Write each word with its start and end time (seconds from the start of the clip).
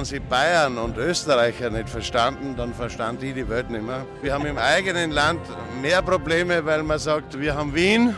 wenn 0.00 0.06
sie 0.06 0.18
Bayern 0.18 0.78
und 0.78 0.96
Österreicher 0.96 1.68
nicht 1.68 1.90
verstanden, 1.90 2.54
dann 2.56 2.72
verstand 2.72 3.22
ich 3.22 3.34
die 3.34 3.46
Welt 3.50 3.68
nicht 3.68 3.84
mehr. 3.84 4.06
Wir 4.22 4.32
haben 4.32 4.46
im 4.46 4.56
eigenen 4.76 5.10
Land 5.10 5.40
mehr 5.82 6.00
Probleme, 6.00 6.64
weil 6.64 6.82
man 6.82 6.98
sagt, 6.98 7.38
wir 7.38 7.54
haben 7.54 7.74
Wien, 7.74 8.16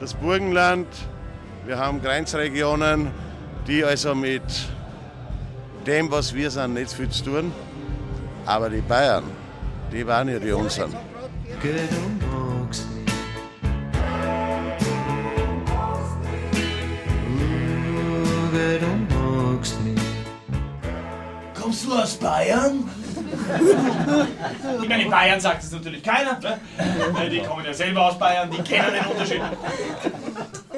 das 0.00 0.14
Burgenland, 0.14 0.86
wir 1.66 1.76
haben 1.76 2.00
Grenzregionen, 2.00 3.10
die 3.66 3.84
also 3.84 4.14
mit 4.14 4.42
dem, 5.86 6.10
was 6.10 6.32
wir 6.32 6.50
sind, 6.50 6.72
nicht 6.72 6.92
viel 6.92 7.10
zu 7.10 7.24
tun. 7.24 7.52
Aber 8.46 8.70
die 8.70 8.80
Bayern, 8.80 9.24
die 9.92 10.06
waren 10.06 10.30
ja 10.30 10.38
die 10.38 10.52
unseren. 10.52 10.92
Kommst 10.92 12.27
Bayern? 22.20 22.90
Ich 24.82 24.88
meine, 24.88 25.02
in 25.04 25.10
Bayern 25.10 25.40
sagt 25.40 25.62
es 25.62 25.70
natürlich 25.72 26.02
keiner. 26.02 26.38
Ne? 26.38 26.58
Die 27.30 27.40
kommen 27.40 27.64
ja 27.64 27.72
selber 27.72 28.06
aus 28.06 28.18
Bayern, 28.18 28.50
die 28.50 28.62
kennen 28.62 28.92
den 28.92 29.06
Unterschied. 29.06 29.42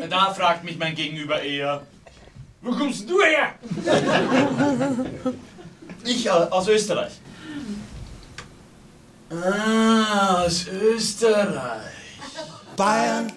Da 0.09 0.33
fragt 0.33 0.65
mich 0.65 0.79
mein 0.79 0.95
Gegenüber 0.95 1.41
eher, 1.41 1.83
wo 2.63 2.73
kommst 2.73 3.09
du 3.09 3.21
her? 3.23 3.55
Ich 6.05 6.27
äh, 6.27 6.31
aus 6.31 6.69
Österreich. 6.69 7.13
Ah, 9.31 10.43
aus 10.45 10.67
Österreich. 10.67 11.93
Bayern, 12.77 13.33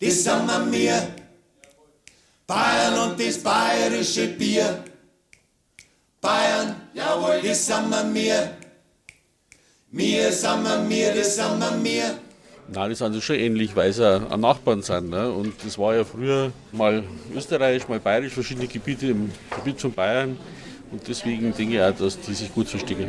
das 0.00 0.24
sind 0.24 0.46
wir 0.46 0.58
mir. 0.60 1.08
Bayern 2.46 3.10
und 3.10 3.20
das 3.20 3.38
bayerische 3.38 4.28
Bier. 4.28 4.84
Bayern, 6.20 6.85
jawohl, 6.96 7.54
sind 7.54 7.90
wir 7.90 8.04
mir. 8.04 8.50
Mir 9.90 10.32
wir 10.64 10.78
mir, 10.78 11.24
sind 11.24 11.60
wir 11.60 11.70
mir. 11.82 12.18
Nein, 12.68 12.88
die 12.90 12.96
sind 12.96 13.06
also 13.06 13.20
schon 13.20 13.36
ähnlich, 13.36 13.76
weil 13.76 13.92
sie 13.92 14.04
auch 14.04 14.36
Nachbarn 14.36 14.82
sind. 14.82 15.10
Ne? 15.10 15.30
Und 15.30 15.54
das 15.64 15.78
war 15.78 15.94
ja 15.94 16.04
früher 16.04 16.50
mal 16.72 17.04
österreichisch, 17.34 17.88
mal 17.88 18.00
bayerisch, 18.00 18.32
verschiedene 18.32 18.66
Gebiete 18.66 19.06
im 19.08 19.30
Gebiet 19.54 19.80
von 19.80 19.92
Bayern. 19.92 20.36
Und 20.90 21.06
deswegen 21.06 21.54
denke 21.54 21.76
ich 21.76 21.80
auch, 21.80 21.96
dass 21.96 22.18
die 22.20 22.34
sich 22.34 22.52
gut 22.52 22.68
verstehen. 22.68 23.08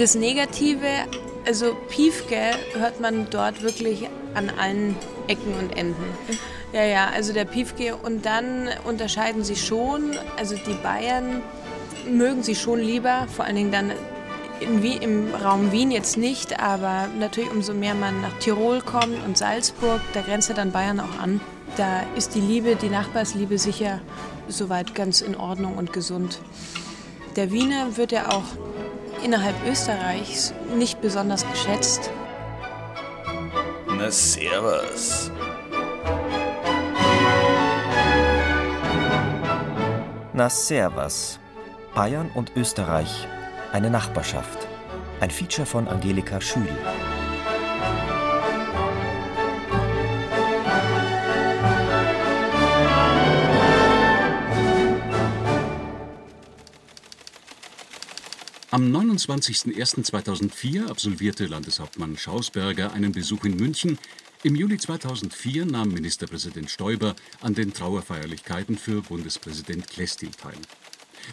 Das 0.00 0.14
Negative, 0.14 0.86
also 1.46 1.76
Piefke 1.90 2.52
hört 2.72 3.02
man 3.02 3.28
dort 3.28 3.60
wirklich 3.60 4.08
an 4.32 4.48
allen 4.48 4.96
Ecken 5.28 5.52
und 5.58 5.76
Enden. 5.76 6.02
Ja, 6.72 6.84
ja, 6.84 7.10
also 7.14 7.34
der 7.34 7.44
Piefke 7.44 7.96
und 7.96 8.24
dann 8.24 8.70
unterscheiden 8.84 9.44
sie 9.44 9.56
schon, 9.56 10.16
also 10.38 10.54
die 10.54 10.72
Bayern 10.82 11.42
mögen 12.10 12.42
sie 12.42 12.54
schon 12.54 12.78
lieber, 12.80 13.26
vor 13.28 13.44
allen 13.44 13.56
Dingen 13.56 13.72
dann 13.72 13.92
Wien, 14.80 15.02
im 15.02 15.34
Raum 15.34 15.70
Wien 15.70 15.90
jetzt 15.90 16.16
nicht, 16.16 16.58
aber 16.58 17.08
natürlich 17.18 17.50
umso 17.50 17.74
mehr 17.74 17.94
man 17.94 18.22
nach 18.22 18.38
Tirol 18.38 18.80
kommt 18.80 19.22
und 19.26 19.36
Salzburg, 19.36 20.00
da 20.14 20.22
grenzt 20.22 20.48
ja 20.48 20.54
dann 20.54 20.72
Bayern 20.72 20.98
auch 21.00 21.18
an. 21.22 21.42
Da 21.76 22.04
ist 22.16 22.34
die 22.34 22.40
Liebe, 22.40 22.74
die 22.74 22.88
Nachbarsliebe 22.88 23.58
sicher 23.58 24.00
soweit 24.48 24.94
ganz 24.94 25.20
in 25.20 25.36
Ordnung 25.36 25.76
und 25.76 25.92
gesund. 25.92 26.40
Der 27.36 27.52
Wiener 27.52 27.98
wird 27.98 28.12
ja 28.12 28.30
auch 28.30 28.44
innerhalb 29.24 29.56
Österreichs 29.66 30.52
nicht 30.76 31.00
besonders 31.00 31.48
geschätzt. 31.50 32.10
Na 33.86 34.10
servus. 34.10 35.30
Na 40.32 40.48
servus. 40.48 41.38
Bayern 41.94 42.30
und 42.34 42.56
Österreich. 42.56 43.28
Eine 43.72 43.90
Nachbarschaft. 43.90 44.58
Ein 45.20 45.30
Feature 45.30 45.66
von 45.66 45.86
Angelika 45.86 46.40
Schül. 46.40 46.68
Am 58.72 58.94
29.01.2004 58.94 60.86
absolvierte 60.86 61.46
Landeshauptmann 61.46 62.16
Schausberger 62.16 62.92
einen 62.92 63.10
Besuch 63.10 63.44
in 63.44 63.56
München. 63.56 63.98
Im 64.44 64.54
Juli 64.54 64.78
2004 64.78 65.66
nahm 65.66 65.88
Ministerpräsident 65.88 66.70
Stoiber 66.70 67.16
an 67.40 67.54
den 67.54 67.74
Trauerfeierlichkeiten 67.74 68.78
für 68.78 69.02
Bundespräsident 69.02 69.88
Klestil 69.88 70.30
teil. 70.30 70.54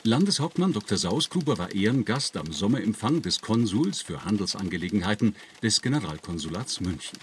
Landeshauptmann 0.01 0.73
Dr. 0.73 0.97
Sausgruber 0.97 1.59
war 1.59 1.75
Ehrengast 1.75 2.37
am 2.37 2.51
Sommerempfang 2.51 3.21
des 3.21 3.39
Konsuls 3.39 4.01
für 4.01 4.25
Handelsangelegenheiten 4.25 5.35
des 5.61 5.83
Generalkonsulats 5.83 6.81
München. 6.81 7.19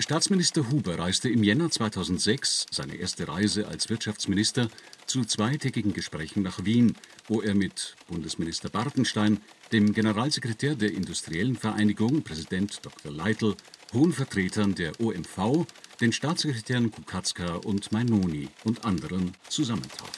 Staatsminister 0.00 0.70
Huber 0.70 0.98
reiste 0.98 1.28
im 1.28 1.42
Jänner 1.42 1.70
2006, 1.70 2.66
seine 2.70 2.94
erste 2.94 3.28
Reise 3.28 3.68
als 3.68 3.90
Wirtschaftsminister, 3.90 4.70
zu 5.04 5.26
zweitägigen 5.26 5.92
Gesprächen 5.92 6.42
nach 6.42 6.64
Wien, 6.64 6.96
wo 7.28 7.42
er 7.42 7.54
mit 7.54 7.96
Bundesminister 8.08 8.70
Bartenstein, 8.70 9.42
dem 9.72 9.92
Generalsekretär 9.92 10.74
der 10.74 10.92
Industriellen 10.92 11.54
Vereinigung, 11.54 12.22
Präsident 12.22 12.80
Dr. 12.82 13.12
Leitl, 13.12 13.54
hohen 13.92 14.14
Vertretern 14.14 14.74
der 14.74 14.98
OMV, 15.00 15.66
den 16.00 16.12
Staatssekretären 16.12 16.90
Kukatzka 16.90 17.56
und 17.56 17.92
Mainoni 17.92 18.48
und 18.64 18.86
anderen 18.86 19.34
zusammentraf. 19.50 20.10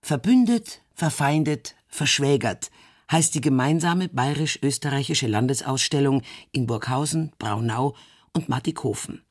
Verbündet, 0.00 0.80
verfeindet, 0.94 1.74
verschwägert 1.88 2.70
heißt 3.10 3.34
die 3.34 3.40
gemeinsame 3.40 4.08
bayerisch-österreichische 4.08 5.26
Landesausstellung 5.26 6.22
in 6.52 6.66
Burghausen, 6.66 7.32
Braunau 7.38 7.96
und 8.32 8.48
Mattighofen. 8.48 9.22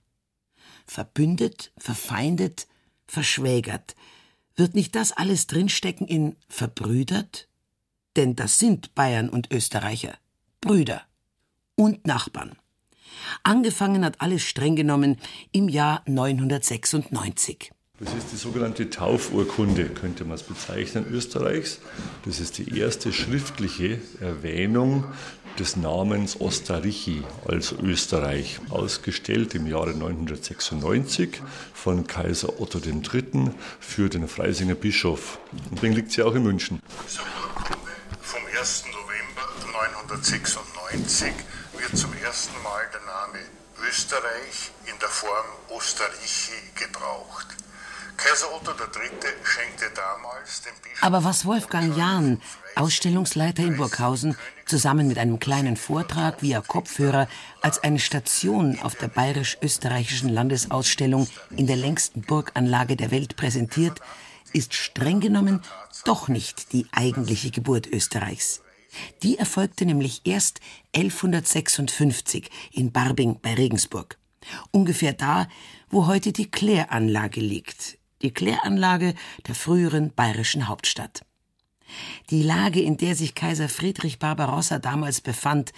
Verbündet, 0.86 1.72
verfeindet, 1.78 2.68
verschwägert. 3.08 3.96
Wird 4.56 4.76
nicht 4.76 4.96
das 4.96 5.12
alles 5.12 5.48
drinstecken 5.48 6.08
in 6.08 6.36
verbrüdert? 6.48 7.48
Denn 8.16 8.36
das 8.36 8.58
sind 8.58 8.96
Bayern 8.96 9.30
und 9.30 9.52
Österreicher. 9.52 10.18
Brüder. 10.62 11.04
Und 11.76 12.06
Nachbarn. 12.06 12.58
Angefangen 13.44 14.04
hat 14.04 14.20
alles 14.20 14.44
streng 14.44 14.76
genommen 14.76 15.18
im 15.52 15.70
Jahr 15.70 16.04
996. 16.06 17.72
Das 18.02 18.14
ist 18.14 18.32
die 18.32 18.38
sogenannte 18.38 18.90
Taufurkunde, 18.90 19.90
könnte 19.90 20.24
man 20.24 20.36
es 20.36 20.44
bezeichnen, 20.44 21.06
Österreichs. 21.12 21.80
Das 22.24 22.40
ist 22.40 22.58
die 22.58 22.80
erste 22.80 23.12
schriftliche 23.12 24.00
Erwähnung 24.22 25.04
des 25.60 25.76
Namens 25.76 26.38
Ostarrîchi 26.40 27.24
als 27.46 27.74
Österreich, 27.74 28.62
ausgestellt 28.70 29.54
im 29.54 29.68
Jahre 29.68 29.94
996 29.94 31.42
von 31.74 32.08
Kaiser 32.08 32.62
Otto 32.62 32.80
III. 32.80 33.52
für 33.82 34.08
den 34.08 34.30
Freisinger 34.30 34.76
Bischof. 34.76 35.38
Und 35.52 35.74
deswegen 35.74 35.94
liegt 35.96 36.14
sie 36.14 36.24
auch 36.24 36.36
in 36.36 36.44
München. 36.44 36.82
Vom 38.22 38.42
1. 38.58 38.86
November 38.94 39.44
996 39.74 41.34
wird 41.78 41.98
zum 41.98 42.14
ersten 42.24 42.64
Mal 42.64 42.84
der 42.94 43.02
Name 43.02 43.40
Österreich 43.90 44.72
in 44.86 44.98
der 45.02 45.10
Form 45.10 45.46
Ostarrîchi 45.70 46.80
gebraucht. 46.80 47.59
Kaiser 48.22 48.54
Otto 48.54 48.72
III. 48.72 49.12
schenkte 49.46 49.86
damals 49.96 50.62
dem 50.64 50.74
Bischof 50.84 51.02
Aber 51.04 51.24
was 51.24 51.46
Wolfgang 51.46 51.96
Jahn, 51.96 52.42
Ausstellungsleiter 52.76 53.64
in 53.64 53.78
Burghausen, 53.78 54.36
zusammen 54.66 55.08
mit 55.08 55.18
einem 55.18 55.40
kleinen 55.40 55.78
Vortrag 55.78 56.42
via 56.42 56.60
Kopfhörer 56.60 57.30
als 57.62 57.82
eine 57.82 58.00
Station 58.00 58.78
auf 58.82 58.96
der 58.96 59.08
bayerisch-österreichischen 59.08 60.28
Landesausstellung 60.28 61.30
in 61.56 61.66
der 61.66 61.78
längsten 61.78 62.22
Burganlage 62.22 62.98
der 62.98 63.12
Welt 63.12 63.38
präsentiert, 63.38 64.02
ist 64.52 64.74
streng 64.74 65.22
genommen 65.22 65.62
doch 66.04 66.28
nicht 66.28 66.74
die 66.74 66.88
eigentliche 66.92 67.52
Geburt 67.52 67.88
Österreichs. 67.88 68.62
Die 69.24 69.38
erfolgte 69.38 69.86
nämlich 69.86 70.22
erst 70.26 70.60
1156 70.94 72.50
in 72.74 72.92
Barbing 72.92 73.40
bei 73.42 73.54
Regensburg. 73.54 74.18
Ungefähr 74.72 75.14
da, 75.14 75.48
wo 75.90 76.08
heute 76.08 76.34
die 76.34 76.52
Kläranlage 76.52 77.40
liegt. 77.40 77.99
Die 78.22 78.32
Kläranlage 78.32 79.16
der 79.48 79.56
früheren 79.56 80.14
bayerischen 80.14 80.68
Hauptstadt. 80.68 81.26
Die 82.30 82.44
Lage, 82.44 82.82
in 82.82 82.98
der 82.98 83.16
sich 83.16 83.34
Kaiser 83.34 83.70
Friedrich 83.70 84.20
Barbarossa 84.20 84.80
damals 84.80 85.22
befand, 85.22 85.74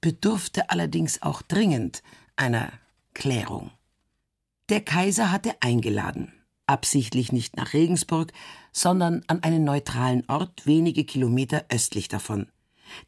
bedurfte 0.00 0.70
allerdings 0.70 1.22
auch 1.22 1.42
dringend 1.42 2.02
einer 2.36 2.72
Klärung. 3.12 3.70
Der 4.68 4.80
Kaiser 4.80 5.32
hatte 5.32 5.60
eingeladen, 5.60 6.32
absichtlich 6.66 7.32
nicht 7.32 7.56
nach 7.56 7.72
Regensburg, 7.72 8.32
sondern 8.72 9.24
an 9.26 9.42
einen 9.42 9.64
neutralen 9.64 10.24
Ort 10.28 10.64
wenige 10.64 11.04
Kilometer 11.04 11.64
östlich 11.68 12.08
davon. 12.08 12.46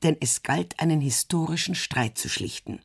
Denn 0.02 0.16
es 0.20 0.42
galt, 0.42 0.80
einen 0.80 1.00
historischen 1.00 1.74
Streit 1.74 2.18
zu 2.18 2.28
schlichten. 2.28 2.80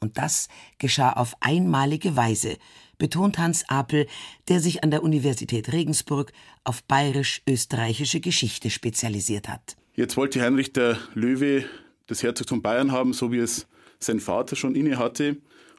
Und 0.00 0.18
das 0.18 0.48
geschah 0.78 1.12
auf 1.12 1.34
einmalige 1.40 2.16
Weise, 2.16 2.56
betont 2.98 3.38
Hans 3.38 3.68
Apel, 3.68 4.06
der 4.48 4.60
sich 4.60 4.84
an 4.84 4.90
der 4.90 5.02
Universität 5.02 5.72
Regensburg 5.72 6.32
auf 6.64 6.82
bayerisch-österreichische 6.84 8.20
Geschichte 8.20 8.70
spezialisiert 8.70 9.48
hat. 9.48 9.76
Jetzt 9.94 10.16
wollte 10.16 10.40
Heinrich 10.42 10.72
der 10.72 10.98
Löwe 11.14 11.64
das 12.06 12.22
Herzogtum 12.22 12.62
Bayern 12.62 12.92
haben, 12.92 13.12
so 13.12 13.32
wie 13.32 13.38
es 13.38 13.66
sein 13.98 14.20
Vater 14.20 14.56
schon 14.56 14.74
inne 14.74 14.98
hatte. 14.98 15.36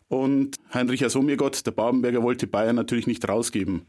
Und 0.08 0.58
Heinrich 0.74 1.04
Asomirgott, 1.04 1.66
der 1.66 1.72
Babenberger, 1.72 2.24
wollte 2.24 2.48
Bayern 2.48 2.76
natürlich 2.76 3.08
nicht 3.08 3.28
rausgeben. 3.28 3.86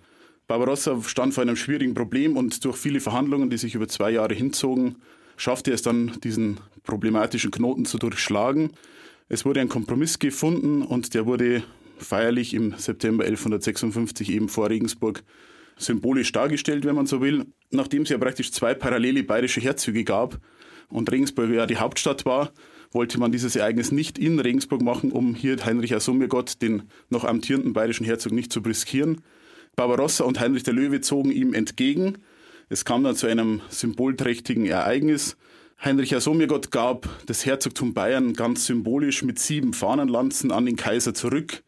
Barbarossa 0.47 1.03
stand 1.03 1.35
vor 1.35 1.43
einem 1.43 1.57
schwierigen 1.57 1.95
Problem 1.95 2.37
und 2.37 2.65
durch 2.65 2.77
viele 2.77 3.01
Verhandlungen, 3.01 3.51
die 3.51 3.59
sich 3.59 3.75
über 3.75 3.89
zwei 3.89 4.11
Jahre 4.11 4.35
hinzogen, 4.35 4.97
schaffte 5.37 5.73
es 5.73 5.83
dann, 5.83 6.19
diesen 6.23 6.59
problematischen 6.85 7.51
Knoten 7.51 7.85
zu 7.85 7.99
durchschlagen. 7.99 8.71
Es 9.29 9.45
wurde 9.45 9.61
ein 9.61 9.69
Kompromiss 9.69 10.21
gefunden 10.21 10.83
und 10.83 11.15
der 11.15 11.27
wurde 11.27 11.65
feierlich 11.99 12.55
im 12.55 12.75
September 12.77 13.25
1156 13.25 14.31
eben 14.31 14.49
vor 14.49 14.71
Regensburg 14.71 15.25
symbolisch 15.77 16.31
dargestellt, 16.31 16.85
wenn 16.85 16.95
man 16.95 17.07
so 17.07 17.21
will. 17.21 17.47
Nachdem 17.71 18.03
es 18.03 18.09
ja 18.09 18.19
praktisch 18.19 18.53
zwei 18.53 18.75
parallele 18.75 19.25
bayerische 19.25 19.61
Herzöge 19.61 20.05
gab 20.05 20.39
und 20.89 21.11
Regensburg 21.11 21.51
ja 21.51 21.67
die 21.67 21.79
Hauptstadt 21.79 22.25
war, 22.25 22.53
wollte 22.93 23.19
man 23.19 23.33
dieses 23.33 23.57
Ereignis 23.57 23.91
nicht 23.91 24.17
in 24.17 24.39
Regensburg 24.39 24.81
machen, 24.81 25.11
um 25.11 25.35
hier 25.35 25.57
Heinrich 25.65 25.95
Asommirgott, 25.95 26.63
den 26.63 26.85
noch 27.11 27.25
amtierenden 27.25 27.73
bayerischen 27.73 28.07
Herzog, 28.07 28.33
nicht 28.33 28.53
zu 28.53 28.63
briskieren. 28.63 29.23
Barbarossa 29.75 30.25
und 30.25 30.39
Heinrich 30.39 30.63
der 30.63 30.75
Löwe 30.75 31.01
zogen 31.01 31.33
ihm 31.33 31.53
entgegen. 31.53 32.19
Es 32.69 32.85
kam 32.85 33.03
dann 33.03 33.17
zu 33.17 33.27
einem 33.27 33.61
symbolträchtigen 33.71 34.67
Ereignis. 34.67 35.37
Heinrich 35.85 36.15
Asommirgott 36.17 36.71
gab 36.71 37.09
das 37.27 37.47
Herzogtum 37.47 37.95
Bayern 37.95 38.33
ganz 38.33 38.67
symbolisch 38.67 39.23
mit 39.23 39.39
sieben 39.39 39.73
Fahnenlanzen 39.73 40.51
an 40.51 40.67
den 40.67 40.77
Kaiser 40.77 41.15
zurück. 41.15 41.63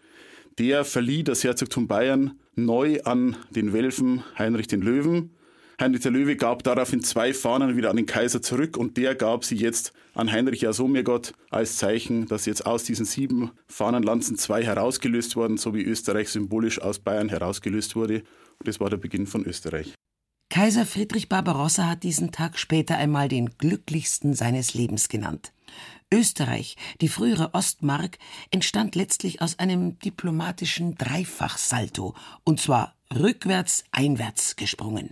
Der 0.58 0.84
verlieh 0.84 1.22
das 1.22 1.44
Herzogtum 1.44 1.86
Bayern 1.86 2.32
neu 2.56 3.00
an 3.04 3.36
den 3.50 3.72
Welfen 3.72 4.24
Heinrich 4.36 4.66
den 4.66 4.80
Löwen. 4.80 5.30
Heinrich 5.80 6.00
der 6.00 6.10
Löwe 6.10 6.34
gab 6.34 6.64
daraufhin 6.64 7.04
zwei 7.04 7.32
Fahnen 7.32 7.76
wieder 7.76 7.90
an 7.90 7.96
den 7.96 8.06
Kaiser 8.06 8.42
zurück 8.42 8.76
und 8.76 8.96
der 8.96 9.14
gab 9.14 9.44
sie 9.44 9.54
jetzt 9.54 9.92
an 10.14 10.32
Heinrich 10.32 10.62
Jasomirgott 10.62 11.34
als 11.50 11.76
Zeichen, 11.76 12.26
dass 12.26 12.46
jetzt 12.46 12.66
aus 12.66 12.82
diesen 12.82 13.04
sieben 13.04 13.52
Fahnenlanzen 13.68 14.36
zwei 14.36 14.64
herausgelöst 14.64 15.36
wurden, 15.36 15.58
so 15.58 15.74
wie 15.74 15.84
Österreich 15.84 16.30
symbolisch 16.30 16.80
aus 16.80 16.98
Bayern 16.98 17.28
herausgelöst 17.28 17.94
wurde. 17.94 18.22
Und 18.58 18.66
das 18.66 18.80
war 18.80 18.90
der 18.90 18.96
Beginn 18.96 19.28
von 19.28 19.44
Österreich. 19.44 19.94
Kaiser 20.50 20.86
Friedrich 20.86 21.28
Barbarossa 21.28 21.86
hat 21.86 22.02
diesen 22.02 22.32
Tag 22.32 22.58
später 22.58 22.96
einmal 22.96 23.28
den 23.28 23.50
glücklichsten 23.58 24.32
seines 24.34 24.72
Lebens 24.72 25.10
genannt. 25.10 25.52
Österreich, 26.10 26.76
die 27.02 27.08
frühere 27.08 27.52
Ostmark, 27.52 28.18
entstand 28.50 28.94
letztlich 28.94 29.42
aus 29.42 29.58
einem 29.58 29.98
diplomatischen 29.98 30.94
Dreifachsalto, 30.94 32.14
und 32.44 32.60
zwar 32.60 32.94
rückwärts 33.14 33.84
einwärts 33.92 34.56
gesprungen. 34.56 35.10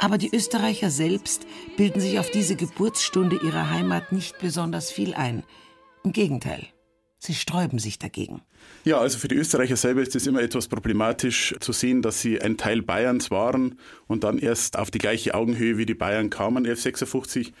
Aber 0.00 0.16
die 0.16 0.34
Österreicher 0.34 0.88
selbst 0.88 1.46
bilden 1.76 2.00
sich 2.00 2.18
auf 2.18 2.30
diese 2.30 2.56
Geburtsstunde 2.56 3.36
ihrer 3.44 3.68
Heimat 3.68 4.12
nicht 4.12 4.38
besonders 4.38 4.90
viel 4.90 5.12
ein. 5.12 5.42
Im 6.04 6.12
Gegenteil, 6.12 6.66
sie 7.18 7.34
sträuben 7.34 7.78
sich 7.78 7.98
dagegen. 7.98 8.40
Ja, 8.84 8.98
also 8.98 9.18
für 9.18 9.28
die 9.28 9.34
Österreicher 9.34 9.76
selber 9.76 10.00
ist 10.00 10.16
es 10.16 10.26
immer 10.26 10.40
etwas 10.40 10.68
problematisch 10.68 11.54
zu 11.60 11.72
sehen, 11.72 12.00
dass 12.00 12.22
sie 12.22 12.40
ein 12.40 12.56
Teil 12.56 12.80
Bayerns 12.80 13.30
waren 13.30 13.78
und 14.06 14.24
dann 14.24 14.38
erst 14.38 14.78
auf 14.78 14.90
die 14.90 14.98
gleiche 14.98 15.34
Augenhöhe 15.34 15.76
wie 15.76 15.84
die 15.84 15.94
Bayern 15.94 16.30
kamen, 16.30 16.64
1156. 16.64 17.52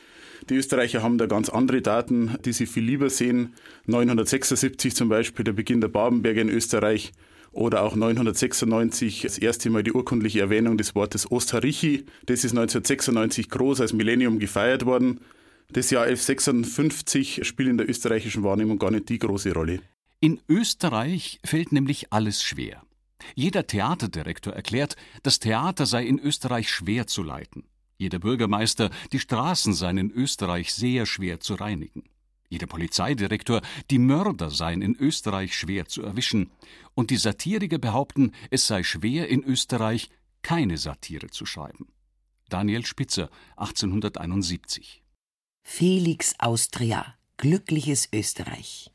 Die 0.48 0.54
Österreicher 0.54 1.02
haben 1.02 1.18
da 1.18 1.26
ganz 1.26 1.50
andere 1.50 1.82
Daten, 1.82 2.38
die 2.46 2.54
sie 2.54 2.64
viel 2.64 2.84
lieber 2.84 3.10
sehen. 3.10 3.54
976 3.84 4.96
zum 4.96 5.10
Beispiel, 5.10 5.44
der 5.44 5.52
Beginn 5.52 5.82
der 5.82 5.88
Babenberge 5.88 6.40
in 6.40 6.48
Österreich 6.48 7.12
oder 7.52 7.82
auch 7.82 7.96
996 7.96 9.22
das 9.22 9.38
erste 9.38 9.70
Mal 9.70 9.82
die 9.82 9.92
urkundliche 9.92 10.40
Erwähnung 10.40 10.76
des 10.76 10.94
Wortes 10.94 11.30
Ostharichi. 11.30 12.06
Das 12.26 12.44
ist 12.44 12.52
1996 12.52 13.48
groß 13.48 13.80
als 13.80 13.92
Millennium 13.92 14.38
gefeiert 14.38 14.86
worden. 14.86 15.20
Das 15.72 15.90
Jahr 15.90 16.04
1156 16.04 17.46
spielt 17.46 17.68
in 17.68 17.78
der 17.78 17.88
österreichischen 17.88 18.42
Wahrnehmung 18.42 18.78
gar 18.78 18.90
nicht 18.90 19.08
die 19.08 19.18
große 19.18 19.52
Rolle. 19.52 19.80
In 20.20 20.40
Österreich 20.48 21.40
fällt 21.44 21.72
nämlich 21.72 22.12
alles 22.12 22.42
schwer. 22.42 22.82
Jeder 23.34 23.66
Theaterdirektor 23.66 24.52
erklärt, 24.52 24.96
das 25.22 25.38
Theater 25.38 25.86
sei 25.86 26.04
in 26.04 26.18
Österreich 26.18 26.70
schwer 26.70 27.06
zu 27.06 27.22
leiten. 27.22 27.64
Jeder 27.96 28.18
Bürgermeister, 28.18 28.90
die 29.12 29.18
Straßen 29.18 29.74
seien 29.74 29.98
in 29.98 30.10
Österreich 30.10 30.74
sehr 30.74 31.06
schwer 31.06 31.40
zu 31.40 31.54
reinigen. 31.54 32.09
Jeder 32.50 32.66
Polizeidirektor, 32.66 33.62
die 33.90 34.00
Mörder 34.00 34.50
seien 34.50 34.82
in 34.82 34.96
Österreich 34.96 35.56
schwer 35.56 35.86
zu 35.86 36.02
erwischen, 36.02 36.50
und 36.94 37.10
die 37.10 37.16
Satiriker 37.16 37.78
behaupten, 37.78 38.32
es 38.50 38.66
sei 38.66 38.82
schwer 38.82 39.28
in 39.28 39.44
Österreich 39.44 40.10
keine 40.42 40.76
Satire 40.76 41.28
zu 41.28 41.46
schreiben. 41.46 41.86
Daniel 42.48 42.84
Spitzer, 42.84 43.30
1871. 43.56 45.00
Felix 45.62 46.34
Austria, 46.40 47.14
glückliches 47.36 48.08
Österreich. 48.12 48.90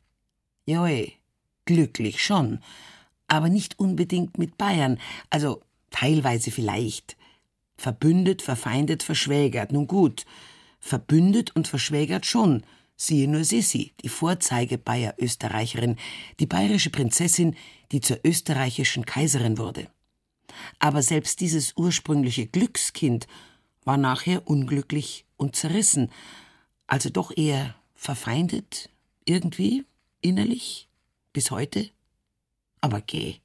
Joe, 0.66 1.14
glücklich 1.64 2.22
schon, 2.22 2.60
aber 3.28 3.48
nicht 3.48 3.80
unbedingt 3.80 4.38
mit 4.38 4.58
Bayern, 4.58 5.00
also 5.30 5.62
teilweise 5.92 6.52
vielleicht. 6.52 7.16
Verbündet, 7.78 8.42
verfeindet, 8.42 9.02
verschwägert, 9.02 9.72
nun 9.72 9.88
gut. 9.88 10.26
Verbündet 10.82 11.56
und 11.56 11.70
verschwägert 11.70 12.26
schon, 12.26 12.66
Siehe 12.98 13.28
nur 13.28 13.44
Sissi, 13.44 13.94
die 14.04 14.10
Vorzeige-Bayer-Österreicherin, 14.10 15.98
die 16.40 16.46
bayerische 16.46 16.90
Prinzessin, 16.90 17.56
die 17.92 18.02
zur 18.02 18.20
österreichischen 18.24 19.06
Kaiserin 19.06 19.58
wurde. 19.58 19.90
Aber 20.80 21.02
selbst 21.02 21.42
dieses 21.42 21.74
ursprüngliche 21.76 22.48
Glückskind 22.48 23.28
war 23.84 23.98
nachher 23.98 24.48
unglücklich 24.48 25.26
und 25.38 25.56
zerrissen, 25.56 26.10
also 26.88 27.10
doch 27.10 27.36
eher 27.36 27.76
verfeindet, 27.96 28.90
irgendwie, 29.26 29.84
innerlich, 30.22 30.88
bis 31.34 31.52
heute. 31.52 31.90
Aber 32.82 33.02
geh. 33.02 33.36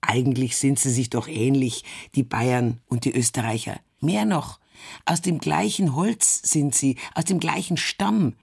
Eigentlich 0.00 0.56
sind 0.56 0.78
sie 0.78 0.90
sich 0.90 1.10
doch 1.10 1.26
ähnlich, 1.26 1.82
die 2.14 2.22
Bayern 2.22 2.80
und 2.86 3.04
die 3.04 3.12
Österreicher. 3.12 3.80
Mehr 4.00 4.24
noch, 4.24 4.60
aus 5.04 5.22
dem 5.22 5.38
gleichen 5.38 5.96
Holz 5.96 6.42
sind 6.42 6.74
sie, 6.74 6.96
aus 7.14 7.24
dem 7.24 7.40
gleichen 7.40 7.76
Stamm. 7.76 8.34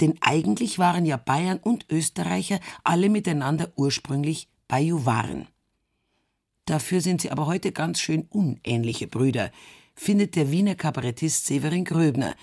Denn 0.00 0.14
eigentlich 0.20 0.78
waren 0.78 1.04
ja 1.04 1.16
Bayern 1.16 1.58
und 1.58 1.86
Österreicher 1.90 2.60
alle 2.84 3.08
miteinander 3.08 3.72
ursprünglich 3.76 4.48
Bajuwaren. 4.68 5.48
Dafür 6.64 7.00
sind 7.00 7.20
sie 7.20 7.30
aber 7.30 7.46
heute 7.46 7.72
ganz 7.72 8.00
schön 8.00 8.26
unähnliche 8.30 9.06
Brüder, 9.06 9.50
findet 9.94 10.36
der 10.36 10.50
Wiener 10.50 10.74
Kabarettist 10.74 11.46
Severin 11.46 11.84
Gröbner, 11.84 12.34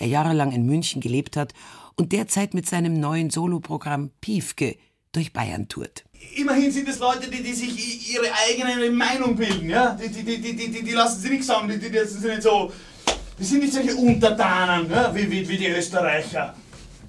der 0.00 0.06
jahrelang 0.06 0.52
in 0.52 0.64
München 0.64 1.00
gelebt 1.00 1.36
hat 1.36 1.52
und 1.96 2.12
derzeit 2.12 2.54
mit 2.54 2.66
seinem 2.66 2.94
neuen 2.94 3.30
Soloprogramm 3.30 4.10
Piefke 4.20 4.76
durch 5.12 5.32
Bayern 5.32 5.68
tourt. 5.68 6.04
Immerhin 6.36 6.70
sind 6.70 6.88
es 6.88 6.98
Leute, 6.98 7.30
die, 7.30 7.42
die 7.42 7.52
sich 7.52 8.12
ihre 8.12 8.26
eigene 8.48 8.90
Meinung 8.90 9.36
bilden, 9.36 9.68
ja? 9.68 9.96
Die, 10.00 10.08
die, 10.08 10.40
die, 10.40 10.56
die, 10.56 10.82
die, 10.82 10.92
lassen 10.92 11.20
sich 11.20 11.30
nichts 11.30 11.46
sagen, 11.46 11.68
die, 11.68 11.78
die, 11.78 11.90
die 11.90 11.98
sind 12.04 12.24
nicht 12.24 12.42
so. 12.42 12.72
Die 13.38 13.44
sind 13.44 13.60
nicht 13.60 13.72
solche 13.72 13.94
Untertanen, 13.96 14.88
ja? 14.90 15.12
wie, 15.14 15.28
wie, 15.30 15.48
wie 15.48 15.56
die 15.56 15.66
Österreicher. 15.66 16.54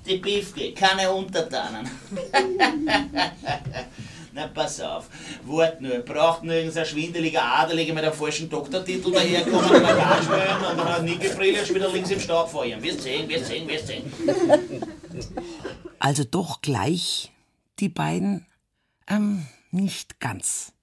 Die 0.05 0.17
Piefke, 0.17 0.73
keine 0.73 1.11
Untertanen. 1.11 1.89
Na, 4.33 4.47
pass 4.47 4.81
auf. 4.81 5.09
Wart 5.45 5.79
nur. 5.79 5.99
Braucht 5.99 6.43
nur 6.43 6.53
irgendein 6.55 6.85
schwindeliger 6.85 7.41
Adeliger 7.41 7.93
mit 7.93 8.03
einem 8.03 8.13
falschen 8.13 8.49
Doktortitel 8.49 9.11
daherkommen 9.11 9.71
und 9.71 9.75
ein 9.75 9.95
Gas 9.95 10.25
spielen 10.25 10.57
und 10.71 10.77
dann 10.77 10.87
eine 10.87 11.05
Nickelbrille 11.05 11.65
schon 11.65 11.75
wieder 11.75 11.89
links 11.91 12.11
im 12.11 12.19
Staub 12.19 12.49
fallen. 12.49 12.83
Wirst 12.83 13.01
sehen, 13.01 13.29
wirst 13.29 13.47
sehen, 13.47 13.67
wirst 13.67 13.87
sehen. 13.87 14.11
Also 15.99 16.25
doch 16.25 16.61
gleich, 16.61 17.31
die 17.79 17.89
beiden? 17.89 18.45
Ähm, 19.07 19.45
nicht 19.71 20.19
ganz. 20.19 20.73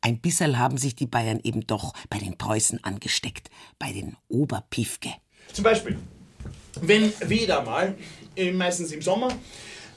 Ein 0.00 0.20
bisserl 0.20 0.58
haben 0.58 0.76
sich 0.76 0.96
die 0.96 1.06
Bayern 1.06 1.40
eben 1.42 1.66
doch 1.66 1.94
bei 2.10 2.18
den 2.18 2.36
Preußen 2.36 2.82
angesteckt, 2.82 3.48
bei 3.78 3.92
den 3.92 4.16
Oberpiefke. 4.28 5.10
Zum 5.52 5.64
Beispiel, 5.64 5.98
wenn 6.80 7.12
wieder 7.28 7.62
mal, 7.62 7.94
meistens 8.52 8.92
im 8.92 9.02
Sommer, 9.02 9.28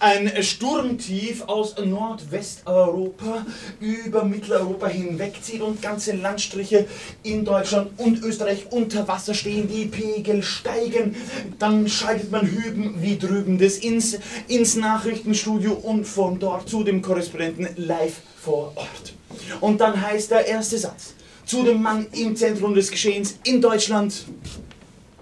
ein 0.01 0.31
Sturmtief 0.41 1.43
aus 1.43 1.75
Nordwesteuropa 1.77 3.45
über 3.79 4.25
Mitteleuropa 4.25 4.87
hinwegzieht 4.87 5.61
und 5.61 5.79
ganze 5.79 6.13
Landstriche 6.13 6.87
in 7.21 7.45
Deutschland 7.45 7.91
und 7.97 8.23
Österreich 8.23 8.65
unter 8.71 9.07
Wasser 9.07 9.35
stehen, 9.35 9.67
die 9.67 9.85
Pegel 9.85 10.41
steigen, 10.41 11.15
dann 11.59 11.87
schaltet 11.87 12.31
man 12.31 12.47
hüben 12.47 12.95
wie 12.99 13.19
drüben 13.19 13.59
das 13.59 13.77
ins, 13.77 14.17
ins 14.47 14.75
Nachrichtenstudio 14.75 15.73
und 15.73 16.05
von 16.05 16.39
dort 16.39 16.67
zu 16.67 16.83
dem 16.83 17.03
Korrespondenten 17.03 17.69
live 17.75 18.21
vor 18.41 18.73
Ort. 18.75 19.13
Und 19.59 19.81
dann 19.81 20.01
heißt 20.01 20.31
der 20.31 20.47
erste 20.47 20.79
Satz 20.79 21.13
zu 21.45 21.63
dem 21.63 21.79
Mann 21.79 22.07
im 22.13 22.35
Zentrum 22.35 22.73
des 22.73 22.89
Geschehens 22.89 23.37
in 23.43 23.61
Deutschland. 23.61 24.25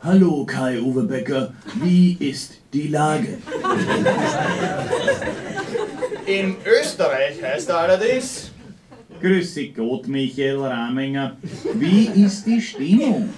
Hallo 0.01 0.45
Kai-Uwe 0.45 1.03
Becker, 1.03 1.53
wie 1.75 2.13
ist 2.21 2.53
die 2.71 2.87
Lage? 2.87 3.37
In 6.25 6.55
Österreich 6.65 7.43
heißt 7.43 7.69
er 7.69 7.79
allerdings. 7.79 8.51
Grüße 9.19 9.67
Gott, 9.69 10.07
Michael 10.07 10.59
Raminger. 10.59 11.35
Wie 11.73 12.05
ist 12.05 12.45
die 12.45 12.61
Stimmung? 12.61 13.33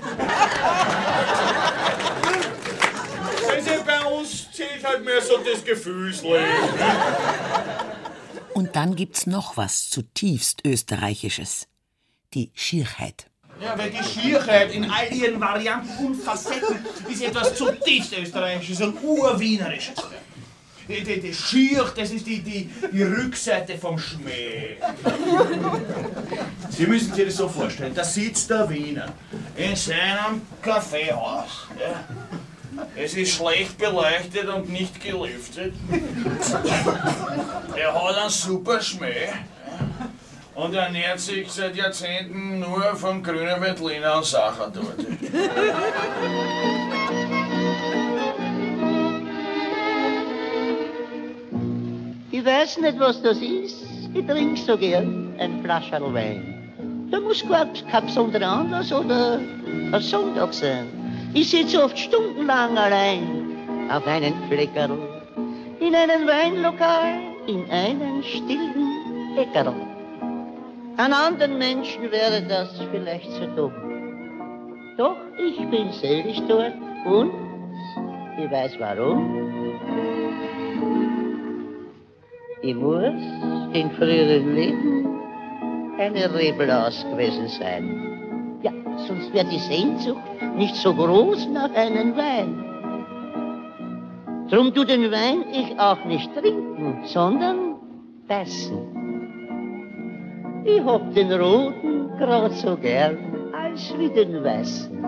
Sie, 3.60 3.84
bei 3.84 4.06
uns 4.20 4.52
zählt 4.52 4.84
halt 4.84 5.04
mehr 5.04 5.22
so 5.22 5.38
das 5.38 5.66
Gefühlsleben. 5.66 6.46
Und 8.54 8.76
dann 8.76 8.96
gibt's 8.96 9.26
noch 9.26 9.58
was 9.58 9.90
zutiefst 9.90 10.64
Österreichisches. 10.64 11.68
Die 12.36 12.52
Schierheit. 12.54 13.31
Ja, 13.62 13.78
weil 13.78 13.92
die 13.92 14.04
Schierheit 14.04 14.74
in 14.74 14.90
all 14.90 15.14
ihren 15.14 15.40
Varianten 15.40 16.06
und 16.06 16.16
Facetten 16.16 16.84
ist 17.08 17.22
etwas 17.22 17.54
zutiefst 17.56 18.18
Österreichisches 18.18 18.82
und 18.82 19.04
Urwienerisches. 19.04 19.96
Die, 20.88 21.04
die, 21.04 21.20
die 21.22 21.34
Schier, 21.34 21.86
das 21.96 22.10
ist 22.12 22.26
die, 22.26 22.40
die, 22.40 22.70
die 22.92 23.04
Rückseite 23.04 23.78
vom 23.78 24.00
Schmäh. 24.00 24.78
Sie 26.70 26.88
müssen 26.88 27.14
sich 27.14 27.26
das 27.26 27.38
so 27.38 27.48
vorstellen, 27.48 27.94
da 27.94 28.04
sitzt 28.04 28.50
der 28.50 28.68
Wiener 28.68 29.14
in 29.56 29.76
seinem 29.76 30.42
Kaffeehaus. 30.62 31.68
Ja. 31.80 32.04
Es 32.96 33.14
ist 33.14 33.34
schlecht 33.34 33.78
beleuchtet 33.78 34.48
und 34.48 34.70
nicht 34.70 35.00
gelüftet. 35.00 35.74
Er 37.76 37.94
hat 37.94 38.18
einen 38.18 38.30
super 38.30 38.82
Schmäh 38.82 39.30
und 40.56 40.74
ernährt 40.74 41.20
sich 41.20 41.50
seit 41.52 41.76
Jahrzehnten 41.76 42.60
nur 42.60 42.96
von 42.96 43.24
grüner 43.24 43.60
Veltliner 43.62 44.18
und 44.18 44.26
Sachertorte. 44.26 45.06
Ich 52.32 52.46
weiß 52.46 52.80
nicht, 52.80 53.00
was 53.00 53.22
das 53.22 53.38
ist. 53.38 53.86
Ich 54.14 54.26
trinke 54.26 54.60
so 54.60 54.78
gern 54.78 55.34
ein 55.38 55.62
Flascherl 55.64 56.14
Wein. 56.14 57.08
Da 57.12 57.20
muss 57.20 57.48
gar 57.48 57.68
kein 57.92 58.06
besonderer 58.06 58.48
Anlass 58.48 58.92
oder 58.92 59.40
ein 59.92 60.02
Sonntag 60.02 60.54
sein. 60.54 60.88
Ich 61.34 61.50
sitze 61.50 61.84
oft 61.84 61.98
stundenlang 61.98 62.78
allein 62.78 63.46
auf 63.90 64.06
einem 64.08 64.34
Fleckerl, 64.50 64.98
in 65.80 65.94
einem 65.96 66.28
Weinlokal, 66.28 67.20
in 67.48 67.70
einem 67.70 68.24
stillen 68.24 69.38
Eckerl. 69.38 69.91
An 70.98 71.14
anderen 71.14 71.58
Menschen 71.58 72.12
wäre 72.12 72.42
das 72.48 72.70
vielleicht 72.92 73.32
so 73.32 73.46
dumm. 73.56 73.74
Doch 74.98 75.18
ich 75.38 75.58
bin 75.70 75.92
selig 75.92 76.42
dort 76.48 76.74
und 77.06 77.32
ich 78.38 78.52
weiß 78.52 78.74
warum. 78.80 79.72
Ich 82.62 82.76
muss 82.76 83.22
in 83.74 83.90
früheren 83.92 84.56
Leben 84.56 85.20
eine 85.98 86.34
Reblaus 86.34 87.06
gewesen 87.10 87.48
sein. 87.48 88.60
Ja, 88.62 88.72
sonst 89.08 89.34
wäre 89.34 89.46
die 89.46 89.60
Sehnsucht 89.60 90.22
nicht 90.56 90.76
so 90.76 90.94
groß 90.94 91.48
nach 91.48 91.74
einem 91.74 92.16
Wein. 92.16 92.64
Drum 94.50 94.74
tu 94.74 94.84
den 94.84 95.10
Wein 95.12 95.46
ich 95.52 95.80
auch 95.80 96.04
nicht 96.06 96.30
trinken, 96.36 97.00
sondern 97.06 97.76
beißen. 98.28 99.01
Ich 100.64 100.82
hab 100.84 101.14
den 101.14 101.32
roten 101.32 102.10
grad 102.18 102.52
so 102.54 102.76
gern 102.78 103.18
als 103.54 103.94
wie 103.98 104.10
den 104.10 104.44
weißen. 104.44 105.04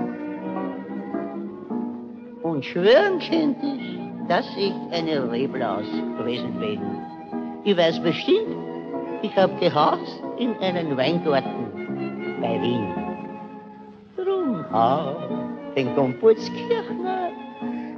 Und 2.42 2.66
schwören 2.66 3.20
könnt 3.20 3.58
ich, 3.64 4.00
dass 4.28 4.46
ich 4.58 4.74
eine 4.92 5.32
Reblaus 5.32 5.86
gewesen 6.18 6.60
bin. 6.60 6.82
Ich 7.64 7.78
weiß 7.78 8.00
bestimmt, 8.02 8.56
ich 9.22 9.36
hab 9.36 9.60
gehaust 9.60 10.24
in 10.38 10.56
einen 10.58 10.98
Weingarten 10.98 11.68
bei 12.42 12.62
Wien. 12.62 12.88
Drum 14.18 14.66
hab 14.72 15.30
den 15.76 15.96
Komputskirchner 15.96 17.32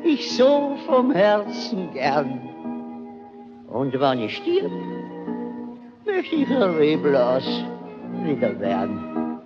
ich 0.05 0.35
so 0.35 0.77
vom 0.85 1.11
Herzen 1.11 1.91
gern. 1.91 2.39
Und 3.67 3.99
wann 3.99 4.19
ich 4.19 4.37
stirb, 4.37 4.71
möchte 6.15 6.35
ich 6.35 6.47
ein 6.47 6.61
Reblaus 6.61 7.43
wieder 8.23 8.59
werden. 8.59 9.39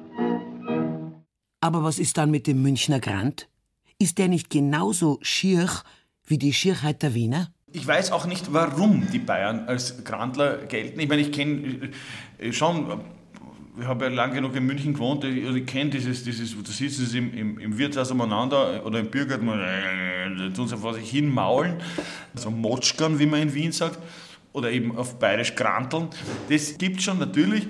Aber 1.61 1.83
was 1.83 1.99
ist 1.99 2.17
dann 2.17 2.31
mit 2.31 2.47
dem 2.47 2.61
Münchner 2.61 2.99
Grand? 2.99 3.49
Ist 3.97 4.17
der 4.17 4.27
nicht 4.27 4.49
genauso 4.49 5.19
schier 5.21 5.69
wie 6.25 6.37
die 6.37 6.53
Schierheit 6.53 7.01
der 7.01 7.13
Wiener? 7.13 7.51
Ich 7.71 7.85
weiß 7.85 8.11
auch 8.11 8.25
nicht, 8.25 8.53
warum 8.53 9.07
die 9.11 9.19
Bayern 9.19 9.67
als 9.67 10.03
Grandler 10.03 10.57
gelten. 10.65 10.99
Ich 10.99 11.09
meine, 11.09 11.21
ich 11.21 11.31
kenne 11.31 11.91
äh, 12.37 12.51
schon, 12.51 13.01
ich 13.79 13.85
habe 13.85 14.05
ja 14.05 14.11
lang 14.11 14.33
genug 14.33 14.55
in 14.55 14.65
München 14.65 14.93
gewohnt, 14.93 15.23
ich, 15.23 15.43
ich 15.43 15.65
kenne 15.65 15.89
dieses, 15.91 16.23
dieses, 16.23 16.55
da 16.55 16.71
sitzen 16.71 17.05
sie 17.05 17.17
im, 17.17 17.33
im, 17.33 17.59
im 17.59 17.77
Wirtshaus 17.77 18.11
umeinander 18.11 18.85
oder 18.85 18.99
im 18.99 19.11
Biergarten, 19.11 19.49
äh, 19.49 20.51
tun 20.53 20.67
sie 20.67 20.77
vor 20.77 20.93
sich 20.93 21.09
hin 21.09 21.29
maulen, 21.29 21.75
so 22.35 22.49
Motschkern, 22.49 23.19
wie 23.19 23.25
man 23.25 23.41
in 23.41 23.53
Wien 23.53 23.71
sagt, 23.71 23.99
oder 24.59 24.71
eben 24.71 24.95
auf 24.95 25.19
bayerisch 25.19 25.55
Granteln. 25.55 26.09
Das 26.49 26.77
gibt 26.77 27.01
schon 27.01 27.17
natürlich, 27.17 27.67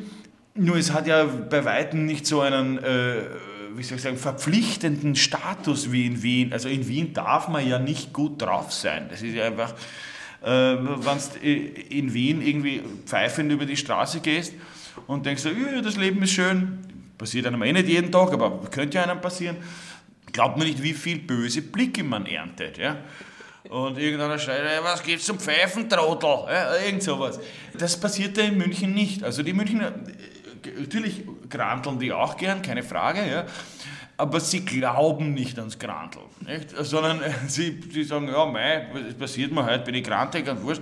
nur 0.56 0.76
es 0.76 0.92
hat 0.92 1.08
ja 1.08 1.24
bei 1.24 1.64
Weitem 1.66 2.06
nicht 2.06 2.26
so 2.26 2.42
einen... 2.42 2.78
Äh, 2.80 3.22
wie 3.76 3.84
soll 3.84 3.98
ich 3.98 4.04
sagen, 4.04 4.18
verpflichtenden 4.18 5.16
Status 5.16 5.92
wie 5.92 6.06
in 6.06 6.22
Wien. 6.22 6.52
Also 6.52 6.68
in 6.68 6.88
Wien 6.90 7.14
darf 7.14 7.48
man 7.48 7.66
ja 7.66 7.80
nicht 7.80 8.12
gut 8.12 8.42
drauf 8.42 8.74
sein. 8.74 9.06
Das 9.10 9.22
ist 9.22 9.36
ja 9.36 9.46
einfach 9.46 9.74
äh, 10.42 10.48
wenn 10.48 11.18
du 11.18 11.48
in 11.90 12.14
Wien 12.14 12.42
irgendwie 12.42 12.82
pfeifend 13.06 13.52
über 13.52 13.66
die 13.66 13.78
Straße 13.78 14.22
gehst 14.22 14.54
und 15.08 15.26
denkst, 15.26 15.44
ja, 15.46 15.82
das 15.82 15.98
Leben 15.98 16.22
ist 16.24 16.32
schön, 16.32 16.80
passiert 17.18 17.46
einem 17.46 17.62
eh 17.64 17.74
nicht 17.74 17.88
jeden 17.88 18.12
Tag, 18.12 18.32
aber 18.32 18.70
könnte 18.70 18.98
ja 18.98 19.04
einem 19.04 19.22
passieren, 19.22 19.58
glaubt 20.32 20.58
man 20.58 20.68
nicht, 20.68 20.82
wie 20.82 20.94
viel 20.94 21.20
böse 21.20 21.62
Blicke 21.62 22.04
man 22.04 22.26
erntet. 22.26 22.78
Ja? 22.78 22.98
Und 23.68 23.98
irgendeiner 23.98 24.40
schreit, 24.40 24.62
hey, 24.64 24.80
was 24.82 25.04
geht's 25.04 25.26
zum 25.26 25.38
Pfeifentrottel? 25.38 26.46
Ja, 26.52 26.76
irgend 26.78 27.04
sowas. 27.04 27.40
Das 27.78 28.00
passiert 28.00 28.38
da 28.38 28.42
in 28.42 28.58
München 28.58 28.94
nicht. 28.94 29.24
Also 29.24 29.44
die 29.44 29.54
Münchner, 29.54 29.94
natürlich 30.78 31.24
granteln 31.50 32.00
die 32.00 32.14
auch 32.14 32.38
gern, 32.38 32.62
keine 32.62 32.84
Frage, 32.84 33.30
ja 33.30 33.46
aber 34.20 34.42
sie 34.42 34.66
glauben 34.66 35.34
nicht 35.34 35.58
ans 35.60 35.80
Grantel, 35.80 36.22
nicht? 36.46 36.76
sondern 36.78 37.22
sie, 37.48 37.80
sie 37.90 38.04
sagen, 38.04 38.28
ja, 38.28 38.46
mei, 38.46 38.86
das 38.94 39.14
passiert 39.14 39.54
mir 39.54 39.66
heute, 39.66 39.86
bin 39.86 39.96
ich 39.96 40.04
grantig, 40.04 40.46
ganz 40.46 40.62
wurscht. 40.62 40.82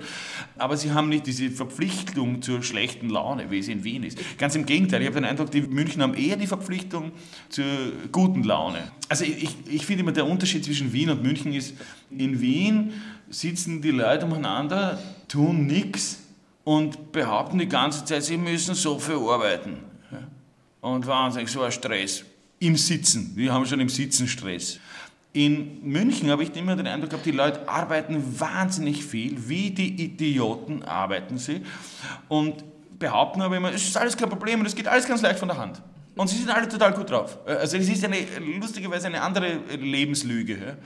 Aber 0.56 0.76
sie 0.76 0.90
haben 0.90 1.08
nicht 1.08 1.24
diese 1.24 1.48
Verpflichtung 1.48 2.42
zur 2.42 2.64
schlechten 2.64 3.08
Laune, 3.08 3.48
wie 3.48 3.60
es 3.60 3.68
in 3.68 3.84
Wien 3.84 4.02
ist. 4.02 4.18
Ganz 4.38 4.56
im 4.56 4.66
Gegenteil, 4.66 5.02
ich 5.02 5.06
habe 5.06 5.20
den 5.20 5.24
Eindruck, 5.24 5.52
die 5.52 5.62
München 5.62 6.02
haben 6.02 6.14
eher 6.14 6.34
die 6.34 6.48
Verpflichtung 6.48 7.12
zur 7.48 7.64
guten 8.10 8.42
Laune. 8.42 8.90
Also 9.08 9.24
ich, 9.24 9.54
ich 9.68 9.86
finde 9.86 10.02
immer, 10.02 10.12
der 10.12 10.26
Unterschied 10.26 10.64
zwischen 10.64 10.92
Wien 10.92 11.08
und 11.08 11.22
München 11.22 11.52
ist, 11.52 11.74
in 12.10 12.40
Wien 12.40 12.92
sitzen 13.30 13.80
die 13.82 13.92
Leute 13.92 14.26
umeinander, 14.26 14.98
tun 15.28 15.64
nichts 15.68 16.24
und 16.64 17.12
behaupten 17.12 17.60
die 17.60 17.68
ganze 17.68 18.04
Zeit, 18.04 18.24
sie 18.24 18.36
müssen 18.36 18.74
so 18.74 18.98
viel 18.98 19.14
arbeiten. 19.14 19.78
Und 20.80 21.06
wahnsinnig 21.06 21.50
so 21.50 21.62
ein 21.62 21.70
Stress 21.70 22.24
im 22.60 22.76
Sitzen. 22.76 23.32
Wir 23.34 23.52
haben 23.52 23.66
schon 23.66 23.80
im 23.80 23.88
Sitzen 23.88 24.28
Stress. 24.28 24.80
In 25.32 25.82
München 25.82 26.30
habe 26.30 26.42
ich 26.42 26.54
immer 26.56 26.74
den 26.74 26.86
Eindruck 26.86 27.10
gehabt, 27.10 27.26
die 27.26 27.32
Leute 27.32 27.68
arbeiten 27.68 28.40
wahnsinnig 28.40 29.04
viel, 29.04 29.48
wie 29.48 29.70
die 29.70 30.02
Idioten 30.02 30.82
arbeiten 30.82 31.38
sie 31.38 31.60
und 32.28 32.64
behaupten 32.98 33.42
aber 33.42 33.56
immer, 33.56 33.72
es 33.72 33.86
ist 33.86 33.96
alles 33.96 34.16
kein 34.16 34.28
Problem 34.28 34.60
und 34.60 34.66
es 34.66 34.74
geht 34.74 34.88
alles 34.88 35.06
ganz 35.06 35.22
leicht 35.22 35.38
von 35.38 35.48
der 35.48 35.58
Hand. 35.58 35.82
Und 36.16 36.28
sie 36.28 36.36
sind 36.36 36.50
alle 36.50 36.68
total 36.68 36.92
gut 36.94 37.10
drauf. 37.10 37.38
Also 37.46 37.76
es 37.76 37.88
ist 37.88 38.04
eine, 38.04 38.16
lustigerweise 38.58 39.06
eine 39.06 39.22
andere 39.22 39.60
Lebenslüge. 39.76 40.76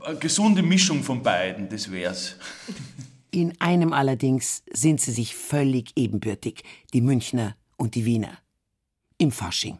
Eine 0.00 0.16
gesunde 0.16 0.62
Mischung 0.62 1.02
von 1.02 1.22
beiden, 1.22 1.68
das 1.68 1.90
wär's. 1.90 2.36
In 3.30 3.58
einem 3.60 3.92
allerdings 3.92 4.62
sind 4.72 5.00
sie 5.00 5.12
sich 5.12 5.34
völlig 5.34 5.92
ebenbürtig, 5.96 6.64
die 6.92 7.00
Münchner 7.00 7.56
und 7.76 7.94
die 7.94 8.04
Wiener. 8.04 8.38
Im 9.18 9.30
Fasching. 9.30 9.78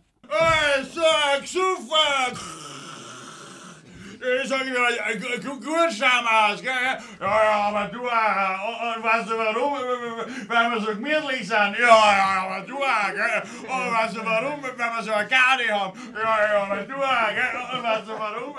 Super! 1.44 2.32
Ich 4.22 4.48
sag 4.48 4.64
ja, 4.64 5.18
gut 5.50 5.92
schauen 5.92 6.26
aus, 6.28 6.62
gell? 6.62 6.72
Ja, 7.20 7.44
ja, 7.44 7.68
aber 7.68 7.88
du 7.88 8.08
auch. 8.08 8.96
Und 8.96 9.02
weißt 9.02 9.28
du 9.28 9.36
warum? 9.36 9.72
Weil 10.46 10.70
wir 10.70 10.80
so 10.80 10.86
gemütlich 10.86 11.40
sind. 11.40 11.76
Ja, 11.76 12.12
ja, 12.16 12.46
aber 12.46 12.64
du 12.64 12.76
auch, 12.76 13.08
gell? 13.08 13.42
Und 13.62 13.92
weißt 13.92 14.16
du 14.16 14.24
warum? 14.24 14.62
Weil 14.62 14.76
wir 14.76 15.02
so 15.02 15.12
eine 15.12 15.28
Garde 15.28 15.68
haben. 15.72 15.98
Ja, 16.14 16.52
ja, 16.52 16.62
aber 16.62 16.76
du 16.82 16.94
gell? 16.94 17.74
Und 17.74 17.82
weißt 17.82 18.08
du 18.08 18.12
warum? 18.12 18.54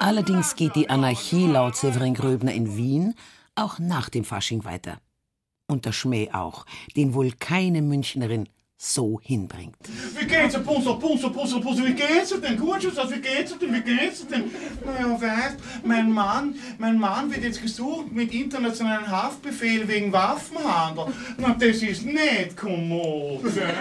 Allerdings 0.00 0.54
geht 0.54 0.76
die 0.76 0.90
Anarchie 0.90 1.46
laut 1.46 1.76
Severin 1.76 2.12
Gröbner 2.12 2.52
in 2.52 2.76
Wien 2.76 3.14
auch 3.54 3.78
nach 3.78 4.10
dem 4.10 4.24
Fasching 4.24 4.64
weiter. 4.64 4.98
Und 5.68 5.86
der 5.86 5.92
Schmäh 5.92 6.30
auch, 6.32 6.66
den 6.96 7.14
wohl 7.14 7.32
keine 7.32 7.80
Münchnerin 7.80 8.48
so 8.80 9.18
hinbringt. 9.24 9.74
Wie 10.16 10.24
geht's 10.24 10.54
dir, 10.54 10.60
Punzel, 10.60 10.94
Punzel, 10.94 11.30
Punzel, 11.30 11.60
Punzel, 11.60 11.86
wie 11.86 11.94
geht's 11.94 12.28
dir 12.28 12.38
denn? 12.38 12.56
Gut, 12.56 12.80
Schuss, 12.80 12.96
wie 13.10 13.20
geht's 13.20 13.50
dir 13.50 13.58
denn, 13.58 13.74
wie 13.74 13.80
geht's 13.80 14.24
dir 14.24 14.36
denn? 14.36 14.50
Naja, 14.86 15.20
weißt, 15.20 15.56
mein 15.82 16.12
Mann, 16.12 16.54
mein 16.78 16.96
Mann 16.96 17.28
wird 17.28 17.42
jetzt 17.42 17.60
gesucht 17.60 18.12
mit 18.12 18.32
internationalen 18.32 19.10
Haftbefehl 19.10 19.88
wegen 19.88 20.12
Waffenhandel. 20.12 21.06
Na, 21.38 21.56
das 21.58 21.82
ist 21.82 22.06
nicht 22.06 22.56
kommod, 22.56 23.42
gell? 23.52 23.74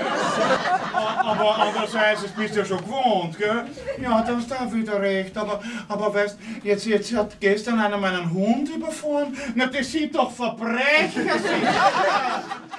aber 0.93 1.59
andererseits, 1.59 2.23
das 2.23 2.31
bist 2.31 2.55
du 2.55 2.59
ja 2.61 2.65
schon 2.65 2.79
gewohnt, 2.79 3.37
gell? 3.37 3.65
Ja, 4.01 4.23
da 4.23 4.35
hast 4.35 4.49
du 4.49 4.55
auch 4.55 4.73
wieder 4.73 4.99
recht, 4.99 5.37
aber, 5.37 5.61
aber 5.87 6.11
weißt, 6.11 6.39
jetzt, 6.63 6.87
jetzt 6.87 7.13
hat 7.13 7.39
gestern 7.39 7.79
einer 7.79 7.97
meinen 7.97 8.33
Hund 8.33 8.67
überfahren. 8.69 9.37
Na, 9.53 9.67
das 9.67 9.91
sind 9.91 10.15
doch 10.15 10.31
Verbrecher, 10.31 11.21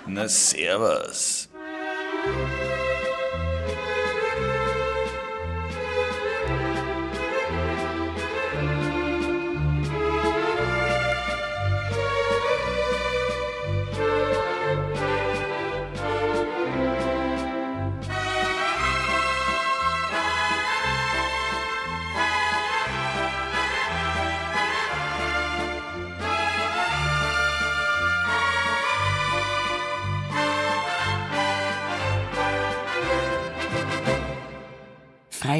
Na, 0.06 0.26
servus. 0.26 1.47
thank 2.28 2.52
you 2.52 2.57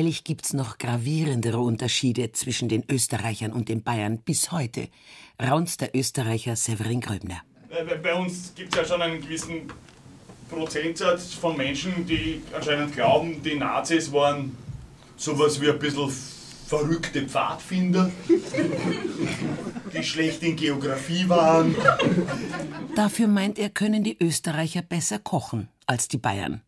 Freilich 0.09 0.25
gibt's 0.25 0.55
noch 0.55 0.79
gravierendere 0.79 1.59
Unterschiede 1.59 2.33
zwischen 2.33 2.71
den 2.71 2.83
Österreichern 2.89 3.53
und 3.53 3.69
den 3.69 3.83
Bayern 3.83 4.17
bis 4.17 4.53
heute, 4.53 4.89
raunzt 5.39 5.83
der 5.83 5.95
Österreicher 5.95 6.57
Severin 6.57 7.03
Gröbner. 7.03 7.43
Bei 8.03 8.15
uns 8.15 8.55
gibt 8.55 8.75
es 8.75 8.81
ja 8.81 8.87
schon 8.87 9.03
einen 9.03 9.21
gewissen 9.21 9.71
Prozentsatz 10.49 11.35
von 11.35 11.59
Menschen, 11.59 12.07
die 12.07 12.41
anscheinend 12.57 12.95
glauben, 12.95 13.43
die 13.43 13.57
Nazis 13.57 14.11
waren 14.11 14.57
sowas 15.19 15.61
wie 15.61 15.69
ein 15.69 15.79
bisschen 15.79 16.11
verrückte 16.67 17.29
Pfadfinder, 17.29 18.11
die 19.93 20.03
schlecht 20.03 20.43
in 20.43 20.57
Geografie 20.57 21.29
waren. 21.29 21.77
Dafür 22.97 23.27
meint 23.27 23.59
er, 23.59 23.69
können 23.69 24.05
die 24.05 24.17
Österreicher 24.19 24.81
besser 24.81 25.19
kochen 25.19 25.69
als 25.85 26.09
die 26.09 26.17
Bayern. 26.17 26.63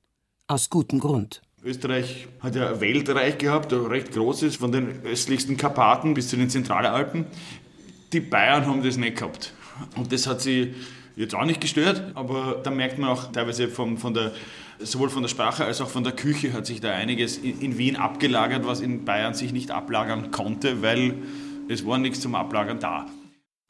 Aus 0.47 0.69
gutem 0.69 1.01
Grund. 1.01 1.41
Österreich 1.63 2.27
hat 2.41 2.57
ja 2.57 2.71
ein 2.71 2.81
Weltreich 2.81 3.37
gehabt, 3.37 3.73
ein 3.75 3.85
recht 3.85 4.13
großes, 4.13 4.57
von 4.57 4.73
den 4.73 5.03
östlichsten 5.05 5.59
Karpaten 5.59 6.15
bis 6.15 6.29
zu 6.29 6.37
den 6.37 6.49
Zentralalpen. 6.49 7.27
Die 8.15 8.21
Bayern 8.21 8.67
haben 8.67 8.83
das 8.83 8.97
nicht 8.97 9.19
gehabt. 9.19 9.53
Und 9.95 10.11
das 10.11 10.27
hat 10.27 10.41
sie 10.41 10.75
jetzt 11.17 11.35
auch 11.35 11.45
nicht 11.45 11.61
gestört, 11.61 12.13
aber 12.15 12.61
da 12.63 12.71
merkt 12.71 12.99
man 12.99 13.11
auch 13.11 13.31
teilweise 13.31 13.69
von, 13.69 13.99
von 13.99 14.15
der, 14.15 14.33
sowohl 14.79 15.11
von 15.11 15.21
der 15.21 15.29
Sprache 15.29 15.67
als 15.67 15.83
auch 15.83 15.91
von 15.91 16.03
der 16.03 16.15
Küche 16.15 16.55
hat 16.55 16.65
sich 16.65 16.81
da 16.81 16.93
einiges 16.93 17.37
in, 17.37 17.61
in 17.61 17.77
Wien 17.77 17.97
abgelagert, 17.97 18.67
was 18.67 18.81
in 18.81 19.05
Bayern 19.05 19.35
sich 19.35 19.53
nicht 19.53 19.71
ablagern 19.71 20.31
konnte, 20.31 20.81
weil 20.81 21.15
es 21.69 21.87
war 21.87 21.99
nichts 21.99 22.21
zum 22.21 22.35
Ablagern 22.35 22.81
da. 22.81 23.07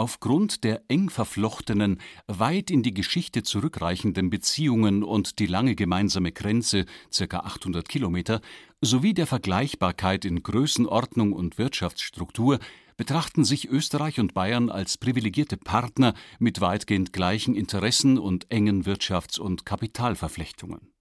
Aufgrund 0.00 0.64
der 0.64 0.80
eng 0.88 1.10
verflochtenen, 1.10 2.00
weit 2.26 2.70
in 2.70 2.82
die 2.82 2.94
Geschichte 2.94 3.42
zurückreichenden 3.42 4.30
Beziehungen 4.30 5.04
und 5.04 5.38
die 5.38 5.44
lange 5.44 5.74
gemeinsame 5.74 6.32
Grenze 6.32 6.86
(ca. 7.14 7.40
800 7.40 7.86
Kilometer) 7.86 8.40
sowie 8.80 9.12
der 9.12 9.26
Vergleichbarkeit 9.26 10.24
in 10.24 10.42
Größenordnung 10.42 11.34
und 11.34 11.58
Wirtschaftsstruktur 11.58 12.60
betrachten 12.96 13.44
sich 13.44 13.68
Österreich 13.68 14.18
und 14.18 14.32
Bayern 14.32 14.70
als 14.70 14.96
privilegierte 14.96 15.58
Partner 15.58 16.14
mit 16.38 16.62
weitgehend 16.62 17.12
gleichen 17.12 17.54
Interessen 17.54 18.16
und 18.16 18.50
engen 18.50 18.86
Wirtschafts 18.86 19.38
und 19.38 19.66
Kapitalverflechtungen. 19.66 20.94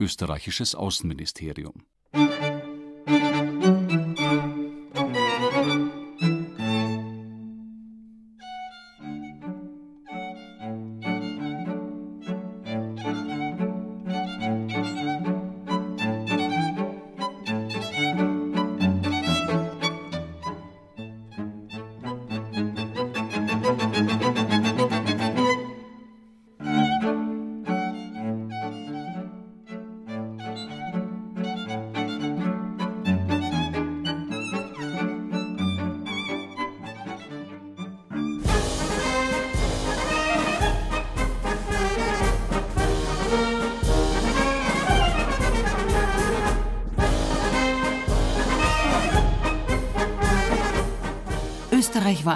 Österreichisches 0.00 0.74
Außenministerium 0.74 1.84
Österreich 2.14 2.61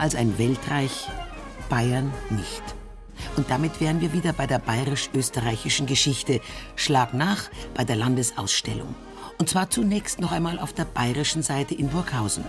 als 0.06 0.14
ein 0.14 0.38
Weltreich 0.38 1.08
Bayern 1.68 2.12
nicht. 2.30 2.62
Und 3.36 3.50
damit 3.50 3.80
wären 3.80 4.00
wir 4.00 4.12
wieder 4.12 4.32
bei 4.32 4.46
der 4.46 4.60
bayerisch-österreichischen 4.60 5.86
Geschichte. 5.86 6.40
Schlag 6.76 7.12
nach 7.12 7.50
bei 7.74 7.82
der 7.82 7.96
Landesausstellung. 7.96 8.94
Und 9.38 9.48
zwar 9.48 9.68
zunächst 9.68 10.20
noch 10.20 10.30
einmal 10.30 10.60
auf 10.60 10.72
der 10.72 10.84
bayerischen 10.84 11.42
Seite 11.42 11.74
in 11.74 11.88
Burghausen. 11.88 12.44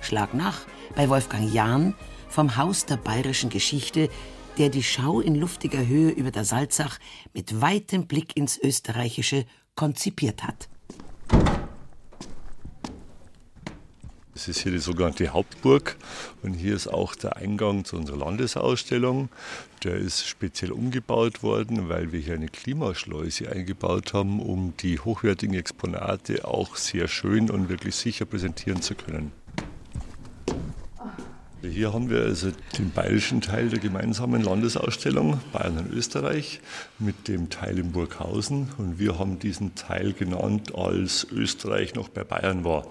Schlag 0.00 0.34
nach 0.34 0.62
bei 0.96 1.08
Wolfgang 1.08 1.54
Jahn 1.54 1.94
vom 2.28 2.56
Haus 2.56 2.84
der 2.84 2.96
bayerischen 2.96 3.48
Geschichte, 3.48 4.08
der 4.58 4.68
die 4.68 4.82
Schau 4.82 5.20
in 5.20 5.36
luftiger 5.36 5.86
Höhe 5.86 6.10
über 6.10 6.32
der 6.32 6.44
Salzach 6.44 6.98
mit 7.32 7.60
weitem 7.60 8.08
Blick 8.08 8.36
ins 8.36 8.58
Österreichische 8.58 9.44
konzipiert 9.76 10.42
hat. 10.42 10.68
Das 14.38 14.46
ist 14.46 14.60
hier 14.60 14.70
die 14.70 14.78
sogenannte 14.78 15.30
Hauptburg 15.30 15.96
und 16.44 16.54
hier 16.54 16.76
ist 16.76 16.86
auch 16.86 17.16
der 17.16 17.38
Eingang 17.38 17.84
zu 17.84 17.96
unserer 17.96 18.18
Landesausstellung. 18.18 19.30
Der 19.82 19.96
ist 19.96 20.28
speziell 20.28 20.70
umgebaut 20.70 21.42
worden, 21.42 21.88
weil 21.88 22.12
wir 22.12 22.20
hier 22.20 22.34
eine 22.34 22.46
Klimaschleuse 22.46 23.50
eingebaut 23.50 24.12
haben, 24.12 24.40
um 24.40 24.74
die 24.76 25.00
hochwertigen 25.00 25.56
Exponate 25.56 26.46
auch 26.46 26.76
sehr 26.76 27.08
schön 27.08 27.50
und 27.50 27.68
wirklich 27.68 27.96
sicher 27.96 28.26
präsentieren 28.26 28.80
zu 28.80 28.94
können. 28.94 29.32
Hier 31.60 31.92
haben 31.92 32.08
wir 32.08 32.22
also 32.22 32.52
den 32.78 32.92
bayerischen 32.92 33.40
Teil 33.40 33.68
der 33.68 33.80
gemeinsamen 33.80 34.44
Landesausstellung 34.44 35.40
Bayern 35.52 35.78
und 35.78 35.92
Österreich 35.92 36.60
mit 37.00 37.26
dem 37.26 37.50
Teil 37.50 37.80
in 37.80 37.90
Burghausen 37.90 38.68
und 38.78 39.00
wir 39.00 39.18
haben 39.18 39.40
diesen 39.40 39.74
Teil 39.74 40.12
genannt, 40.12 40.76
als 40.76 41.26
Österreich 41.32 41.96
noch 41.96 42.10
bei 42.10 42.22
Bayern 42.22 42.62
war. 42.62 42.86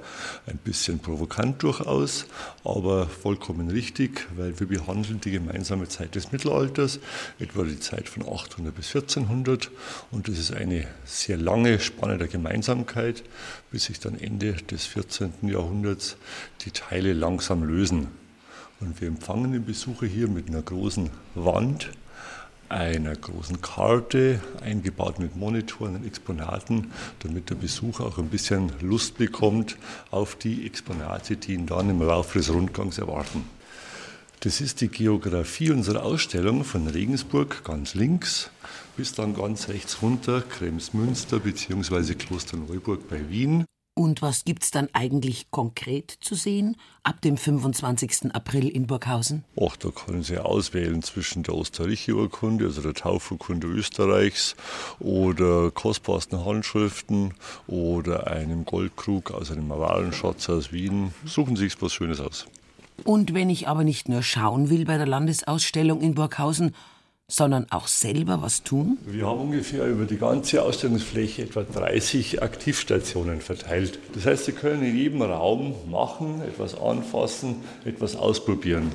Ein 0.47 0.58
bisschen 0.58 0.99
provokant 0.99 1.63
durchaus, 1.63 2.25
aber 2.65 3.08
vollkommen 3.08 3.69
richtig, 3.69 4.27
weil 4.36 4.60
wir 4.60 4.67
behandeln 4.67 5.21
die 5.21 5.32
gemeinsame 5.32 5.88
Zeit 5.88 6.15
des 6.15 6.34
Mittelalters, 6.34 6.99
etwa 7.39 7.63
die 7.63 7.80
Zeit 7.80 8.10
von 8.10 8.23
800 8.27 8.75
bis 8.75 8.88
1400 8.93 9.71
und 10.12 10.27
das 10.27 10.38
ist 10.38 10.51
eine 10.51 10.86
sehr 11.06 11.38
lange 11.38 11.80
Spanne 11.80 12.17
der 12.17 12.27
Gemeinsamkeit, 12.27 13.23
bis 13.71 13.86
sich 13.86 14.01
dann 14.01 14.19
Ende 14.19 14.56
des 14.56 14.86
14. 14.88 15.32
Jahrhunderts 15.43 16.17
die 16.65 16.71
Teile 16.71 17.13
langsam 17.13 17.63
lösen. 17.63 18.27
Und 18.80 19.02
wir 19.02 19.08
empfangen 19.08 19.52
den 19.52 19.66
Besucher 19.66 20.06
hier 20.06 20.28
mit 20.28 20.50
einer 20.50 20.62
großen 20.62 21.10
Wand, 21.36 21.90
einer 22.70 23.16
großen 23.16 23.62
Karte, 23.62 24.42
eingebaut 24.62 25.20
mit 25.20 25.36
Monitoren 25.36 25.96
und 25.96 26.06
Exponaten, 26.06 26.92
damit 27.20 27.50
der 27.50 27.56
Besucher 27.56 28.06
auch 28.06 28.18
ein 28.18 28.30
bisschen 28.30 28.72
Lust 28.82 29.18
bekommt 29.18 29.78
auf 30.12 30.36
die 30.36 30.66
Exponate, 30.66 31.38
die 31.38 31.54
ihn 31.54 31.66
dann 31.66 31.90
im 31.90 32.02
Laufe 32.02 32.38
des 32.38 32.54
Rundgangs 32.54 32.98
erwarten. 32.98 33.46
Das 34.42 34.62
ist 34.62 34.82
die 34.82 34.90
Geografie 34.90 35.72
unserer 35.72 36.04
Ausstellung 36.04 36.63
von 36.63 36.88
Regensburg 36.88 37.63
ganz 37.63 37.96
links 37.96 38.52
bis 38.98 39.13
dann 39.13 39.36
ganz 39.36 39.70
rechts 39.70 40.02
runter 40.02 40.42
Kremsmünster 40.42 41.40
bzw. 41.40 42.16
Klosterneuburg 42.16 43.08
bei 43.08 43.30
Wien. 43.30 43.66
Und 43.98 44.22
was 44.22 44.46
gibt's 44.46 44.70
dann 44.70 44.90
eigentlich 44.94 45.50
konkret 45.50 46.20
zu 46.22 46.36
sehen 46.36 46.78
ab 47.02 47.20
dem 47.22 47.36
25. 47.36 48.32
April 48.32 48.68
in 48.68 48.86
Burghausen? 48.86 49.44
Ach, 49.60 49.76
da 49.76 49.90
können 49.90 50.22
Sie 50.22 50.38
auswählen 50.38 51.02
zwischen 51.02 51.42
der 51.42 51.56
Osterreiche-Urkunde, 51.56 52.66
also 52.66 52.84
der 52.84 52.94
Taufurkunde 52.94 53.66
Österreichs, 53.66 54.56
oder 55.00 55.72
kostbarsten 55.72 56.46
Handschriften 56.46 57.34
oder 57.66 58.28
einem 58.28 58.66
Goldkrug 58.66 59.32
aus 59.32 59.50
einem 59.50 59.68
Mawalenschatz 59.68 60.48
aus 60.48 60.72
Wien. 60.72 61.12
Suchen 61.26 61.56
Sie 61.56 61.64
sich 61.64 61.82
was 61.82 61.92
Schönes 61.92 62.20
aus. 62.20 62.46
Und 63.04 63.34
wenn 63.34 63.50
ich 63.50 63.68
aber 63.68 63.84
nicht 63.84 64.10
nur 64.10 64.22
schauen 64.22 64.70
will 64.70 64.86
bei 64.86 64.98
der 64.98 65.08
Landesausstellung 65.08 66.02
in 66.02 66.14
Burghausen, 66.14 66.76
sondern 67.30 67.68
auch 67.72 67.88
selber 67.88 68.42
was 68.42 68.63
tun? 68.63 68.98
Wir 69.06 69.28
haben 69.28 69.42
ungefähr 69.42 69.86
über 69.86 70.06
die 70.06 70.18
ganze 70.18 70.63
Ausstellungsfläche 70.63 71.42
etwa 71.42 71.63
30 71.63 72.42
Aktivstationen 72.42 73.42
verteilt. 73.42 74.00
Das 74.13 74.26
heißt, 74.26 74.46
Sie 74.46 74.54
können 74.54 74.82
in 74.82 74.96
jedem 74.96 75.22
Raum 75.22 75.76
machen, 75.92 76.42
etwas 76.42 76.80
anfassen, 76.80 77.58
etwas 77.84 78.16
ausprobieren. 78.16 78.94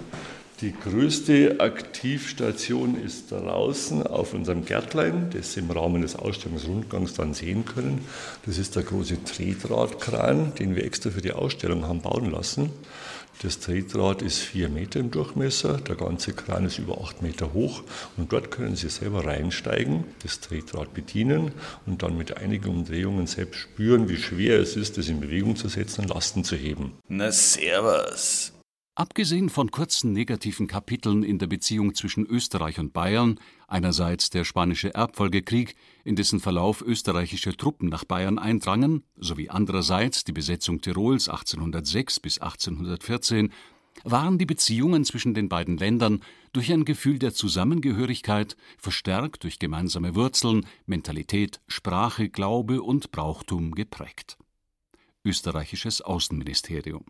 Die 0.62 0.73
größte 0.73 1.57
Aktivstation 1.61 2.97
ist 2.97 3.33
draußen 3.33 4.07
auf 4.07 4.33
unserem 4.33 4.64
Gärtlein, 4.64 5.29
das 5.31 5.53
Sie 5.53 5.61
im 5.61 5.71
Rahmen 5.71 6.01
des 6.01 6.16
Ausstellungsrundgangs 6.16 7.12
dann 7.12 7.35
sehen 7.35 7.66
können. 7.66 8.03
Das 8.47 8.57
ist 8.57 8.77
der 8.77 8.85
große 8.85 9.23
Tretrad-Kran, 9.25 10.55
den 10.55 10.75
wir 10.75 10.85
extra 10.85 11.11
für 11.11 11.21
die 11.21 11.33
Ausstellung 11.33 11.87
haben 11.87 12.01
bauen 12.01 12.31
lassen. 12.31 12.71
Das 13.40 13.59
Tretrad 13.59 14.23
ist 14.23 14.38
vier 14.38 14.68
Meter 14.68 15.01
im 15.01 15.11
Durchmesser, 15.11 15.79
der 15.79 15.97
ganze 15.97 16.33
Kran 16.33 16.64
ist 16.66 16.79
über 16.79 17.01
acht 17.01 17.23
Meter 17.23 17.53
hoch 17.53 17.83
und 18.16 18.33
dort 18.33 18.51
können 18.51 18.77
Sie 18.77 18.88
selber 18.88 19.25
reinsteigen, 19.27 20.05
das 20.23 20.40
Tretrad 20.40 20.95
bedienen 20.95 21.53
und 21.87 22.03
dann 22.03 22.16
mit 22.16 22.37
einigen 22.37 22.68
Umdrehungen 22.68 23.27
selbst 23.27 23.61
spüren, 23.61 24.09
wie 24.09 24.16
schwer 24.16 24.61
es 24.61 24.77
ist, 24.77 24.99
das 24.99 25.09
in 25.09 25.21
Bewegung 25.21 25.57
zu 25.57 25.68
setzen 25.68 26.03
und 26.03 26.09
Lasten 26.11 26.45
zu 26.45 26.57
heben. 26.57 26.92
Na 27.09 27.33
servus. 27.33 28.53
Abgesehen 28.95 29.49
von 29.49 29.71
kurzen 29.71 30.12
negativen 30.12 30.66
Kapiteln 30.66 31.23
in 31.23 31.38
der 31.38 31.47
Beziehung 31.47 31.95
zwischen 31.95 32.27
Österreich 32.27 32.79
und 32.79 32.92
Bayern, 32.92 33.40
einerseits 33.72 34.30
der 34.30 34.44
Spanische 34.44 34.94
Erbfolgekrieg, 34.94 35.74
in 36.04 36.14
dessen 36.14 36.40
Verlauf 36.40 36.82
österreichische 36.82 37.56
Truppen 37.56 37.88
nach 37.88 38.04
Bayern 38.04 38.38
eindrangen, 38.38 39.02
sowie 39.16 39.48
andererseits 39.48 40.24
die 40.24 40.32
Besetzung 40.32 40.80
Tirols 40.80 41.28
1806 41.28 42.20
bis 42.20 42.38
1814, 42.38 43.50
waren 44.04 44.38
die 44.38 44.46
Beziehungen 44.46 45.04
zwischen 45.04 45.35
den 45.35 45.48
beiden 45.48 45.76
Ländern 45.76 46.22
durch 46.52 46.72
ein 46.72 46.85
Gefühl 46.85 47.18
der 47.18 47.35
Zusammengehörigkeit, 47.35 48.56
verstärkt 48.78 49.44
durch 49.44 49.58
gemeinsame 49.58 50.14
Wurzeln, 50.14 50.66
Mentalität, 50.87 51.61
Sprache, 51.66 52.28
Glaube 52.28 52.82
und 52.82 53.11
Brauchtum 53.11 53.72
geprägt. 53.72 54.37
Österreichisches 55.24 56.02
Außenministerium. 56.02 57.04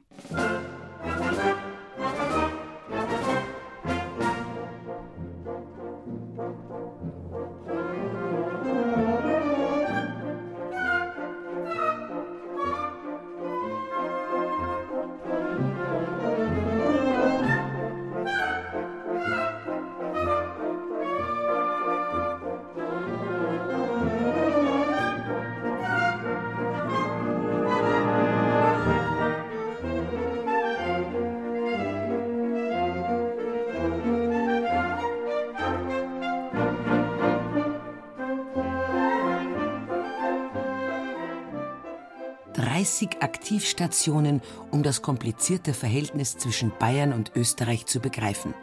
30 43.02 43.22
Aktivstationen, 43.22 44.40
um 44.70 44.82
das 44.84 45.02
komplizierte 45.02 45.74
Verhältnis 45.74 46.38
zwischen 46.38 46.72
Bayern 46.78 47.12
und 47.12 47.32
Österreich 47.34 47.86
zu 47.86 47.98
begreifen. 47.98 48.54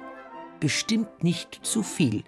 Bestimmt 0.62 1.24
nicht 1.24 1.60
zu 1.64 1.84
viel. 1.84 2.24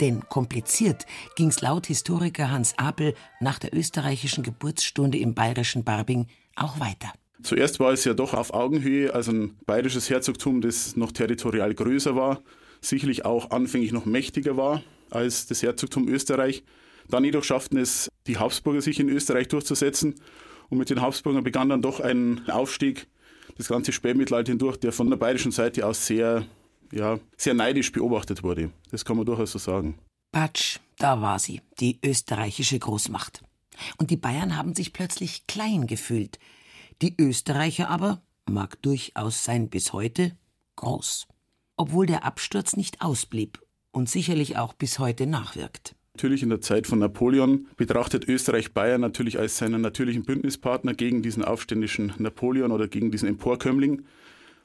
Denn 0.00 0.28
kompliziert 0.28 1.06
ging's 1.36 1.60
laut 1.60 1.86
Historiker 1.86 2.50
Hans 2.50 2.74
Apel 2.78 3.14
nach 3.40 3.58
der 3.58 3.74
österreichischen 3.74 4.44
Geburtsstunde 4.44 5.18
im 5.18 5.34
bayerischen 5.34 5.82
Barbing 5.82 6.28
auch 6.54 6.78
weiter. 6.78 7.12
Zuerst 7.42 7.80
war 7.80 7.92
es 7.92 8.04
ja 8.04 8.14
doch 8.14 8.32
auf 8.32 8.54
Augenhöhe, 8.54 9.12
also 9.12 9.32
ein 9.32 9.56
bayerisches 9.66 10.08
Herzogtum, 10.08 10.60
das 10.60 10.94
noch 10.94 11.10
territorial 11.10 11.74
größer 11.74 12.14
war, 12.14 12.42
sicherlich 12.80 13.24
auch 13.24 13.50
anfänglich 13.50 13.92
noch 13.92 14.06
mächtiger 14.06 14.56
war 14.56 14.82
als 15.10 15.46
das 15.46 15.62
Herzogtum 15.62 16.08
Österreich. 16.08 16.62
Dann 17.08 17.24
jedoch 17.24 17.42
schafften 17.42 17.76
es 17.76 18.08
die 18.28 18.38
Habsburger 18.38 18.82
sich 18.82 19.00
in 19.00 19.08
Österreich 19.08 19.48
durchzusetzen 19.48 20.14
und 20.70 20.78
mit 20.78 20.88
den 20.88 21.02
Habsburgern 21.02 21.44
begann 21.44 21.68
dann 21.68 21.82
doch 21.82 22.00
ein 22.00 22.48
Aufstieg, 22.48 23.08
das 23.56 23.68
ganze 23.68 23.92
Spätmittelalter 23.92 24.52
hindurch, 24.52 24.78
der 24.78 24.92
von 24.92 25.10
der 25.10 25.16
bayerischen 25.16 25.52
Seite 25.52 25.86
aus 25.86 26.06
sehr, 26.06 26.46
ja, 26.92 27.18
sehr 27.36 27.54
neidisch 27.54 27.92
beobachtet 27.92 28.42
wurde. 28.42 28.70
Das 28.90 29.04
kann 29.04 29.16
man 29.16 29.26
durchaus 29.26 29.52
so 29.52 29.58
sagen. 29.58 29.98
Patsch, 30.32 30.78
da 30.96 31.20
war 31.20 31.38
sie, 31.38 31.60
die 31.80 31.98
österreichische 32.04 32.78
Großmacht. 32.78 33.42
Und 33.98 34.10
die 34.10 34.16
Bayern 34.16 34.56
haben 34.56 34.74
sich 34.74 34.92
plötzlich 34.92 35.46
klein 35.46 35.86
gefühlt. 35.86 36.38
Die 37.02 37.14
Österreicher 37.18 37.90
aber, 37.90 38.22
mag 38.48 38.80
durchaus 38.82 39.44
sein 39.44 39.70
bis 39.70 39.92
heute, 39.92 40.36
groß. 40.76 41.26
Obwohl 41.76 42.06
der 42.06 42.24
Absturz 42.24 42.76
nicht 42.76 43.00
ausblieb 43.00 43.60
und 43.90 44.08
sicherlich 44.08 44.56
auch 44.56 44.74
bis 44.74 44.98
heute 44.98 45.26
nachwirkt. 45.26 45.94
Natürlich 46.20 46.42
in 46.42 46.50
der 46.50 46.60
Zeit 46.60 46.86
von 46.86 46.98
Napoleon 46.98 47.66
betrachtet 47.78 48.28
Österreich 48.28 48.74
Bayern 48.74 49.00
natürlich 49.00 49.38
als 49.38 49.56
seinen 49.56 49.80
natürlichen 49.80 50.22
Bündnispartner 50.24 50.92
gegen 50.92 51.22
diesen 51.22 51.42
aufständischen 51.42 52.12
Napoleon 52.18 52.72
oder 52.72 52.88
gegen 52.88 53.10
diesen 53.10 53.26
Emporkömmling. 53.26 54.02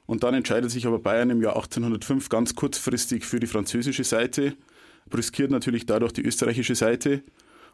Und 0.04 0.22
dann 0.22 0.34
entscheidet 0.34 0.70
sich 0.70 0.86
aber 0.86 0.98
Bayern 0.98 1.30
im 1.30 1.40
Jahr 1.40 1.56
1805 1.56 2.28
ganz 2.28 2.56
kurzfristig 2.56 3.24
für 3.24 3.40
die 3.40 3.46
französische 3.46 4.04
Seite, 4.04 4.52
brüskiert 5.08 5.50
natürlich 5.50 5.86
dadurch 5.86 6.12
die 6.12 6.26
österreichische 6.26 6.74
Seite. 6.74 7.22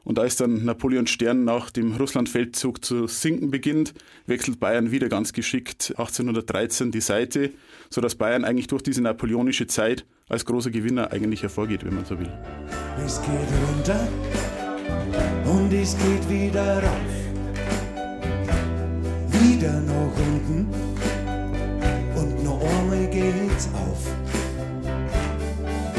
Und 0.05 0.21
als 0.21 0.37
dann 0.37 0.65
Napoleons 0.65 1.11
Stern 1.11 1.43
nach 1.43 1.73
dem 1.73 1.97
Russlandfeldzug 1.97 2.85
zu 2.85 3.09
sinken 3.09 3.51
beginnt, 3.51 3.95
wechselt 4.27 4.61
Bayern 4.61 4.93
wieder 4.93 5.09
ganz 5.09 5.33
geschickt 5.33 5.93
1813 5.97 6.93
die 6.93 7.01
Seite, 7.01 7.51
sodass 7.91 8.15
Bayern 8.15 8.45
eigentlich 8.45 8.69
durch 8.69 8.85
diese 8.85 9.03
napoleonische 9.03 9.67
Zeit 9.67 10.05
als 10.33 10.47
großer 10.47 10.71
Gewinner 10.71 11.13
eigentlich 11.13 11.43
hervorgeht, 11.43 11.85
wenn 11.85 11.95
man 11.95 12.07
so 12.07 12.19
will. 12.19 12.31
Es 13.05 13.21
geht 13.21 13.31
runter 13.69 14.09
und 15.45 15.71
es 15.73 15.95
geht 15.99 16.29
wieder 16.29 16.83
rauf. 16.83 17.15
Wieder 19.29 19.73
nach 19.83 20.17
unten 20.17 20.67
und 22.17 22.45
noch 22.45 22.63
einmal 22.63 23.07
geht's 23.09 23.69
auf. 23.75 24.07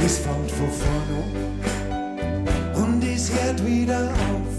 Es 0.03 0.17
fängt 0.17 0.51
von 0.51 0.69
vorne 0.71 1.23
und 2.73 3.03
es 3.03 3.31
hört 3.31 3.63
wieder 3.63 4.09
auf. 4.09 4.53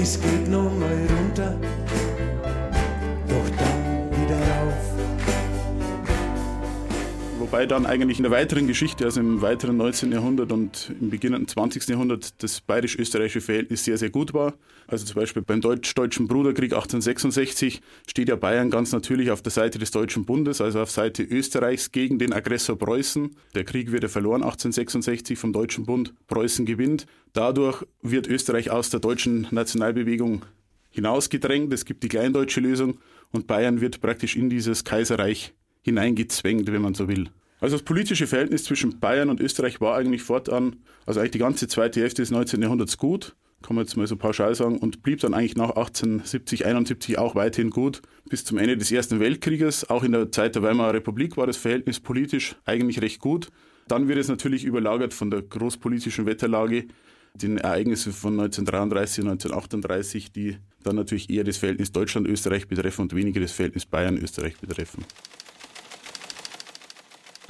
Es 0.00 0.20
geht 0.20 0.48
noch 0.48 0.70
mal 0.78 1.06
runter, 1.18 1.56
Wobei 7.50 7.64
dann 7.64 7.86
eigentlich 7.86 8.18
in 8.18 8.24
der 8.24 8.30
weiteren 8.30 8.66
Geschichte, 8.66 9.06
also 9.06 9.20
im 9.20 9.40
weiteren 9.40 9.78
19. 9.78 10.12
Jahrhundert 10.12 10.52
und 10.52 10.92
im 11.00 11.08
beginnenden 11.08 11.48
20. 11.48 11.88
Jahrhundert, 11.88 12.42
das 12.42 12.60
bayerisch-österreichische 12.60 13.40
Verhältnis 13.40 13.84
sehr, 13.84 13.96
sehr 13.96 14.10
gut 14.10 14.34
war. 14.34 14.52
Also 14.86 15.06
zum 15.06 15.14
Beispiel 15.14 15.40
beim 15.40 15.62
Deutsch-Deutschen 15.62 16.28
Bruderkrieg 16.28 16.74
1866 16.74 17.80
steht 18.06 18.28
ja 18.28 18.36
Bayern 18.36 18.68
ganz 18.68 18.92
natürlich 18.92 19.30
auf 19.30 19.40
der 19.40 19.50
Seite 19.50 19.78
des 19.78 19.90
Deutschen 19.92 20.26
Bundes, 20.26 20.60
also 20.60 20.82
auf 20.82 20.90
Seite 20.90 21.22
Österreichs 21.22 21.90
gegen 21.90 22.18
den 22.18 22.34
Aggressor 22.34 22.76
Preußen. 22.76 23.34
Der 23.54 23.64
Krieg 23.64 23.92
wird 23.92 24.02
ja 24.02 24.10
verloren 24.10 24.42
1866 24.42 25.38
vom 25.38 25.54
Deutschen 25.54 25.86
Bund. 25.86 26.12
Preußen 26.26 26.66
gewinnt. 26.66 27.06
Dadurch 27.32 27.82
wird 28.02 28.26
Österreich 28.26 28.70
aus 28.70 28.90
der 28.90 29.00
deutschen 29.00 29.46
Nationalbewegung 29.50 30.44
hinausgedrängt. 30.90 31.72
Es 31.72 31.86
gibt 31.86 32.02
die 32.02 32.08
kleindeutsche 32.08 32.60
Lösung 32.60 32.98
und 33.32 33.46
Bayern 33.46 33.80
wird 33.80 34.02
praktisch 34.02 34.36
in 34.36 34.50
dieses 34.50 34.84
Kaiserreich 34.84 35.54
hineingezwängt, 35.80 36.70
wenn 36.70 36.82
man 36.82 36.92
so 36.92 37.08
will. 37.08 37.30
Also 37.60 37.76
das 37.76 37.82
politische 37.82 38.26
Verhältnis 38.26 38.64
zwischen 38.64 39.00
Bayern 39.00 39.30
und 39.30 39.40
Österreich 39.40 39.80
war 39.80 39.96
eigentlich 39.96 40.22
fortan, 40.22 40.76
also 41.06 41.20
eigentlich 41.20 41.32
die 41.32 41.38
ganze 41.38 41.66
zweite 41.68 42.00
Hälfte 42.00 42.22
des 42.22 42.30
19. 42.30 42.62
Jahrhunderts 42.62 42.98
gut, 42.98 43.34
kann 43.62 43.74
man 43.74 43.84
jetzt 43.84 43.96
mal 43.96 44.06
so 44.06 44.16
pauschal 44.16 44.54
sagen, 44.54 44.78
und 44.78 45.02
blieb 45.02 45.20
dann 45.20 45.34
eigentlich 45.34 45.56
nach 45.56 45.70
1870, 45.70 46.66
71 46.66 47.18
auch 47.18 47.34
weiterhin 47.34 47.70
gut. 47.70 48.02
Bis 48.28 48.44
zum 48.44 48.58
Ende 48.58 48.76
des 48.76 48.92
Ersten 48.92 49.18
Weltkrieges, 49.18 49.90
auch 49.90 50.04
in 50.04 50.12
der 50.12 50.30
Zeit 50.30 50.54
der 50.54 50.62
Weimarer 50.62 50.94
Republik 50.94 51.36
war 51.36 51.46
das 51.46 51.56
Verhältnis 51.56 51.98
politisch 51.98 52.54
eigentlich 52.64 53.02
recht 53.02 53.20
gut. 53.20 53.48
Dann 53.88 54.06
wird 54.06 54.18
es 54.18 54.28
natürlich 54.28 54.64
überlagert 54.64 55.14
von 55.14 55.30
der 55.30 55.42
großpolitischen 55.42 56.26
Wetterlage, 56.26 56.86
den 57.34 57.58
Ereignissen 57.58 58.12
von 58.12 58.34
1933 58.34 59.24
und 59.24 59.30
1938, 59.30 60.32
die 60.32 60.58
dann 60.82 60.96
natürlich 60.96 61.30
eher 61.30 61.44
das 61.44 61.56
Verhältnis 61.56 61.90
Deutschland-Österreich 61.92 62.68
betreffen 62.68 63.02
und 63.02 63.14
weniger 63.14 63.40
das 63.40 63.52
Verhältnis 63.52 63.86
Bayern-Österreich 63.86 64.58
betreffen. 64.58 65.04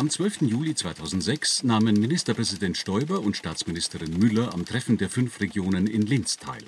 Am 0.01 0.09
12. 0.09 0.43
Juli 0.43 0.77
2006 0.77 1.65
nahmen 1.65 1.97
Ministerpräsident 1.99 2.77
Stoiber 2.77 3.19
und 3.19 3.37
Staatsministerin 3.37 4.17
Müller 4.17 4.55
am 4.55 4.65
Treffen 4.65 4.97
der 4.97 5.11
fünf 5.11 5.41
Regionen 5.41 5.89
in 5.89 6.03
Linz 6.03 6.37
teil. 6.37 6.63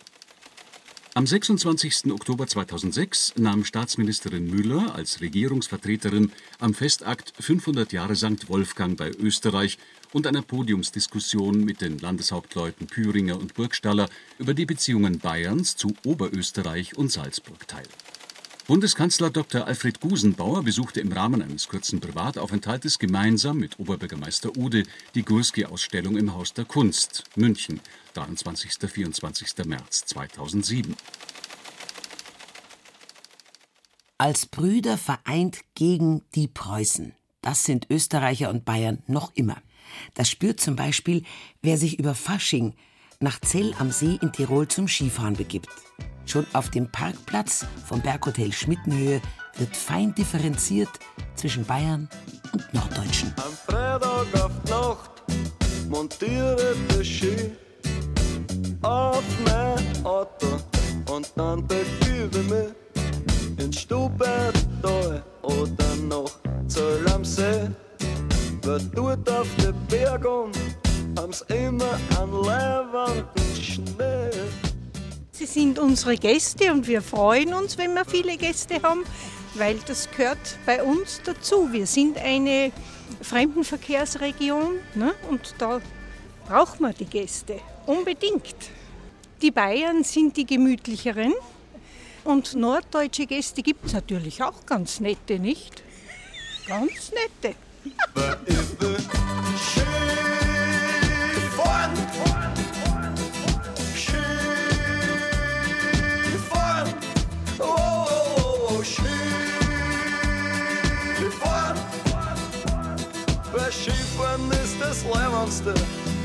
Am 1.15 1.29
26. 1.29 2.11
Oktober 2.11 2.49
2006 2.49 3.35
nahm 3.37 3.65
Staatsministerin 3.65 4.51
Müller 4.51 4.97
als 4.97 5.21
Regierungsvertreterin 5.21 6.33
am 6.59 6.75
Festakt 6.75 7.33
500 7.39 7.93
Jahre 7.93 8.17
St. 8.17 8.49
Wolfgang 8.49 8.97
bei 8.97 9.13
Österreich 9.13 9.79
und 10.13 10.27
einer 10.27 10.43
Podiumsdiskussion 10.43 11.65
mit 11.65 11.83
den 11.83 12.01
Landeshauptleuten 12.01 12.89
Püringer 12.89 13.39
und 13.39 13.55
Burgstaller 13.55 14.09
über 14.41 14.55
die 14.55 14.67
Beziehungen 14.67 15.21
Bayerns 15.21 15.77
zu 15.77 15.95
Oberösterreich 16.05 16.99
und 16.99 17.13
Salzburg 17.13 17.69
teil. 17.69 17.87
Bundeskanzler 18.71 19.31
Dr. 19.31 19.67
Alfred 19.67 19.99
Gusenbauer 19.99 20.63
besuchte 20.63 21.01
im 21.01 21.11
Rahmen 21.11 21.43
eines 21.43 21.67
kurzen 21.67 21.99
Privataufenthaltes 21.99 23.01
gemeinsam 23.01 23.59
mit 23.59 23.81
Oberbürgermeister 23.81 24.57
Ude 24.57 24.85
die 25.17 25.25
Gurski-Ausstellung 25.25 26.17
im 26.17 26.33
Haus 26.35 26.55
der 26.55 26.67
Kunst, 26.67 27.25
München, 27.35 27.81
23. 28.15 28.89
24. 28.89 29.67
März 29.67 30.05
2007. 30.07 30.97
Als 34.19 34.47
Brüder 34.47 34.97
vereint 34.97 35.63
gegen 35.75 36.23
die 36.37 36.47
Preußen. 36.47 37.17
Das 37.43 37.65
sind 37.65 37.89
Österreicher 37.91 38.51
und 38.51 38.65
Bayern 38.65 39.03
noch 39.09 39.33
immer. 39.35 39.57
Das 40.15 40.31
spürt 40.31 40.61
zum 40.61 40.77
Beispiel, 40.77 41.25
wer 41.61 41.77
sich 41.77 41.99
über 41.99 42.15
Fasching 42.15 42.77
nach 43.19 43.41
Zell 43.41 43.75
am 43.81 43.91
See 43.91 44.21
in 44.23 44.31
Tirol 44.33 44.69
zum 44.69 44.87
Skifahren 44.87 45.35
begibt. 45.35 45.71
Schon 46.31 46.47
auf 46.53 46.71
dem 46.71 46.87
Parkplatz 46.87 47.67
vom 47.85 48.01
Berghotel 48.03 48.53
Schmittenhöhe 48.53 49.21
wird 49.57 49.77
fein 49.77 50.15
differenziert 50.15 50.89
zwischen 51.35 51.65
Bayern 51.65 52.09
und 52.53 52.73
Norddeutschen. 52.73 53.35
Am 53.39 53.53
Freitag 53.67 54.27
auf 54.41 54.53
Nacht 54.69 55.11
montiere 55.89 56.77
der 56.89 57.03
Ski 57.03 57.51
auf 58.83 59.25
mein 59.45 60.07
Auto 60.07 60.61
und 61.13 61.33
dann 61.35 61.67
begebe 61.67 62.39
mich 62.45 63.59
ins 63.59 63.81
Stubental 63.81 65.25
oder 65.43 65.97
noch 66.09 66.31
Zöll 66.69 67.09
am 67.13 67.25
See. 67.25 67.69
Wer 68.63 68.79
dort 68.95 69.29
auf 69.29 69.49
den 69.57 69.75
Bergen 69.89 70.53
haben's 71.17 71.41
immer 71.49 71.99
an 72.17 72.31
leibenden 72.45 73.57
Schnee. 73.61 74.70
Sie 75.41 75.47
sind 75.47 75.79
unsere 75.79 76.19
Gäste 76.19 76.71
und 76.71 76.87
wir 76.87 77.01
freuen 77.01 77.55
uns, 77.55 77.79
wenn 77.79 77.95
wir 77.95 78.05
viele 78.05 78.37
Gäste 78.37 78.83
haben, 78.83 79.05
weil 79.55 79.79
das 79.87 80.11
gehört 80.11 80.59
bei 80.67 80.83
uns 80.83 81.23
dazu. 81.25 81.73
Wir 81.73 81.87
sind 81.87 82.19
eine 82.19 82.73
Fremdenverkehrsregion 83.23 84.75
ne? 84.97 85.15
und 85.31 85.55
da 85.57 85.81
braucht 86.47 86.79
man 86.81 86.93
die 86.93 87.07
Gäste 87.07 87.59
unbedingt. 87.87 88.55
Die 89.41 89.51
Bayern 89.51 90.05
sind 90.05 90.37
die 90.37 90.45
gemütlicheren 90.45 91.33
und 92.25 92.55
norddeutsche 92.55 93.25
Gäste 93.25 93.63
gibt 93.63 93.87
es 93.87 93.95
natürlich 93.95 94.43
auch 94.43 94.67
ganz 94.67 95.01
nette, 95.01 95.39
nicht? 95.39 95.83
Ganz 96.69 97.13
nette. 97.13 97.57
Das 114.91 115.05
Leibendste, 115.05 115.73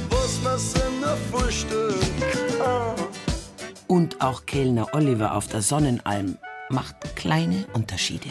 was 0.10 0.74
man 0.74 1.00
nur 1.00 1.18
vorstellt. 1.32 1.96
Ah. 2.60 2.96
Und 3.86 4.20
auch 4.22 4.48
Kellner 4.48 4.88
Oliver 4.94 5.36
auf 5.36 5.48
der 5.48 5.62
Sonnenalm 5.62 6.40
macht 6.70 7.16
kleine 7.16 7.68
Unterschiede. 7.74 8.30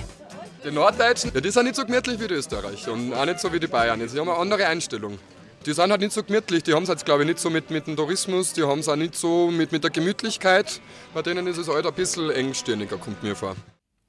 Die 0.65 0.73
Norddeutschen, 0.73 1.31
ja, 1.33 1.41
die 1.41 1.51
sind 1.53 1.67
nicht 1.67 1.77
so 1.77 1.85
gemütlich 1.85 2.19
wie 2.19 2.27
die 2.27 2.35
Österreicher 2.35 2.93
und 2.93 3.15
auch 3.15 3.25
nicht 3.27 3.39
so 3.39 3.53
wie 3.53 3.61
die 3.61 3.69
Bayern. 3.69 4.01
Die 4.01 4.19
haben 4.19 4.29
eine 4.29 4.37
andere 4.37 4.67
Einstellung. 4.67 5.19
Die 5.65 5.73
sind 5.73 5.93
halt 5.93 6.01
nicht 6.01 6.13
so 6.13 6.25
gemütlich, 6.25 6.65
die 6.65 6.75
haben 6.75 6.83
es 6.83 6.89
jetzt 6.89 7.05
glaube 7.05 7.23
ich 7.23 7.29
nicht 7.29 7.39
so 7.39 7.49
mit, 7.49 7.71
mit 7.71 7.87
dem 7.87 7.95
Tourismus, 7.95 8.55
die 8.55 8.65
haben 8.65 8.81
es 8.81 8.89
auch 8.89 8.97
nicht 8.97 9.15
so 9.15 9.53
mit, 9.53 9.71
mit 9.71 9.85
der 9.85 9.93
Gemütlichkeit. 9.93 10.81
Bei 11.15 11.23
denen 11.23 11.47
ist 11.47 11.59
es 11.59 11.69
halt 11.69 11.87
ein 11.87 11.95
bisschen 11.95 12.31
engstirniger, 12.31 12.97
kommt 12.97 13.23
mir 13.23 13.37
vor. 13.37 13.55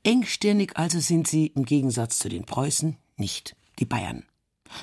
Engstirnig 0.02 0.72
also 0.76 1.00
sind 1.00 1.28
sie 1.28 1.48
im 1.56 1.66
Gegensatz 1.66 2.18
zu 2.18 2.30
den 2.30 2.46
Preußen 2.46 2.98
nicht 3.16 3.56
die 3.78 3.86
Bayern. 3.86 4.24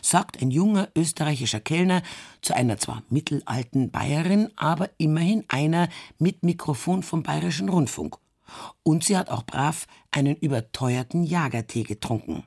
Sagt 0.01 0.41
ein 0.41 0.51
junger 0.51 0.89
österreichischer 0.97 1.61
Kellner 1.61 2.03
zu 2.41 2.55
einer 2.55 2.79
zwar 2.79 3.03
mittelalten 3.11 3.91
Bayerin, 3.91 4.51
aber 4.57 4.91
immerhin 4.99 5.45
einer 5.49 5.89
mit 6.19 6.43
Mikrofon 6.43 7.03
vom 7.03 7.23
Bayerischen 7.23 7.69
Rundfunk. 7.69 8.17
Und 8.83 9.05
sie 9.05 9.17
hat 9.17 9.31
auch 9.31 9.45
brav 9.45 9.87
einen 10.11 10.37
überteuerten 10.37 11.25
Jagertee 11.25 11.83
getrunken. 11.83 12.45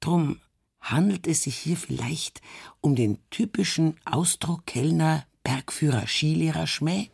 Drum 0.00 0.40
handelt 0.80 1.26
es 1.26 1.42
sich 1.42 1.56
hier 1.56 1.76
vielleicht 1.76 2.40
um 2.80 2.94
den 2.94 3.18
typischen 3.30 3.96
Ausdruck 4.04 4.66
Kellner 4.66 5.24
Bergführer 5.42 6.06
Skilehrer 6.06 6.66
Schmäh? 6.66 7.10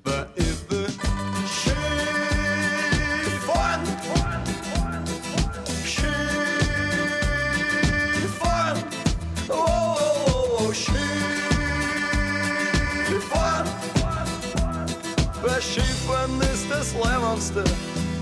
Das 16.85 16.94
Leibendste, 17.03 17.64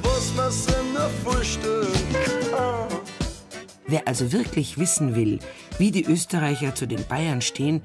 was 0.03 0.35
man 0.35 0.53
sich 0.53 1.59
nur. 1.63 2.89
Wer 3.87 4.09
also 4.09 4.33
wirklich 4.33 4.79
wissen 4.79 5.15
will, 5.15 5.41
wie 5.79 5.91
die 5.91 6.05
Österreicher 6.05 6.75
zu 6.75 6.87
den 6.87 7.05
Bayern 7.07 7.43
stehen, 7.43 7.83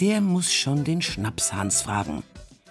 der 0.00 0.20
muss 0.20 0.52
schon 0.52 0.84
den 0.84 1.02
Schnapshans 1.02 1.82
fragen. 1.82 2.22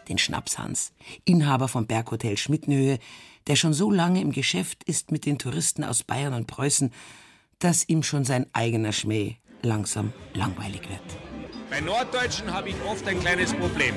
Den 0.07 0.17
Schnapshans, 0.17 0.93
Inhaber 1.25 1.67
vom 1.67 1.85
Berghotel 1.87 2.37
Schmittenhöhe, 2.37 2.99
der 3.47 3.55
schon 3.55 3.73
so 3.73 3.91
lange 3.91 4.21
im 4.21 4.31
Geschäft 4.31 4.83
ist 4.85 5.11
mit 5.11 5.25
den 5.25 5.37
Touristen 5.37 5.83
aus 5.83 6.03
Bayern 6.03 6.33
und 6.33 6.47
Preußen, 6.47 6.91
dass 7.59 7.87
ihm 7.87 8.01
schon 8.01 8.23
sein 8.23 8.47
eigener 8.53 8.93
Schmäh 8.93 9.35
langsam 9.61 10.13
langweilig 10.33 10.89
wird. 10.89 11.30
Bei 11.71 11.79
Norddeutschen 11.79 12.53
habe 12.53 12.67
ich 12.67 12.75
oft 12.85 13.07
ein 13.07 13.21
kleines 13.21 13.53
Problem. 13.53 13.95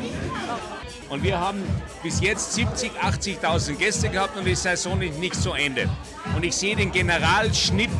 Und 1.09 1.25
wir 1.25 1.41
haben 1.41 1.61
bis 2.05 2.21
jetzt 2.21 2.57
70.000, 2.57 3.41
80.000 3.43 3.75
Gäste 3.75 4.09
gehabt 4.11 4.37
und 4.37 4.45
die 4.45 4.55
Saison 4.55 5.03
ist 5.03 5.19
nicht 5.19 5.35
zu 5.35 5.55
Ende. 5.55 5.89
Und 6.37 6.45
ich 6.45 6.55
sehe 6.55 6.77
den 6.77 6.93
Generalschnitt 6.93 7.91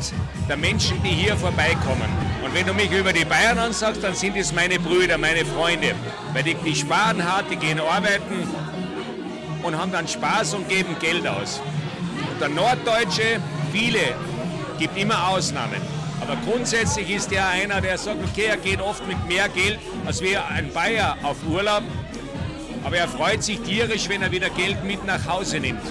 der 0.47 0.55
Menschen, 0.55 1.03
die 1.03 1.09
hier 1.09 1.35
vorbeikommen. 1.35 2.07
Und 2.41 2.53
wenn 2.53 2.65
du 2.65 2.73
mich 2.73 2.89
über 2.89 3.11
die 3.11 3.25
Bayern 3.25 3.59
ansagst, 3.59 4.01
dann 4.01 4.15
sind 4.15 4.37
es 4.37 4.53
meine 4.53 4.79
Brüder, 4.79 5.17
meine 5.17 5.43
Freunde. 5.43 5.93
Weil 6.31 6.43
die, 6.43 6.53
die 6.53 6.73
sparen 6.73 7.21
hart, 7.21 7.51
die 7.51 7.57
gehen 7.57 7.81
arbeiten 7.81 8.47
und 9.61 9.77
haben 9.77 9.91
dann 9.91 10.07
Spaß 10.07 10.53
und 10.53 10.69
geben 10.69 10.95
Geld 11.01 11.27
aus. 11.27 11.61
Und 12.31 12.39
der 12.39 12.47
Norddeutsche, 12.47 13.41
viele, 13.73 14.15
gibt 14.79 14.97
immer 14.97 15.27
Ausnahmen. 15.27 15.81
Aber 16.27 16.37
grundsätzlich 16.45 17.09
ist 17.11 17.31
er 17.31 17.47
einer, 17.49 17.81
der 17.81 17.97
sagt, 17.97 18.17
okay, 18.23 18.45
er 18.45 18.57
geht 18.57 18.81
oft 18.81 19.07
mit 19.07 19.27
mehr 19.27 19.47
Geld 19.49 19.79
als 20.05 20.21
wir 20.21 20.45
ein 20.47 20.71
Bayer 20.71 21.17
auf 21.23 21.37
Urlaub. 21.47 21.83
Aber 22.83 22.97
er 22.97 23.07
freut 23.07 23.43
sich 23.43 23.59
tierisch, 23.61 24.09
wenn 24.09 24.21
er 24.21 24.31
wieder 24.31 24.49
Geld 24.49 24.83
mit 24.83 25.05
nach 25.05 25.25
Hause 25.27 25.59
nimmt. 25.59 25.81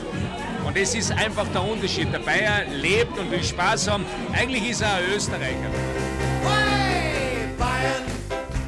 Und 0.64 0.76
das 0.76 0.94
ist 0.94 1.12
einfach 1.12 1.46
der 1.52 1.62
Unterschied. 1.62 2.12
Der 2.12 2.20
Bayer 2.20 2.64
lebt 2.70 3.18
und 3.18 3.30
will 3.30 3.44
Spaß 3.44 3.88
haben. 3.88 4.04
Eigentlich 4.32 4.70
ist 4.70 4.80
er 4.80 4.94
ein 4.94 5.04
Österreicher. 5.14 5.70
Hey, 6.42 7.48
Bayern, 7.58 8.04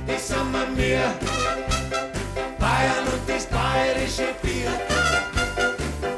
das 0.06 0.28
sind 0.28 0.52
wir 0.52 0.66
mir. 0.76 1.14
Bayern 2.58 3.06
und 3.12 3.28
das 3.28 3.46
bayerische 3.46 4.34
Bier. 4.42 4.70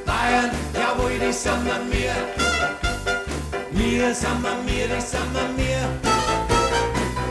Bayern, 0.04 0.50
jawohl, 0.74 1.18
das 1.18 1.42
sind 1.42 1.64
wir 1.64 1.78
mir. 1.96 2.57
Wir 3.78 4.12
sind 4.12 4.42
mir, 4.66 4.88
das 4.88 5.12
sind 5.12 5.32
wir 5.32 5.48
mir. 5.56 5.88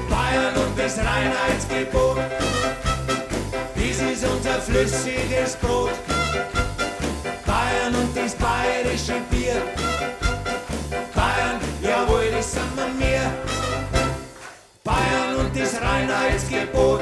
Bayern 0.10 0.56
und 0.56 0.80
das 0.80 0.98
Reinheitsgebot. 0.98 2.20
Das 3.76 4.12
ist 4.12 4.26
unser 4.26 4.62
flüssiges 4.62 5.58
Brot. 5.58 5.92
Bayern 7.46 7.94
und 7.96 8.16
das 8.16 8.34
bayerische 8.36 9.20
Bier. 9.30 9.62
Bayern, 11.14 11.60
jawohl, 11.82 12.32
das 12.32 12.54
sind 12.54 12.98
mir. 12.98 13.30
Bayern 14.86 15.36
und 15.40 15.54
das 15.54 15.82
Reinheitsgebot. 15.82 17.02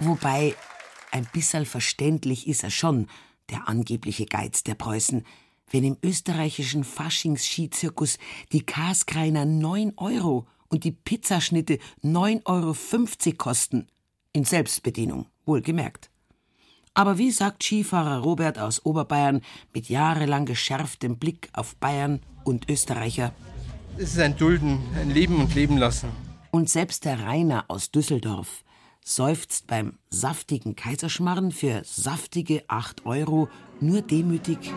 Wobei, 0.00 0.54
ein 1.12 1.26
bisschen 1.32 1.66
verständlich 1.66 2.48
ist 2.48 2.64
er 2.64 2.70
schon, 2.70 3.08
der 3.50 3.68
angebliche 3.68 4.26
Geiz 4.26 4.64
der 4.64 4.74
Preußen, 4.74 5.24
wenn 5.70 5.84
im 5.84 5.96
österreichischen 6.02 6.84
Faschings-Skizirkus 6.84 8.18
die 8.52 8.64
Kaskreiner 8.64 9.44
9 9.44 9.94
Euro 9.96 10.46
und 10.68 10.84
die 10.84 10.92
Pizzaschnitte 10.92 11.78
9,50 12.02 12.46
Euro 13.26 13.36
kosten. 13.36 13.86
In 14.32 14.44
Selbstbedienung, 14.44 15.26
wohlgemerkt. 15.46 16.10
Aber 16.94 17.18
wie 17.18 17.30
sagt 17.30 17.62
Skifahrer 17.62 18.18
Robert 18.18 18.58
aus 18.58 18.84
Oberbayern 18.84 19.42
mit 19.72 19.88
jahrelang 19.88 20.46
geschärftem 20.46 21.18
Blick 21.18 21.48
auf 21.52 21.76
Bayern 21.76 22.20
und 22.44 22.68
Österreicher? 22.68 23.32
Es 23.96 24.12
ist 24.12 24.18
ein 24.18 24.36
Dulden, 24.36 24.80
ein 24.96 25.10
Leben 25.10 25.40
und 25.40 25.54
Leben 25.54 25.76
lassen. 25.76 26.08
Und 26.50 26.68
selbst 26.68 27.04
der 27.04 27.20
Rainer 27.20 27.64
aus 27.68 27.90
Düsseldorf 27.90 28.63
seufzt 29.04 29.66
beim 29.66 29.98
saftigen 30.08 30.74
Kaiserschmarrn 30.74 31.52
für 31.52 31.82
saftige 31.84 32.64
8 32.68 33.04
Euro 33.04 33.48
nur 33.80 34.00
demütig. 34.00 34.72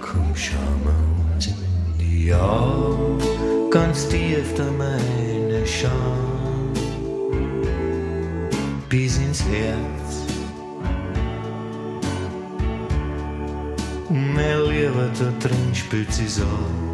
Komm, 0.00 0.34
schau 0.34 0.56
mal 0.82 1.34
uns 1.34 1.46
in 1.48 1.54
die 2.00 2.32
Augen, 2.32 3.70
ganz 3.70 4.08
tief 4.08 4.54
da 4.56 4.64
meine 4.72 5.66
Scham, 5.66 6.72
bis 8.88 9.18
ins 9.18 9.44
Herz. 9.44 10.24
Mein 14.08 14.64
Lieber, 14.70 15.10
da 15.18 15.30
drin 15.38 15.74
spielt 15.74 16.10
sie's 16.10 16.40
an. 16.40 16.88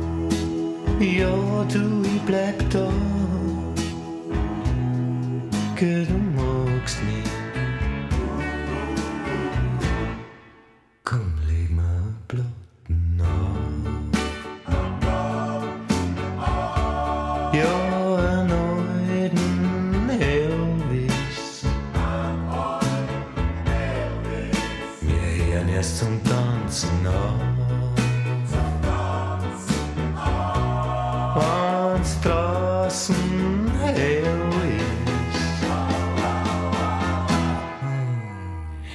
Ja, 1.00 1.64
du, 1.72 2.02
ich 2.02 2.20
bleib 2.22 2.68
da. 2.70 2.90
Geh, 5.76 6.06
du 6.06 6.14
magst 6.36 6.98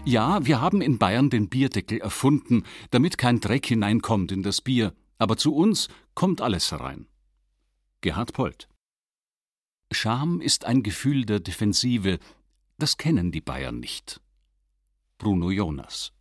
Ja, 0.10 0.44
wir 0.44 0.60
haben 0.60 0.82
in 0.82 0.98
Bayern 0.98 1.30
den 1.30 1.50
Bierdeckel 1.50 2.02
erfunden, 2.02 2.64
damit 2.90 3.20
kein 3.20 3.42
Dreck 3.42 3.68
hineinkommt 3.68 4.32
in 4.32 4.42
das 4.42 4.60
Bier, 4.60 4.96
aber 5.20 5.38
zu 5.38 5.54
uns 5.54 5.88
kommt 6.16 6.42
alles 6.42 6.72
herein. 6.72 7.06
Gerhard 8.02 8.34
Polt 8.34 8.68
Scham 9.92 10.42
ist 10.42 10.66
ein 10.66 10.82
Gefühl 10.82 11.26
der 11.26 11.40
Defensive, 11.40 12.18
das 12.80 12.98
kennen 12.98 13.32
die 13.32 13.42
Bayern 13.42 13.80
nicht. 13.80 14.20
Bruno 15.20 15.52
Jonas 15.52 16.12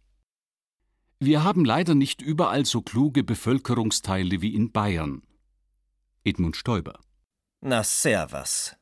Wir 1.18 1.42
haben 1.42 1.64
leider 1.64 1.94
nicht 1.94 2.20
überall 2.20 2.66
so 2.66 2.82
kluge 2.82 3.24
Bevölkerungsteile 3.24 4.42
wie 4.42 4.54
in 4.54 4.70
Bayern. 4.70 5.22
Edmund 6.24 6.56
Stoiber 6.56 7.00
Na, 7.62 7.82
servus. 7.82 8.76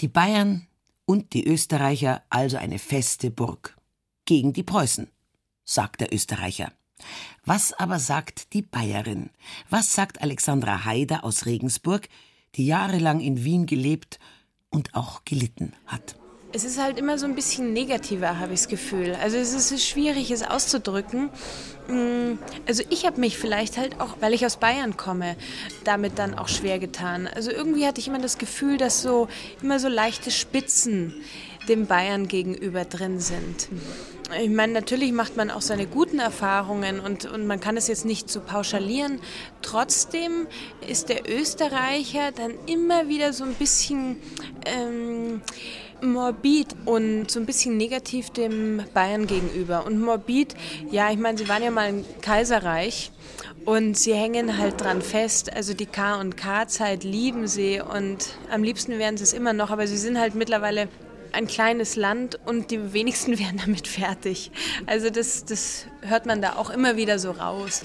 Die 0.00 0.08
Bayern 0.08 0.66
und 1.06 1.32
die 1.32 1.46
Österreicher 1.46 2.22
also 2.28 2.58
eine 2.58 2.78
feste 2.78 3.30
Burg. 3.30 3.74
Gegen 4.26 4.54
die 4.54 4.62
Preußen, 4.62 5.08
sagt 5.64 6.00
der 6.00 6.12
Österreicher. 6.12 6.72
Was 7.44 7.74
aber 7.74 7.98
sagt 7.98 8.54
die 8.54 8.62
Bayerin? 8.62 9.28
Was 9.68 9.92
sagt 9.92 10.22
Alexandra 10.22 10.86
Haider 10.86 11.24
aus 11.24 11.44
Regensburg, 11.44 12.08
die 12.54 12.66
jahrelang 12.66 13.20
in 13.20 13.44
Wien 13.44 13.66
gelebt 13.66 14.18
und 14.70 14.94
auch 14.94 15.24
gelitten 15.26 15.74
hat? 15.86 16.16
Es 16.56 16.62
ist 16.62 16.80
halt 16.80 17.00
immer 17.00 17.18
so 17.18 17.26
ein 17.26 17.34
bisschen 17.34 17.72
negativer, 17.72 18.38
habe 18.38 18.54
ich 18.54 18.60
das 18.60 18.68
Gefühl. 18.68 19.16
Also 19.20 19.36
es 19.36 19.52
ist 19.52 19.84
schwierig, 19.84 20.30
es 20.30 20.44
auszudrücken. 20.44 21.30
Mm, 21.88 22.38
Also 22.66 22.84
ich 22.90 23.04
habe 23.04 23.18
mich 23.18 23.36
vielleicht 23.36 23.76
halt 23.76 24.00
auch, 24.00 24.18
weil 24.20 24.32
ich 24.32 24.46
aus 24.46 24.56
Bayern 24.58 24.96
komme, 24.96 25.36
damit 25.82 26.16
dann 26.18 26.38
auch 26.38 26.46
schwer 26.46 26.78
getan. 26.78 27.26
Also 27.26 27.50
irgendwie 27.50 27.86
hatte 27.86 28.00
ich 28.00 28.06
immer 28.06 28.20
das 28.20 28.38
Gefühl, 28.38 28.76
dass 28.76 29.02
so 29.02 29.26
immer 29.62 29.80
so 29.80 29.88
leichte 29.88 30.30
Spitzen 30.30 31.12
dem 31.68 31.86
Bayern 31.86 32.28
gegenüber 32.28 32.84
drin 32.84 33.20
sind. 33.20 33.68
Ich 34.40 34.50
meine, 34.50 34.72
natürlich 34.72 35.12
macht 35.12 35.36
man 35.36 35.50
auch 35.50 35.60
seine 35.60 35.86
guten 35.86 36.18
Erfahrungen 36.18 36.98
und, 36.98 37.26
und 37.26 37.46
man 37.46 37.60
kann 37.60 37.76
es 37.76 37.88
jetzt 37.88 38.04
nicht 38.04 38.30
so 38.30 38.40
pauschalieren. 38.40 39.20
Trotzdem 39.62 40.46
ist 40.88 41.08
der 41.08 41.28
Österreicher 41.30 42.32
dann 42.32 42.52
immer 42.66 43.08
wieder 43.08 43.32
so 43.32 43.44
ein 43.44 43.54
bisschen 43.54 44.16
ähm, 44.64 45.42
morbid 46.02 46.68
und 46.84 47.30
so 47.30 47.38
ein 47.38 47.46
bisschen 47.46 47.76
negativ 47.76 48.30
dem 48.30 48.82
Bayern 48.94 49.26
gegenüber. 49.26 49.86
Und 49.86 50.00
morbid, 50.00 50.54
ja, 50.90 51.10
ich 51.10 51.18
meine, 51.18 51.38
sie 51.38 51.48
waren 51.48 51.62
ja 51.62 51.70
mal 51.70 51.88
ein 51.88 52.04
Kaiserreich 52.22 53.12
und 53.64 53.96
sie 53.96 54.14
hängen 54.14 54.58
halt 54.58 54.80
dran 54.80 55.02
fest. 55.02 55.52
Also 55.52 55.74
die 55.74 55.86
K 55.86 56.20
und 56.20 56.36
K-Zeit 56.36 57.04
lieben 57.04 57.46
sie 57.46 57.80
und 57.80 58.36
am 58.50 58.62
liebsten 58.62 58.98
wären 58.98 59.16
sie 59.16 59.24
es 59.24 59.32
immer 59.32 59.52
noch, 59.52 59.70
aber 59.70 59.86
sie 59.86 59.96
sind 59.96 60.18
halt 60.18 60.34
mittlerweile 60.34 60.88
ein 61.34 61.46
kleines 61.46 61.96
Land 61.96 62.38
und 62.46 62.70
die 62.70 62.92
wenigsten 62.92 63.38
werden 63.38 63.60
damit 63.64 63.88
fertig. 63.88 64.50
Also 64.86 65.10
das, 65.10 65.44
das 65.44 65.86
hört 66.02 66.26
man 66.26 66.40
da 66.40 66.56
auch 66.56 66.70
immer 66.70 66.96
wieder 66.96 67.18
so 67.18 67.30
raus. 67.32 67.82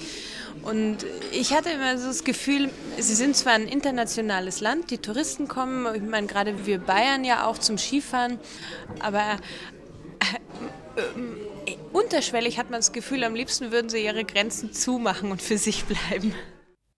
Und 0.62 0.98
ich 1.32 1.54
hatte 1.54 1.70
immer 1.70 1.96
so 1.96 2.08
das 2.08 2.24
Gefühl, 2.24 2.70
sie 2.98 3.14
sind 3.14 3.34
zwar 3.34 3.54
ein 3.54 3.66
internationales 3.66 4.60
Land, 4.60 4.90
die 4.90 4.98
Touristen 4.98 5.48
kommen, 5.48 5.86
ich 5.94 6.02
meine 6.02 6.26
gerade 6.26 6.66
wir 6.66 6.78
Bayern 6.78 7.24
ja 7.24 7.46
auch 7.46 7.56
zum 7.56 7.78
Skifahren, 7.78 8.38
aber 8.98 9.38
äh, 10.96 11.00
äh, 11.00 11.76
unterschwellig 11.92 12.58
hat 12.58 12.70
man 12.70 12.80
das 12.80 12.92
Gefühl, 12.92 13.24
am 13.24 13.34
liebsten 13.34 13.72
würden 13.72 13.88
sie 13.88 14.04
ihre 14.04 14.24
Grenzen 14.24 14.72
zumachen 14.72 15.30
und 15.30 15.40
für 15.40 15.56
sich 15.56 15.84
bleiben. 15.84 16.34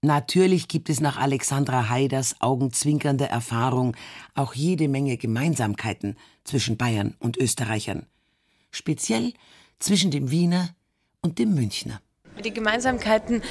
Natürlich 0.04 0.66
gibt 0.66 0.90
es 0.90 1.00
nach 1.00 1.16
Alexandra 1.16 1.88
Haiders 1.88 2.34
augenzwinkernde 2.40 3.28
Erfahrung 3.28 3.96
auch 4.34 4.52
jede 4.52 4.88
Menge 4.88 5.16
Gemeinsamkeiten 5.16 6.16
zwischen 6.42 6.76
Bayern 6.76 7.14
und 7.20 7.36
Österreichern. 7.36 8.06
Speziell 8.72 9.32
zwischen 9.78 10.10
dem 10.10 10.32
Wiener 10.32 10.70
und 11.20 11.38
dem 11.38 11.54
Münchner. 11.54 12.00
Die 12.44 12.52
Gemeinsamkeiten, 12.52 13.42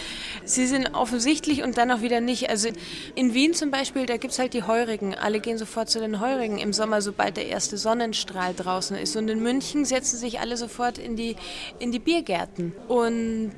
sie 0.44 0.66
sind 0.68 0.94
offensichtlich 0.94 1.64
und 1.64 1.78
dann 1.78 1.90
auch 1.90 2.02
wieder 2.02 2.20
nicht. 2.20 2.50
Also 2.50 2.68
in 3.16 3.34
Wien 3.34 3.54
zum 3.54 3.72
Beispiel, 3.72 4.06
da 4.06 4.18
gibt 4.18 4.34
es 4.34 4.40
halt 4.40 4.54
die 4.54 4.64
Heurigen. 4.64 5.16
Alle 5.16 5.40
gehen 5.40 5.58
sofort 5.58 5.90
zu 5.90 6.02
den 6.02 6.20
Heurigen 6.20 6.58
im 6.58 6.74
Sommer, 6.74 7.02
sobald 7.02 7.38
der 7.38 7.48
erste 7.48 7.78
Sonnenstrahl 7.78 8.54
draußen 8.56 8.98
ist. 8.98 9.16
Und 9.16 9.30
in 9.30 9.42
München 9.42 9.86
setzen 9.86 10.18
sich 10.18 10.42
alle 10.42 10.58
sofort 10.58 10.98
in 10.98 11.16
die, 11.16 11.38
in 11.80 11.94
die 11.94 12.00
Biergärten. 12.00 12.74
Und 12.90 13.54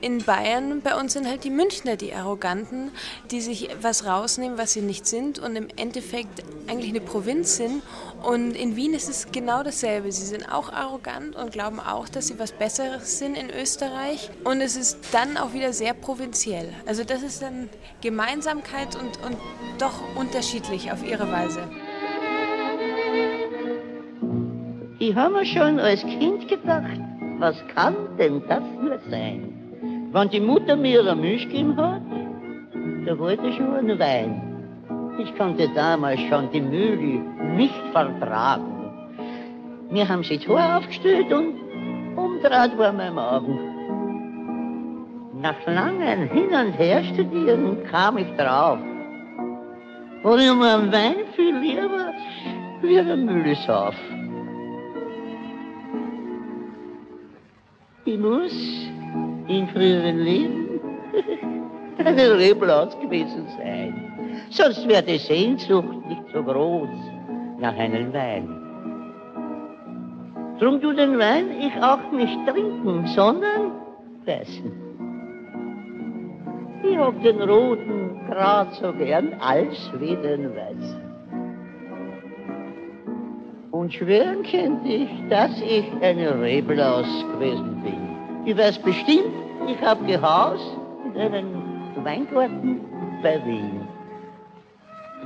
in 0.00 0.24
Bayern, 0.24 0.80
bei 0.80 0.98
uns 0.98 1.12
sind 1.12 1.26
halt 1.26 1.44
die 1.44 1.50
Münchner 1.50 1.96
die 1.96 2.14
Arroganten, 2.14 2.90
die 3.30 3.40
sich 3.40 3.68
was 3.80 4.06
rausnehmen, 4.06 4.58
was 4.58 4.72
sie 4.72 4.80
nicht 4.80 5.06
sind 5.06 5.38
und 5.38 5.56
im 5.56 5.68
Endeffekt 5.76 6.42
eigentlich 6.68 6.90
eine 6.90 7.00
Provinz 7.00 7.56
sind. 7.56 7.82
Und 8.22 8.52
in 8.52 8.76
Wien 8.76 8.94
ist 8.94 9.08
es 9.08 9.32
genau 9.32 9.62
dasselbe. 9.62 10.10
Sie 10.12 10.24
sind 10.24 10.50
auch 10.52 10.72
arrogant 10.72 11.36
und 11.36 11.52
glauben 11.52 11.80
auch, 11.80 12.08
dass 12.08 12.28
sie 12.28 12.38
was 12.38 12.52
Besseres 12.52 13.18
sind 13.18 13.36
in 13.36 13.50
Österreich. 13.50 14.30
Und 14.44 14.60
es 14.60 14.76
ist 14.76 14.98
dann 15.12 15.36
auch 15.36 15.52
wieder 15.52 15.72
sehr 15.72 15.94
provinziell. 15.94 16.72
Also 16.86 17.04
das 17.04 17.22
ist 17.22 17.42
dann 17.42 17.68
Gemeinsamkeit 18.00 18.96
und, 18.96 19.22
und 19.24 19.36
doch 19.78 19.94
unterschiedlich 20.16 20.92
auf 20.92 21.04
ihre 21.04 21.30
Weise. 21.30 21.68
Ich 24.98 25.14
habe 25.14 25.34
mir 25.34 25.46
schon 25.46 25.78
als 25.78 26.02
Kind 26.02 26.46
gedacht, 26.48 27.00
was 27.38 27.56
kann 27.74 27.94
denn 28.18 28.42
das 28.48 28.62
nur 28.82 28.98
sein? 29.10 29.59
Wenn 30.12 30.28
die 30.28 30.40
Mutter 30.40 30.74
mir 30.74 31.00
eine 31.00 31.14
Milch 31.14 31.44
gegeben 31.48 31.76
hat, 31.76 32.02
da 33.06 33.16
wollte 33.16 33.46
ich 33.46 33.56
schon 33.56 33.74
einen 33.74 33.98
Wein. 33.98 34.42
Ich 35.22 35.36
konnte 35.36 35.68
damals 35.74 36.20
schon 36.22 36.50
die 36.50 36.60
Mühle 36.60 37.22
nicht 37.56 37.80
vertragen. 37.92 38.64
Mir 39.88 40.08
haben 40.08 40.24
sie 40.24 40.38
Haar 40.48 40.78
aufgestellt 40.78 41.32
und 41.32 41.54
umdraht 42.16 42.76
war 42.76 42.92
mein 42.92 43.14
Magen. 43.14 43.58
Nach 45.40 45.64
langen 45.66 46.28
Hin- 46.28 46.54
und 46.54 46.72
Herstudieren 46.72 47.84
kam 47.90 48.18
ich 48.18 48.30
drauf. 48.36 48.78
Und 50.24 50.38
ich 50.40 50.54
mir 50.54 50.74
einen 50.74 50.92
Wein 50.92 51.16
viel 51.36 51.56
lieber 51.56 52.12
wie 52.82 52.98
eine 52.98 53.16
Mühle 53.16 53.54
sauf. 53.64 53.94
Ich 58.04 58.18
muss 58.18 58.52
in 59.50 59.68
früheren 59.68 60.18
Leben 60.18 60.80
eine 62.04 62.38
Reblaus 62.38 62.98
gewesen 63.00 63.46
sein. 63.58 63.94
Sonst 64.50 64.88
wäre 64.88 65.02
die 65.02 65.18
Sehnsucht 65.18 66.06
nicht 66.08 66.22
so 66.32 66.42
groß 66.42 66.88
nach 67.58 67.76
einem 67.76 68.12
Wein. 68.12 68.48
Drum 70.60 70.80
du 70.80 70.92
den 70.92 71.18
Wein 71.18 71.50
ich 71.60 71.82
auch 71.82 72.12
nicht 72.12 72.38
trinken, 72.46 73.06
sondern 73.08 73.72
fressen. 74.24 74.72
Ich 76.82 76.96
hab 76.96 77.22
den 77.22 77.42
roten 77.42 78.20
grad 78.28 78.72
so 78.74 78.92
gern 78.92 79.34
als 79.40 79.90
wie 79.98 80.16
den 80.16 80.54
weißen. 80.54 81.10
Und 83.70 83.92
schwören 83.92 84.42
könnte 84.42 84.88
ich, 84.88 85.08
dass 85.28 85.60
ich 85.60 85.84
eine 86.02 86.40
Reblaus 86.40 87.08
gewesen 87.32 87.82
bin. 87.82 88.09
Ich 88.44 88.56
weiß 88.56 88.78
bestimmt, 88.78 89.34
ich 89.68 89.80
hab 89.82 90.04
gehaust 90.06 90.76
in 91.04 91.20
einem 91.20 92.04
Weingarten 92.04 92.80
bei 93.22 93.44
Wien. 93.44 93.86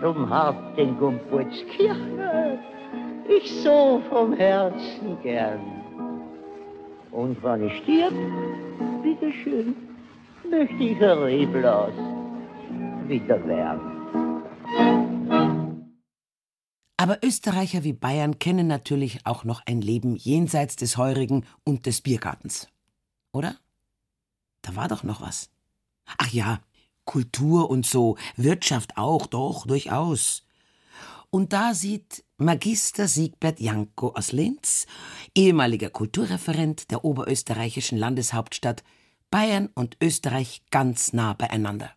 Drum 0.00 0.28
hab 0.28 0.76
den 0.76 0.98
Gumputzkirchner 0.98 2.58
ich 3.28 3.62
so 3.62 4.02
vom 4.08 4.34
Herzen 4.34 5.18
gern. 5.22 5.60
Und 7.10 7.42
wenn 7.42 7.66
ich 7.66 7.82
stirb, 7.82 8.12
bitteschön, 9.02 9.74
möchte 10.50 10.82
ich 10.82 11.02
ein 11.02 11.18
Reblaus 11.18 11.92
wieder 13.06 13.46
werden. 13.46 13.94
Aber 16.96 17.18
Österreicher 17.22 17.84
wie 17.84 17.92
Bayern 17.92 18.38
kennen 18.38 18.66
natürlich 18.66 19.20
auch 19.24 19.44
noch 19.44 19.62
ein 19.66 19.80
Leben 19.80 20.16
jenseits 20.16 20.76
des 20.76 20.96
Heurigen 20.96 21.44
und 21.64 21.86
des 21.86 22.00
Biergartens. 22.00 22.68
Oder? 23.34 23.56
Da 24.62 24.76
war 24.76 24.88
doch 24.88 25.02
noch 25.02 25.20
was. 25.20 25.50
Ach 26.18 26.28
ja, 26.28 26.60
Kultur 27.04 27.68
und 27.68 27.84
so, 27.84 28.16
Wirtschaft 28.36 28.96
auch, 28.96 29.26
doch, 29.26 29.66
durchaus. 29.66 30.46
Und 31.30 31.52
da 31.52 31.74
sieht 31.74 32.24
Magister 32.36 33.08
Siegbert 33.08 33.58
Janko 33.58 34.12
aus 34.14 34.30
Linz, 34.30 34.86
ehemaliger 35.34 35.90
Kulturreferent 35.90 36.92
der 36.92 37.04
oberösterreichischen 37.04 37.98
Landeshauptstadt, 37.98 38.84
Bayern 39.30 39.68
und 39.74 39.96
Österreich 40.00 40.62
ganz 40.70 41.12
nah 41.12 41.32
beieinander. 41.32 41.90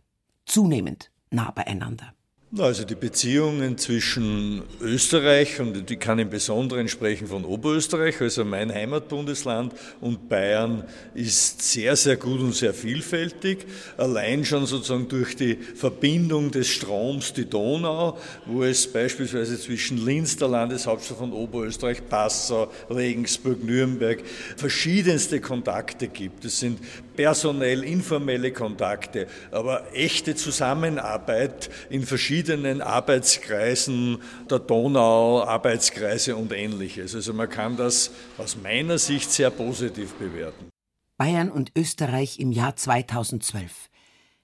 Zunehmend 0.48 1.12
nah 1.30 1.52
beieinander. 1.52 2.16
Also 2.56 2.86
die 2.86 2.95
Beziehungen 2.95 3.78
zwischen 3.78 4.64
Österreich, 4.80 5.60
und 5.60 5.89
die 5.89 5.98
kann 5.98 6.18
im 6.18 6.30
Besonderen 6.30 6.88
sprechen 6.88 7.28
von 7.28 7.43
Oberösterreich, 7.43 8.22
also 8.22 8.45
mein 8.45 8.74
Heimatbundesland, 8.74 9.74
und 10.00 10.30
Bayern 10.30 10.86
ist 11.14 11.62
sehr, 11.62 11.98
sehr 11.98 12.16
gut 12.16 12.39
und 12.39 12.56
sehr 12.56 12.74
vielfältig. 12.74 13.66
Allein 13.98 14.45
schon 14.45 14.66
sozusagen 14.66 15.10
durch 15.10 15.36
die 15.36 15.56
Verbindung 15.56 16.50
des 16.50 16.70
Stroms, 16.70 17.34
die 17.34 17.43
Donau, 17.43 18.18
wo 18.45 18.64
es 18.64 18.88
beispielsweise 18.88 19.60
zwischen 19.60 20.06
Linz, 20.06 20.38
der 20.38 20.48
Landeshauptstadt 20.48 21.18
von 21.18 21.34
Oberösterreich, 21.34 22.08
Passau, 22.08 22.72
Regensburg, 22.89 23.62
Nürnberg, 23.62 24.24
verschiedenste 24.56 25.41
Kontakte 25.41 26.08
gibt. 26.08 26.45
Es 26.45 26.62
sind 26.62 26.80
personell 27.18 27.84
informelle 27.84 28.53
Kontakte, 28.53 29.28
aber 29.51 29.93
echte 29.93 30.36
Zusammenarbeit 30.36 31.70
in 31.89 32.05
verschiedenen 32.05 32.82
Arbeitskreisen 32.82 34.20
der 34.49 34.59
Donau, 34.59 35.43
Arbeitskreise 35.43 36.38
und 36.38 36.53
ähnliches. 36.53 37.13
Also 37.13 37.34
man 37.34 37.49
kann 37.49 37.76
das 37.76 38.11
aus 38.38 38.55
meiner 38.55 38.97
Sicht 38.97 39.30
sehr 39.32 39.49
positiv 39.49 40.13
bewerten. 40.13 40.70
Bayern 41.18 41.51
und 41.51 41.72
Österreich 41.76 42.39
im 42.39 42.53
Jahr 42.53 42.78
2012. 42.78 43.89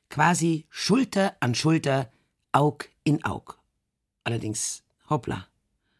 Quasi 0.09 0.65
Schulter 0.69 1.35
an 1.39 1.55
Schulter, 1.55 2.11
Aug 2.51 2.89
in 3.03 3.23
Aug. 3.23 3.59
Allerdings, 4.23 4.83
hoppla, 5.09 5.47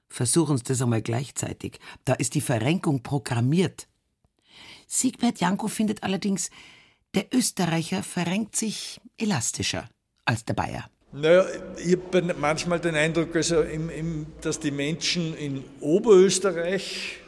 versuchen 0.10 0.58
Sie 0.58 0.64
das 0.64 0.82
einmal 0.82 1.02
gleichzeitig. 1.02 1.80
Da 2.06 2.14
ist 2.14 2.34
die 2.34 2.42
Verrenkung 2.42 3.04
programmiert. 3.04 3.88
Siegbert 4.88 5.40
Janko 5.40 5.68
findet 5.68 6.04
allerdings, 6.04 6.50
der 7.16 7.28
Österreicher 7.34 8.04
verrenkt 8.04 8.56
sich 8.56 9.00
elastischer 9.18 9.90
als 10.26 10.46
der 10.46 10.54
Bayer. 10.54 10.90
Naja, 11.16 11.46
ich 11.78 11.96
habe 11.96 12.34
manchmal 12.34 12.80
den 12.80 12.96
Eindruck, 12.96 13.36
also 13.36 13.62
im, 13.62 13.92
im, 13.92 14.26
dass 14.42 14.60
die 14.60 14.72
Menschen 14.72 15.38
in 15.38 15.64
Oberösterreich, 15.80 17.20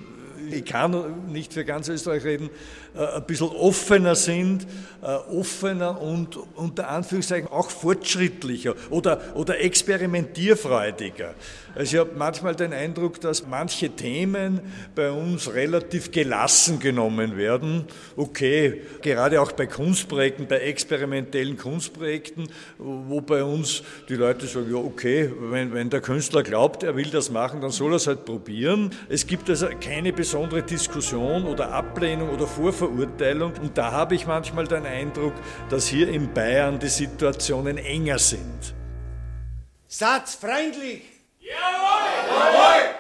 ich 0.52 0.66
kann 0.66 1.32
nicht 1.32 1.54
für 1.54 1.66
ganz 1.66 1.90
Österreich 1.90 2.24
reden, 2.24 2.50
ein 2.96 3.26
bisschen 3.26 3.50
offener 3.50 4.16
sind, 4.16 4.66
offener 5.02 6.02
und 6.02 6.38
unter 6.56 6.90
Anführungszeichen 6.90 7.50
auch 7.50 7.70
fortschrittlicher 7.70 8.76
oder, 8.90 9.22
oder 9.36 9.60
experimentierfreudiger. 9.60 11.36
Also 11.76 11.98
ich 11.98 12.00
habe 12.00 12.12
manchmal 12.18 12.56
den 12.56 12.72
Eindruck, 12.72 13.20
dass 13.20 13.46
manche 13.46 13.90
Themen 13.90 14.62
bei 14.96 15.12
uns 15.12 15.54
relativ 15.54 16.12
gelassen 16.12 16.80
genommen 16.80 17.36
werden. 17.36 17.84
Okay, 18.16 18.82
gerade 19.02 19.42
auch 19.42 19.52
bei 19.52 19.66
Kunstprojekten, 19.66 20.48
bei 20.48 20.60
experimentellen 20.60 21.58
Kunstprojekten, 21.58 22.48
wo 22.78 23.20
bei 23.20 23.44
uns 23.44 23.84
die 24.08 24.16
Leute 24.16 24.48
sagen, 24.48 24.72
ja 24.72 24.78
okay, 24.78 25.30
wenn, 25.52 25.74
wenn 25.74 25.90
der 25.90 26.00
Künstler 26.00 26.44
glaubt, 26.44 26.84
er 26.84 26.96
will 26.96 27.10
das 27.10 27.30
machen, 27.30 27.60
dann 27.60 27.72
soll 27.72 27.92
er 27.92 27.98
es 27.98 28.08
halt 28.08 28.24
probieren. 28.24 28.92
Es 29.10 29.28
gibt 29.28 29.50
also 29.50 29.68
keine 29.82 30.14
besondere 30.26 30.64
Diskussion 30.64 31.46
oder 31.46 31.72
Ablehnung 31.72 32.30
oder 32.30 32.48
Vorverurteilung. 32.48 33.54
Und 33.62 33.78
da 33.78 33.92
habe 33.92 34.16
ich 34.16 34.26
manchmal 34.26 34.66
den 34.66 34.84
Eindruck, 34.84 35.34
dass 35.70 35.86
hier 35.86 36.10
in 36.10 36.34
Bayern 36.34 36.80
die 36.80 36.88
Situationen 36.88 37.78
enger 37.78 38.18
sind. 38.18 38.74
Satzfreundlich! 39.88 41.04
Jawohl! 41.40 42.96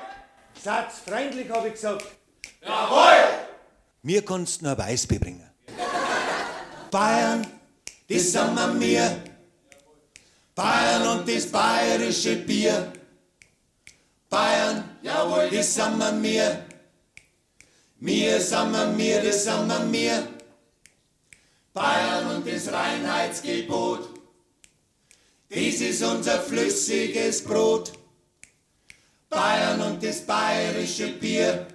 Satz 0.64 1.00
freundlich, 1.08 1.50
habe 1.50 1.70
ich 1.70 1.74
gesagt. 1.74 2.06
Jawohl! 2.62 3.24
Mir 4.04 4.24
kannst 4.24 4.62
du 4.62 4.66
nur 4.66 4.74
ein 4.74 4.78
Weißbier 4.78 5.20
bringen. 5.20 5.50
Bayern, 6.92 7.48
das 8.08 8.32
sind 8.32 8.54
wir 8.54 8.68
mir. 8.68 9.18
Bayern 10.54 11.08
und 11.08 11.28
das 11.28 11.48
bayerische 11.48 12.36
Bier. 12.36 12.94
Bayern, 14.30 14.98
jawohl, 15.02 15.50
das 15.50 15.74
sind 15.74 15.98
wir 15.98 16.12
mir. 16.12 16.66
Mir 18.06 18.40
wir 18.72 18.86
mir, 18.86 19.20
das 19.20 19.48
wir 19.48 19.80
mir. 19.80 20.28
Bayern 21.74 22.36
und 22.36 22.48
das 22.48 22.72
Reinheitsgebot. 22.72 24.10
Das 25.50 25.58
ist 25.58 26.04
unser 26.04 26.40
flüssiges 26.40 27.44
Brot. 27.44 27.94
Bayern 29.28 29.82
und 29.82 30.04
das 30.04 30.22
bayerische 30.22 31.08
Bier. 31.14 31.66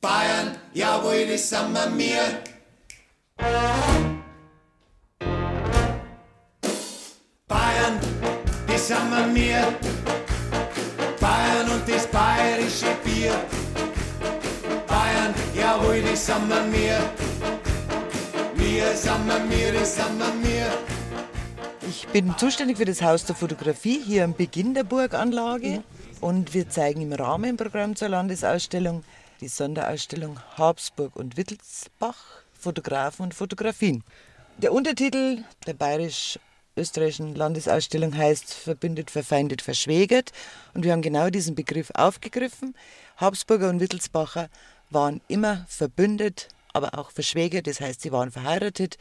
Bayern, 0.00 0.58
jawohl, 0.74 1.28
das 1.28 1.48
wir 1.52 1.90
mir. 1.90 2.42
Bayern, 7.46 8.00
das 8.66 8.88
sind 8.88 9.34
wir 9.36 9.78
das 16.18 16.26
sind 16.26 16.48
wir 16.48 16.64
mir, 19.38 19.72
das 19.72 19.94
sind 19.94 20.18
wir 20.18 20.34
mir. 20.34 20.66
Ich 21.88 22.08
bin 22.08 22.36
zuständig 22.36 22.78
für 22.78 22.84
das 22.84 23.02
Haus 23.02 23.24
der 23.24 23.36
Fotografie 23.36 24.00
hier 24.04 24.24
am 24.24 24.34
Beginn 24.34 24.74
der 24.74 24.82
Burganlage. 24.82 25.84
Und 26.20 26.54
wir 26.54 26.68
zeigen 26.68 27.02
im 27.02 27.12
Rahmenprogramm 27.12 27.94
zur 27.94 28.08
Landesausstellung 28.08 29.04
die 29.40 29.46
Sonderausstellung 29.46 30.40
Habsburg 30.56 31.14
und 31.14 31.36
Wittelsbach, 31.36 32.42
Fotografen 32.58 33.26
und 33.26 33.34
Fotografien. 33.34 34.02
Der 34.56 34.72
Untertitel 34.72 35.44
der 35.68 35.74
bayerisch-österreichischen 35.74 37.36
Landesausstellung 37.36 38.16
heißt 38.16 38.52
Verbündet, 38.52 39.12
verfeindet, 39.12 39.62
verschwägert. 39.62 40.32
Und 40.74 40.84
wir 40.84 40.90
haben 40.90 41.02
genau 41.02 41.30
diesen 41.30 41.54
Begriff 41.54 41.92
aufgegriffen. 41.94 42.74
Habsburger 43.16 43.68
und 43.68 43.78
Wittelsbacher 43.78 44.48
waren 44.90 45.20
immer 45.28 45.64
verbündet, 45.68 46.48
aber 46.72 46.98
auch 46.98 47.10
verschwägert, 47.10 47.66
das 47.66 47.80
heißt, 47.80 48.00
sie 48.00 48.12
waren 48.12 48.30
verheiratet. 48.30 48.98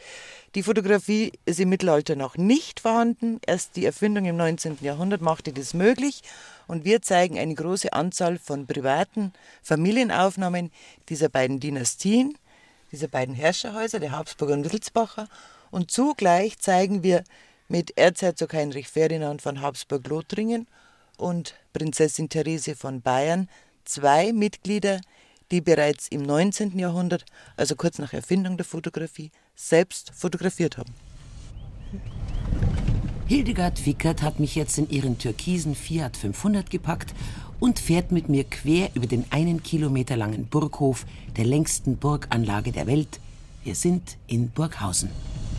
Die 0.56 0.64
Fotografie 0.64 1.34
ist 1.46 1.60
im 1.60 1.70
Mittelalter 1.70 2.16
noch 2.16 2.38
nicht 2.38 2.80
vorhanden. 2.80 3.40
Erst 3.46 3.76
die 3.76 3.86
Erfindung 3.86 4.26
im 4.26 4.38
19. 4.38 4.80
Jahrhundert 4.82 5.22
machte 5.22 5.54
das 5.54 5.74
möglich. 5.74 6.24
Und 6.68 6.86
wir 6.86 7.02
zeigen 7.02 7.38
eine 7.38 7.54
große 7.54 7.94
Anzahl 7.94 8.40
von 8.40 8.66
privaten 8.68 9.34
Familienaufnahmen 9.62 10.72
dieser 11.10 11.30
beiden 11.30 11.60
Dynastien, 11.60 12.38
dieser 12.92 13.08
beiden 13.08 13.36
Herrscherhäuser, 13.36 14.00
der 14.00 14.12
Habsburger 14.12 14.54
und 14.54 14.66
Wittelsbacher. 14.66 15.28
Und 15.70 15.92
zugleich 15.92 16.58
zeigen 16.60 17.04
wir 17.04 17.24
mit 17.68 17.98
Erzherzog 17.98 18.54
Heinrich 18.54 18.88
Ferdinand 18.88 19.42
von 19.42 19.62
Habsburg-Lothringen 19.62 20.68
und 21.18 21.56
Prinzessin 21.74 22.30
Therese 22.30 22.76
von 22.76 23.02
Bayern 23.02 23.50
zwei 23.84 24.34
Mitglieder, 24.34 25.02
die 25.52 25.62
bereits 25.62 26.08
im 26.08 26.24
19. 26.24 26.78
Jahrhundert, 26.78 27.26
also 27.56 27.76
kurz 27.76 28.00
nach 28.00 28.14
Erfindung 28.14 28.58
der 28.58 28.66
Fotografie, 28.66 29.32
selbst 29.56 30.12
fotografiert 30.16 30.78
haben. 30.78 30.94
Hildegard 33.28 33.86
Wickert 33.86 34.22
hat 34.22 34.40
mich 34.40 34.56
jetzt 34.56 34.78
in 34.78 34.90
ihren 34.90 35.18
türkisen 35.18 35.76
Fiat 35.76 36.16
500 36.16 36.70
gepackt 36.70 37.14
und 37.60 37.80
fährt 37.80 38.12
mit 38.12 38.30
mir 38.30 38.44
quer 38.46 38.90
über 38.94 39.08
den 39.08 39.26
einen 39.32 39.64
Kilometer 39.64 40.16
langen 40.16 40.48
Burghof 40.48 41.06
der 41.36 41.46
längsten 41.46 41.98
Burganlage 41.98 42.72
der 42.72 42.88
Welt. 42.88 43.20
Wir 43.64 43.76
sind 43.76 44.18
in 44.28 44.50
Burghausen. 44.50 45.10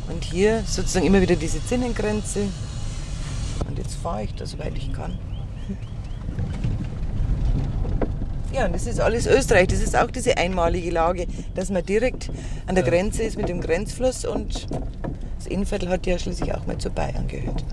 Und 0.08 0.24
hier 0.24 0.62
sozusagen 0.66 1.06
immer 1.06 1.20
wieder 1.20 1.36
diese 1.36 1.62
Zinnengrenze. 1.64 2.48
Und 3.68 3.76
jetzt 3.76 3.96
fahre 3.96 4.24
ich 4.24 4.34
da, 4.34 4.46
soweit 4.46 4.76
ich 4.78 4.90
kann. 4.92 5.18
Ja, 8.52 8.66
und 8.66 8.72
das 8.72 8.86
ist 8.86 8.98
alles 8.98 9.26
Österreich. 9.26 9.68
Das 9.68 9.80
ist 9.80 9.94
auch 9.94 10.10
diese 10.10 10.36
einmalige 10.38 10.90
Lage, 10.90 11.26
dass 11.54 11.70
man 11.70 11.84
direkt 11.84 12.30
an 12.66 12.74
der 12.74 12.84
Grenze 12.84 13.22
ist 13.22 13.36
mit 13.36 13.48
dem 13.48 13.60
Grenzfluss 13.60 14.24
und 14.24 14.66
das 15.36 15.46
Innviertel 15.46 15.90
hat 15.90 16.06
ja 16.06 16.18
schließlich 16.18 16.54
auch 16.54 16.66
mal 16.66 16.78
zu 16.78 16.90
Bayern 16.90 17.28
gehört. 17.28 17.64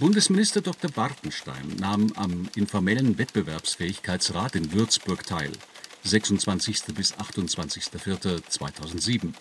Bundesminister 0.00 0.60
Dr. 0.60 0.90
Bartenstein 0.90 1.76
nahm 1.78 2.12
am 2.16 2.48
informellen 2.56 3.18
Wettbewerbsfähigkeitsrat 3.18 4.56
in 4.56 4.72
Würzburg 4.72 5.24
teil, 5.24 5.52
26. 6.02 6.86
bis 6.92 7.14
28.04.2007. 7.14 9.32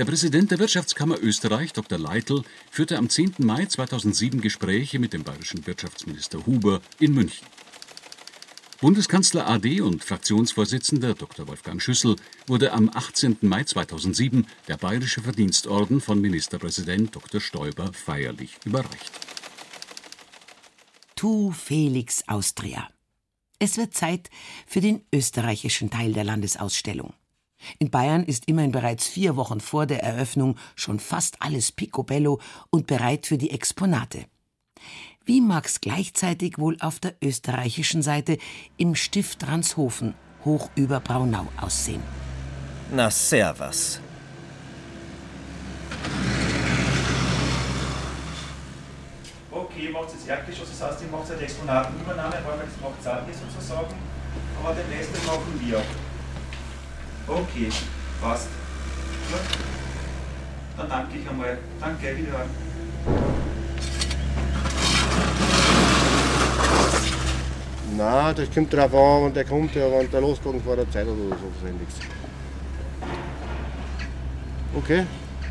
Der 0.00 0.06
Präsident 0.06 0.50
der 0.50 0.58
Wirtschaftskammer 0.58 1.18
Österreich, 1.20 1.74
Dr. 1.74 1.98
Leitl, 1.98 2.42
führte 2.70 2.96
am 2.96 3.10
10. 3.10 3.34
Mai 3.40 3.66
2007 3.66 4.40
Gespräche 4.40 4.98
mit 4.98 5.12
dem 5.12 5.24
bayerischen 5.24 5.66
Wirtschaftsminister 5.66 6.46
Huber 6.46 6.80
in 7.00 7.12
München. 7.12 7.46
Bundeskanzler 8.80 9.46
AD 9.46 9.82
und 9.82 10.02
Fraktionsvorsitzender 10.02 11.12
Dr. 11.12 11.46
Wolfgang 11.48 11.82
Schüssel 11.82 12.16
wurde 12.46 12.72
am 12.72 12.88
18. 12.88 13.36
Mai 13.42 13.64
2007 13.64 14.46
der 14.68 14.78
Bayerische 14.78 15.20
Verdienstorden 15.20 16.00
von 16.00 16.18
Ministerpräsident 16.18 17.14
Dr. 17.14 17.42
Stoiber 17.42 17.92
feierlich 17.92 18.56
überreicht. 18.64 19.12
Tu 21.14 21.52
Felix 21.52 22.24
Austria. 22.26 22.88
Es 23.58 23.76
wird 23.76 23.92
Zeit 23.92 24.30
für 24.66 24.80
den 24.80 25.04
österreichischen 25.12 25.90
Teil 25.90 26.14
der 26.14 26.24
Landesausstellung. 26.24 27.12
In 27.78 27.90
Bayern 27.90 28.24
ist 28.24 28.48
immerhin 28.48 28.72
bereits 28.72 29.06
vier 29.06 29.36
Wochen 29.36 29.60
vor 29.60 29.86
der 29.86 30.02
Eröffnung 30.02 30.56
schon 30.74 30.98
fast 30.98 31.36
alles 31.40 31.72
picobello 31.72 32.40
und 32.70 32.86
bereit 32.86 33.26
für 33.26 33.38
die 33.38 33.50
Exponate. 33.50 34.26
Wie 35.24 35.40
mag's 35.40 35.80
gleichzeitig 35.80 36.58
wohl 36.58 36.76
auf 36.80 36.98
der 36.98 37.14
österreichischen 37.22 38.02
Seite 38.02 38.38
im 38.76 38.94
Stift 38.94 39.46
Ranshofen 39.46 40.14
hoch 40.44 40.70
über 40.74 41.00
Braunau 41.00 41.46
aussehen? 41.60 42.02
Na, 42.90 43.10
servus. 43.10 44.00
Okay, 49.52 49.86
ihr 49.86 49.92
macht 49.92 50.10
jetzt 50.12 50.26
Erdgeschoss, 50.26 50.68
das 50.70 50.90
heißt, 50.90 51.02
ihr 51.02 51.08
macht 51.16 51.30
eine 51.30 51.42
Exponatenübernahme, 51.42 52.34
weil 52.44 52.58
wir 52.58 52.64
das 52.64 52.80
macht 52.80 53.02
Zartli 53.02 53.32
sozusagen, 53.34 53.94
aber 54.58 54.74
den 54.74 54.86
Rest 54.96 55.10
machen 55.26 55.60
wir. 55.60 55.82
Okay, 57.30 57.68
passt. 58.20 58.48
Gut. 59.30 59.40
Dann 60.76 60.88
danke 60.88 61.18
ich 61.18 61.28
einmal. 61.28 61.58
Danke, 61.78 62.16
wiederhören. 62.16 62.50
Nein, 67.96 68.34
das 68.34 68.50
kommt 68.52 68.72
drauf 68.72 68.94
an, 68.94 69.24
wenn 69.26 69.34
der 69.34 69.44
kommt, 69.44 69.74
ja, 69.76 69.90
wenn 69.92 70.10
der 70.10 70.20
losgegangen 70.20 70.62
vor 70.62 70.74
der 70.74 70.90
Zeit 70.90 71.06
oder 71.06 71.36
so, 71.36 71.52
so 71.60 71.66
nichts. 71.66 72.00
Okay, 74.74 75.04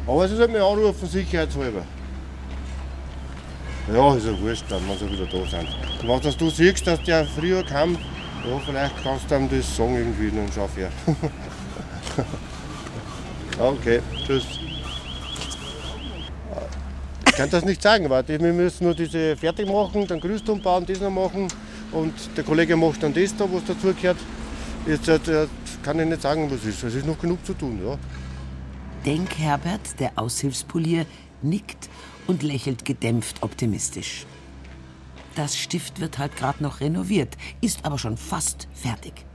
aber 0.05 0.27
sie 0.27 0.35
soll 0.35 0.47
mich 0.49 0.61
anrufen, 0.61 1.07
sicherheitshalber. 1.07 1.83
Ja, 3.93 4.15
ist 4.15 4.25
ja 4.25 4.39
wurscht 4.39 4.65
dann, 4.69 4.81
wenn 4.87 4.97
sie 4.97 5.11
wieder 5.11 5.25
da 5.25 5.49
sind. 5.49 5.69
Und 6.01 6.09
wenn 6.09 6.21
das 6.21 6.35
du 6.35 6.49
siehst, 6.49 6.85
dass 6.87 7.01
der 7.03 7.25
früher 7.25 7.63
kam, 7.63 7.93
ja, 7.93 8.59
vielleicht 8.65 9.03
kannst 9.03 9.31
du 9.31 9.35
ihm 9.35 9.49
das 9.49 9.75
sagen 9.75 9.95
irgendwie, 9.95 10.31
dann 10.35 10.51
schaff 10.51 10.75
her. 10.75 10.91
okay, 13.59 14.01
tschüss. 14.25 14.45
Ich 17.25 17.33
kann 17.33 17.49
das 17.49 17.63
nicht 17.63 17.81
sagen, 17.81 18.09
weil 18.09 18.27
wir 18.27 18.39
müssen 18.53 18.83
nur 18.83 18.95
diese 18.95 19.37
fertig 19.37 19.67
machen, 19.67 20.05
dann 20.07 20.19
Grüßturm 20.19 20.61
bauen, 20.61 20.85
das 20.85 20.99
noch 20.99 21.09
machen 21.09 21.47
und 21.91 22.13
der 22.35 22.43
Kollege 22.43 22.75
macht 22.75 23.01
dann 23.03 23.13
das 23.13 23.35
da, 23.35 23.45
was 23.51 23.63
dazugehört. 23.65 24.17
Jetzt 24.85 25.07
äh, 25.07 25.47
kann 25.83 25.99
ich 25.99 26.05
nicht 26.07 26.21
sagen, 26.21 26.49
was 26.51 26.65
ist. 26.65 26.83
Es 26.83 26.95
ist 26.95 27.05
noch 27.05 27.19
genug 27.19 27.45
zu 27.45 27.53
tun, 27.53 27.79
ja. 27.85 27.97
Denk 29.05 29.37
Herbert, 29.37 29.99
der 29.99 30.11
Aushilfspolier, 30.17 31.05
nickt 31.41 31.89
und 32.27 32.43
lächelt 32.43 32.85
gedämpft 32.85 33.41
optimistisch. 33.41 34.25
Das 35.35 35.57
Stift 35.57 36.01
wird 36.01 36.17
halt 36.17 36.35
gerade 36.35 36.61
noch 36.61 36.81
renoviert, 36.81 37.37
ist 37.61 37.85
aber 37.85 37.97
schon 37.97 38.17
fast 38.17 38.67
fertig. 38.73 39.25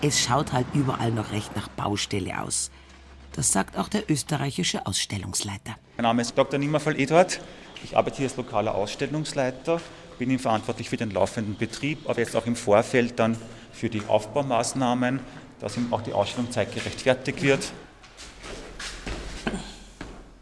Es 0.00 0.20
schaut 0.20 0.52
halt 0.52 0.66
überall 0.74 1.10
noch 1.10 1.32
recht 1.32 1.56
nach 1.56 1.66
Baustelle 1.68 2.40
aus. 2.40 2.70
Das 3.32 3.50
sagt 3.50 3.76
auch 3.76 3.88
der 3.88 4.08
österreichische 4.08 4.86
Ausstellungsleiter. 4.86 5.76
Mein 5.96 6.04
Name 6.04 6.22
ist 6.22 6.38
Dr. 6.38 6.58
Nimmerfall 6.58 6.98
Eduard. 6.98 7.40
Ich 7.82 7.96
arbeite 7.96 8.18
hier 8.18 8.26
als 8.26 8.36
lokaler 8.36 8.76
Ausstellungsleiter, 8.76 9.80
bin 10.18 10.30
ihm 10.30 10.38
verantwortlich 10.38 10.88
für 10.88 10.96
den 10.96 11.10
laufenden 11.10 11.56
Betrieb, 11.56 12.08
aber 12.08 12.20
jetzt 12.20 12.36
auch 12.36 12.46
im 12.46 12.54
Vorfeld 12.54 13.18
dann 13.18 13.36
für 13.72 13.88
die 13.88 14.02
Aufbaumaßnahmen, 14.06 15.18
dass 15.58 15.76
ihm 15.76 15.92
auch 15.92 16.02
die 16.02 16.12
Ausstellung 16.12 16.50
zeitgerecht 16.52 17.00
fertig 17.00 17.42
wird. 17.42 17.72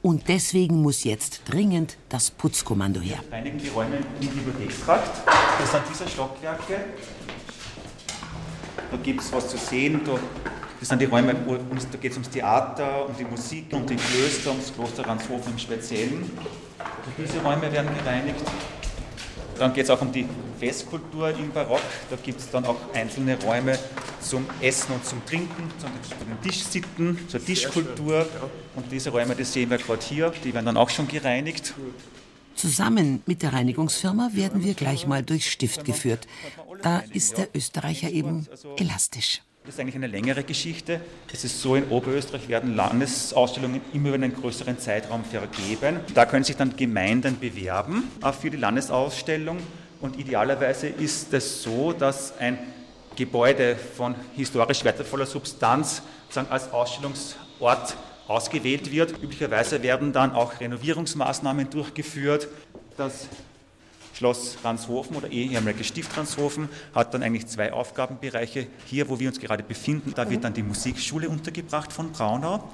Und 0.03 0.29
deswegen 0.29 0.83
muss 0.83 1.05
jetzt 1.05 1.43
dringend 1.47 1.97
das 2.11 2.31
Putzkommando 2.31 3.01
her. 3.01 3.19
Wir 3.29 3.39
reinigen 3.39 3.59
die 3.59 3.69
Räume 3.69 3.97
im 4.21 4.29
Bibliothekstrakt. 4.29 5.27
Das 5.59 5.73
sind 5.73 5.83
diese 5.91 6.09
Stockwerke. 6.09 6.85
Da 8.91 8.97
gibt 9.03 9.20
es 9.20 9.32
was 9.32 9.49
zu 9.49 9.57
sehen. 9.57 10.01
Da, 10.05 10.18
das 10.78 10.89
sind 10.89 11.01
die 11.01 11.07
Räume, 11.07 11.34
da 11.34 11.99
geht 11.99 12.12
es 12.12 12.16
ums 12.16 12.30
Theater, 12.30 13.07
um 13.09 13.16
die 13.16 13.24
Musik, 13.24 13.66
um 13.72 13.87
die 13.87 13.97
Klöster, 13.97 14.51
ums 14.51 14.72
Kloster 14.74 15.07
Ranshofen 15.07 15.53
im 15.53 15.59
Speziellen. 15.59 16.30
Diese 17.18 17.41
Räume 17.41 17.72
werden 17.72 17.91
gereinigt. 17.99 18.45
Dann 19.59 19.72
geht 19.72 19.84
es 19.84 19.91
auch 19.91 20.01
um 20.03 20.12
die 20.12 20.28
Festkultur 20.61 21.30
im 21.30 21.51
Barock. 21.51 21.80
Da 22.11 22.16
gibt 22.22 22.41
es 22.41 22.51
dann 22.51 22.66
auch 22.66 22.76
einzelne 22.93 23.41
Räume 23.43 23.78
zum 24.20 24.45
Essen 24.61 24.93
und 24.93 25.05
zum 25.05 25.24
Trinken, 25.24 25.70
zu 25.78 25.87
den 25.87 26.41
Tischsitten, 26.43 27.18
zur 27.28 27.43
Tischkultur. 27.43 28.26
Und 28.74 28.93
diese 28.93 29.11
Räume, 29.11 29.34
die 29.34 29.45
sehen 29.45 29.70
wir 29.70 29.78
gerade 29.78 30.05
hier, 30.05 30.32
die 30.45 30.53
werden 30.53 30.66
dann 30.66 30.76
auch 30.76 30.91
schon 30.91 31.09
gereinigt. 31.09 31.74
Zusammen 32.57 33.23
mit 33.27 33.43
der 33.43 33.53
Reinigungsfirma 33.53 34.31
werden 34.33 34.65
wir 34.65 34.75
gleich 34.75 35.07
mal 35.07 35.23
durchs 35.23 35.47
Stift 35.47 35.85
geführt. 35.85 36.27
Da 36.83 37.03
ist 37.13 37.37
der 37.37 37.49
Österreicher 37.55 38.11
eben 38.11 38.49
elastisch. 38.79 39.43
Das 39.65 39.75
ist 39.75 39.81
eigentlich 39.81 39.97
eine 39.97 40.07
längere 40.07 40.45
Geschichte. 40.45 41.01
Es 41.33 41.45
ist 41.45 41.61
so, 41.61 41.75
in 41.75 41.89
Oberösterreich 41.89 42.49
werden 42.49 42.77
Landesausstellungen 42.77 43.81
immer 43.93 44.09
über 44.09 44.15
einen 44.15 44.33
größeren 44.33 44.79
Zeitraum 44.79 45.25
vergeben. 45.25 45.99
Da 46.15 46.25
können 46.25 46.45
sich 46.45 46.57
dann 46.57 46.77
Gemeinden 46.77 47.39
bewerben 47.39 48.05
äh, 48.23 48.33
für 48.33 48.49
die 48.49 48.57
Landesausstellung. 48.57 49.59
Und 50.01 50.19
idealerweise 50.19 50.87
ist 50.87 51.35
es 51.35 51.63
so, 51.63 51.93
dass 51.93 52.39
ein 52.39 52.59
Gebäude 53.17 53.77
von 53.77 54.15
historisch 54.35 54.85
wertvoller 54.85 55.27
Substanz 55.27 56.01
sozusagen 56.29 56.51
als 56.51 56.71
Ausstellungsort 56.71 57.97
ausgewählt 58.29 58.91
wird. 58.91 59.22
Üblicherweise 59.22 59.83
werden 59.83 60.12
dann 60.12 60.33
auch 60.33 60.61
Renovierungsmaßnahmen 60.61 61.70
durchgeführt. 61.70 62.49
Das 62.97 63.29
Schloss 64.16 64.57
Ranshofen 64.64 65.16
oder 65.16 65.31
ehemalige 65.31 65.85
Stift 65.85 66.16
Ranshofen 66.16 66.70
hat 66.95 67.12
dann 67.12 67.22
eigentlich 67.22 67.47
zwei 67.47 67.72
Aufgabenbereiche. 67.72 68.66
Hier, 68.87 69.09
wo 69.09 69.18
wir 69.18 69.29
uns 69.29 69.39
gerade 69.39 69.62
befinden, 69.62 70.14
da 70.14 70.29
wird 70.31 70.43
dann 70.45 70.55
die 70.55 70.62
Musikschule 70.62 71.29
untergebracht 71.29 71.93
von 71.93 72.12
Braunau. 72.12 72.66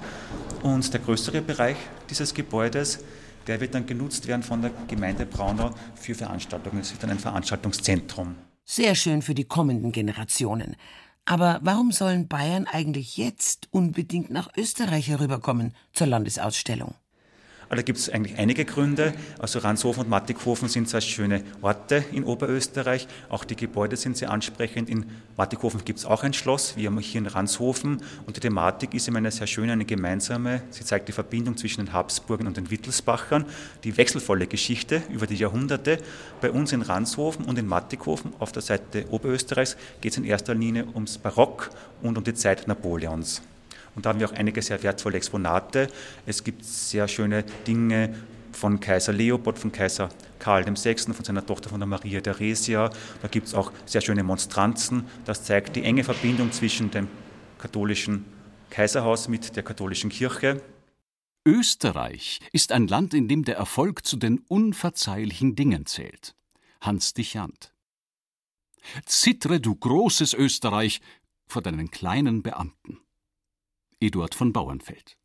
Und 0.61 0.93
der 0.93 1.01
größere 1.01 1.41
Bereich 1.41 1.75
dieses 2.09 2.33
Gebäudes, 2.33 3.03
der 3.47 3.59
wird 3.59 3.75
dann 3.75 3.85
genutzt 3.85 4.25
werden 4.27 4.43
von 4.43 4.61
der 4.61 4.71
Gemeinde 4.87 5.25
Braunau 5.25 5.71
für 5.95 6.15
Veranstaltungen. 6.15 6.79
Es 6.79 6.91
wird 6.91 7.03
dann 7.03 7.09
ein 7.09 7.19
Veranstaltungszentrum. 7.19 8.35
Sehr 8.63 8.95
schön 8.95 9.21
für 9.21 9.33
die 9.33 9.43
kommenden 9.43 9.91
Generationen. 9.91 10.77
Aber 11.25 11.59
warum 11.63 11.91
sollen 11.91 12.27
Bayern 12.27 12.67
eigentlich 12.67 13.17
jetzt 13.17 13.69
unbedingt 13.71 14.29
nach 14.29 14.49
Österreich 14.57 15.07
herüberkommen 15.07 15.73
zur 15.93 16.07
Landesausstellung? 16.07 16.95
Da 17.75 17.81
gibt 17.81 17.97
es 17.97 18.09
eigentlich 18.09 18.37
einige 18.37 18.65
Gründe. 18.65 19.13
Also 19.39 19.59
Ranshofen 19.59 20.03
und 20.03 20.09
Mattighofen 20.09 20.67
sind 20.67 20.87
zwei 20.87 21.01
schöne 21.01 21.43
Orte 21.61 22.03
in 22.11 22.23
Oberösterreich. 22.23 23.07
Auch 23.29 23.45
die 23.45 23.55
Gebäude 23.55 23.95
sind 23.95 24.15
sehr 24.15 24.29
ansprechend. 24.29 24.89
In 24.89 25.05
Mattighofen 25.37 25.83
gibt 25.83 25.99
es 25.99 26.05
auch 26.05 26.23
ein 26.23 26.33
Schloss, 26.33 26.77
wir 26.77 26.87
haben 26.87 26.99
hier 26.99 27.19
in 27.19 27.27
Ranshofen. 27.27 28.01
Und 28.27 28.37
die 28.37 28.41
Thematik 28.41 28.93
ist 28.93 29.07
immer 29.07 29.17
eine 29.17 29.31
sehr 29.31 29.47
schöne, 29.47 29.73
eine 29.73 29.85
gemeinsame. 29.85 30.61
Sie 30.69 30.83
zeigt 30.83 31.07
die 31.07 31.13
Verbindung 31.13 31.57
zwischen 31.57 31.85
den 31.85 31.93
Habsburgen 31.93 32.45
und 32.45 32.57
den 32.57 32.69
Wittelsbachern, 32.69 33.45
die 33.83 33.97
wechselvolle 33.97 34.45
Geschichte 34.45 35.01
über 35.09 35.25
die 35.25 35.35
Jahrhunderte. 35.35 35.97
Bei 36.41 36.51
uns 36.51 36.73
in 36.73 36.83
Ranshofen 36.83 37.45
und 37.45 37.57
in 37.57 37.65
Mattighofen 37.65 38.33
auf 38.37 38.51
der 38.51 38.61
Seite 38.61 39.05
Oberösterreichs 39.09 39.77
geht 40.01 40.11
es 40.11 40.17
in 40.17 40.25
erster 40.25 40.53
Linie 40.53 40.85
ums 40.93 41.17
Barock 41.17 41.71
und 42.01 42.17
um 42.17 42.23
die 42.23 42.35
Zeit 42.35 42.67
Napoleons. 42.67 43.41
Und 43.95 44.05
da 44.05 44.09
haben 44.09 44.19
wir 44.19 44.29
auch 44.29 44.33
einige 44.33 44.61
sehr 44.61 44.81
wertvolle 44.83 45.17
Exponate. 45.17 45.87
Es 46.25 46.43
gibt 46.43 46.65
sehr 46.65 47.07
schöne 47.07 47.43
Dinge 47.67 48.15
von 48.51 48.79
Kaiser 48.79 49.13
Leopold, 49.13 49.59
von 49.59 49.71
Kaiser 49.71 50.09
Karl 50.39 50.65
VI., 50.65 50.95
von 51.13 51.25
seiner 51.25 51.45
Tochter 51.45 51.69
von 51.69 51.79
der 51.79 51.87
Maria 51.87 52.21
Theresia. 52.21 52.89
Da 53.21 53.27
gibt 53.27 53.47
es 53.47 53.53
auch 53.53 53.71
sehr 53.85 54.01
schöne 54.01 54.23
Monstranzen. 54.23 55.05
Das 55.25 55.43
zeigt 55.43 55.75
die 55.75 55.83
enge 55.83 56.03
Verbindung 56.03 56.51
zwischen 56.51 56.91
dem 56.91 57.07
katholischen 57.57 58.25
Kaiserhaus 58.69 59.27
mit 59.27 59.55
der 59.55 59.63
katholischen 59.63 60.09
Kirche. 60.09 60.61
Österreich 61.45 62.39
ist 62.53 62.71
ein 62.71 62.87
Land, 62.87 63.13
in 63.13 63.27
dem 63.27 63.43
der 63.43 63.57
Erfolg 63.57 64.05
zu 64.05 64.17
den 64.17 64.39
unverzeihlichen 64.47 65.55
Dingen 65.55 65.85
zählt. 65.85 66.35
Hans 66.81 67.13
Dichand. 67.13 67.73
Zittre, 69.05 69.59
du 69.59 69.75
großes 69.75 70.33
Österreich, 70.33 71.01
vor 71.47 71.61
deinen 71.61 71.91
kleinen 71.91 72.43
Beamten. 72.43 73.02
Eduard 74.03 74.35
von 74.35 74.51
Bauernfeld. 74.51 75.17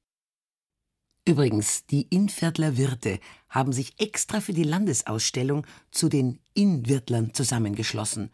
Übrigens, 1.24 1.84
die 1.86 2.06
Innviertler 2.08 2.76
Wirte 2.76 3.18
haben 3.50 3.72
sich 3.72 4.00
extra 4.00 4.40
für 4.40 4.54
die 4.54 4.62
Landesausstellung 4.62 5.66
zu 5.90 6.08
den 6.08 6.38
Innviertlern 6.54 7.34
zusammengeschlossen 7.34 8.30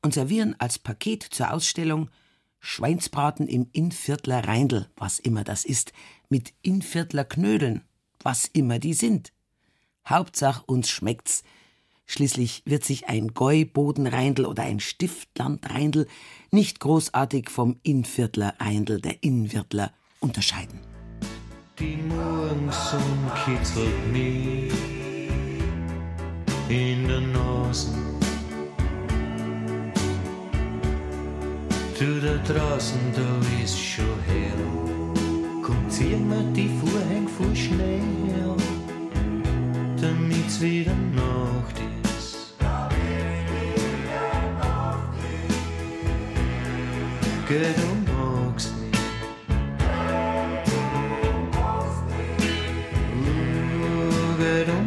und 0.00 0.14
servieren 0.14 0.56
als 0.58 0.78
Paket 0.78 1.22
zur 1.22 1.52
Ausstellung 1.52 2.10
Schweinsbraten 2.58 3.46
im 3.46 3.68
Innviertler 3.72 4.48
Reindl, 4.48 4.88
was 4.96 5.18
immer 5.18 5.44
das 5.44 5.64
ist, 5.64 5.92
mit 6.28 6.54
Innviertler 6.62 7.24
Knödeln, 7.24 7.84
was 8.20 8.46
immer 8.46 8.78
die 8.78 8.94
sind. 8.94 9.32
Hauptsache 10.06 10.64
uns 10.66 10.88
schmeckt's. 10.88 11.44
Schließlich 12.12 12.62
wird 12.66 12.84
sich 12.84 13.08
ein 13.08 13.28
Gäubodenreindl 13.28 14.44
oder 14.44 14.64
ein 14.64 14.80
Stiftlandreindl 14.80 16.06
nicht 16.50 16.78
großartig 16.78 17.48
vom 17.48 17.76
Innviertler 17.82 18.52
Reindl 18.60 19.00
der 19.00 19.22
Innviertler 19.22 19.92
unterscheiden. 20.20 20.78
Die 21.78 21.96
Morgensonne 21.96 23.32
kitzelt 23.46 24.12
mich 24.12 24.74
in 26.68 27.08
der 27.08 27.22
Nase. 27.22 27.88
Du 31.98 32.20
da 32.20 32.36
draußen, 32.52 33.00
da 33.16 33.64
ist 33.64 33.78
schon 33.78 34.04
hell. 34.26 35.14
Komm, 35.62 35.88
zieh 35.88 36.16
mir 36.16 36.44
die 36.52 36.68
Vorhänge 36.78 37.28
voll 37.30 37.56
schnell, 37.56 38.02
damit's 39.98 40.60
wieder 40.60 40.94
Nacht 41.14 41.78
ist. 41.78 42.01
Geh, 47.48 47.74
du 47.76 48.12
magst 48.12 48.72
nicht. 48.80 49.02
Uh, 53.14 54.36
geh, 54.38 54.64
du. 54.64 54.82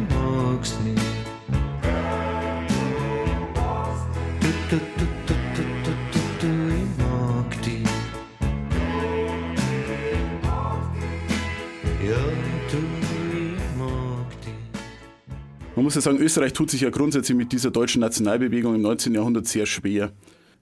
Man 15.76 15.84
muss 15.84 15.94
ja 15.94 16.00
sagen, 16.00 16.16
Österreich 16.18 16.54
tut 16.54 16.70
sich 16.70 16.80
ja 16.80 16.88
grundsätzlich 16.88 17.36
mit 17.36 17.52
dieser 17.52 17.70
deutschen 17.70 18.00
Nationalbewegung 18.00 18.74
im 18.74 18.80
19. 18.80 19.14
Jahrhundert 19.14 19.46
sehr 19.46 19.66
schwer, 19.66 20.10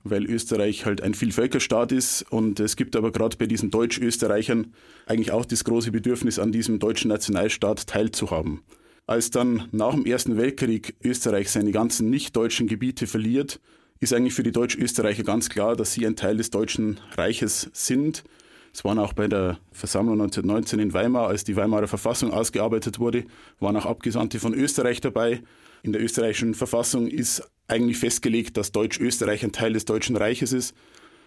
weil 0.05 0.26
Österreich 0.26 0.84
halt 0.84 1.02
ein 1.02 1.14
Vielvölkerstaat 1.14 1.90
ist 1.90 2.22
und 2.30 2.61
es 2.61 2.76
gibt 2.76 2.94
aber 2.94 3.11
gerade 3.11 3.36
bei 3.36 3.46
diesen 3.46 3.70
Deutsch-Österreichern 3.70 4.74
eigentlich 5.07 5.32
auch 5.32 5.46
das 5.46 5.64
große 5.64 5.90
Bedürfnis, 5.90 6.38
an 6.38 6.52
diesem 6.52 6.78
deutschen 6.78 7.09
Nationalstaat 7.09 7.86
teilzuhaben. 7.86 8.62
Als 9.07 9.30
dann 9.30 9.68
nach 9.72 9.94
dem 9.94 10.07
Ersten 10.07 10.36
Weltkrieg 10.36 10.94
Österreich 11.02 11.50
seine 11.50 11.72
ganzen 11.72 12.11
nicht-deutschen 12.11 12.68
Gebiete 12.68 13.07
verliert, 13.07 13.61
ist 14.00 14.12
eigentlich 14.12 14.34
für 14.34 14.42
die 14.42 14.52
Deutsch-Österreicher 14.52 15.24
ganz 15.24 15.48
klar, 15.48 15.76
dass 15.76 15.92
sie 15.92 16.07
ein 16.07 16.16
Teil 16.16 16.36
des 16.36 16.50
Deutschen 16.50 17.00
Reiches 17.16 17.70
sind. 17.72 18.24
Es 18.72 18.84
waren 18.84 18.98
auch 18.98 19.12
bei 19.12 19.28
der 19.28 19.59
Versammlung 19.72 20.20
1919 20.20 20.78
in 20.80 20.92
Weimar, 20.92 21.28
als 21.28 21.44
die 21.44 21.57
Weimarer 21.57 21.86
Verfassung 21.86 22.32
ausgearbeitet 22.32 22.98
wurde, 22.98 23.24
waren 23.61 23.76
auch 23.76 23.86
Abgesandte 23.86 24.40
von 24.40 24.52
Österreich 24.52 25.00
dabei. 25.00 25.42
In 25.82 25.92
der 25.92 26.02
österreichischen 26.02 26.55
Verfassung 26.55 27.07
ist 27.07 27.42
eigentlich 27.68 27.98
festgelegt, 27.98 28.56
dass 28.56 28.72
Deutsch-Österreich 28.72 29.44
ein 29.44 29.52
Teil 29.52 29.72
des 29.72 29.84
Deutschen 29.84 30.16
Reiches 30.16 30.52
ist. 30.52 30.74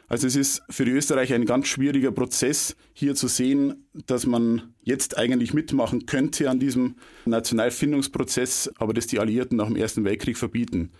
Also 0.10 0.26
es 0.26 0.38
ist 0.38 0.62
für 0.70 0.86
die 0.86 0.92
Österreicher 0.92 1.36
ein 1.36 1.46
ganz 1.46 1.68
schwieriger 1.68 2.12
Prozess, 2.12 2.78
hier 2.94 3.14
zu 3.16 3.28
sehen, 3.28 3.88
dass 3.94 4.26
man 4.26 4.74
jetzt 4.82 5.18
eigentlich 5.18 5.54
mitmachen 5.54 6.06
könnte 6.06 6.50
an 6.50 6.60
diesem 6.60 6.96
Nationalfindungsprozess, 7.26 8.72
aber 8.78 8.94
das 8.94 9.08
die 9.08 9.20
Alliierten 9.20 9.58
nach 9.58 9.68
dem 9.68 9.76
Ersten 9.76 10.06
Weltkrieg 10.06 10.38
verbieten. 10.38 10.92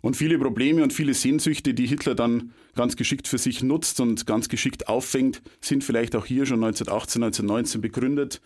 Und 0.00 0.16
viele 0.16 0.38
Probleme 0.38 0.82
und 0.82 0.92
viele 0.92 1.12
Sehnsüchte, 1.12 1.74
die 1.74 1.86
Hitler 1.86 2.14
dann 2.14 2.52
ganz 2.74 2.96
geschickt 2.96 3.28
für 3.28 3.38
sich 3.38 3.62
nutzt 3.62 4.00
und 4.00 4.26
ganz 4.26 4.48
geschickt 4.48 4.88
auffängt, 4.88 5.42
sind 5.60 5.84
vielleicht 5.84 6.16
auch 6.16 6.24
hier 6.24 6.46
schon 6.46 6.62
1918, 6.62 7.22
1919 7.24 7.80
begründet. 7.80 8.40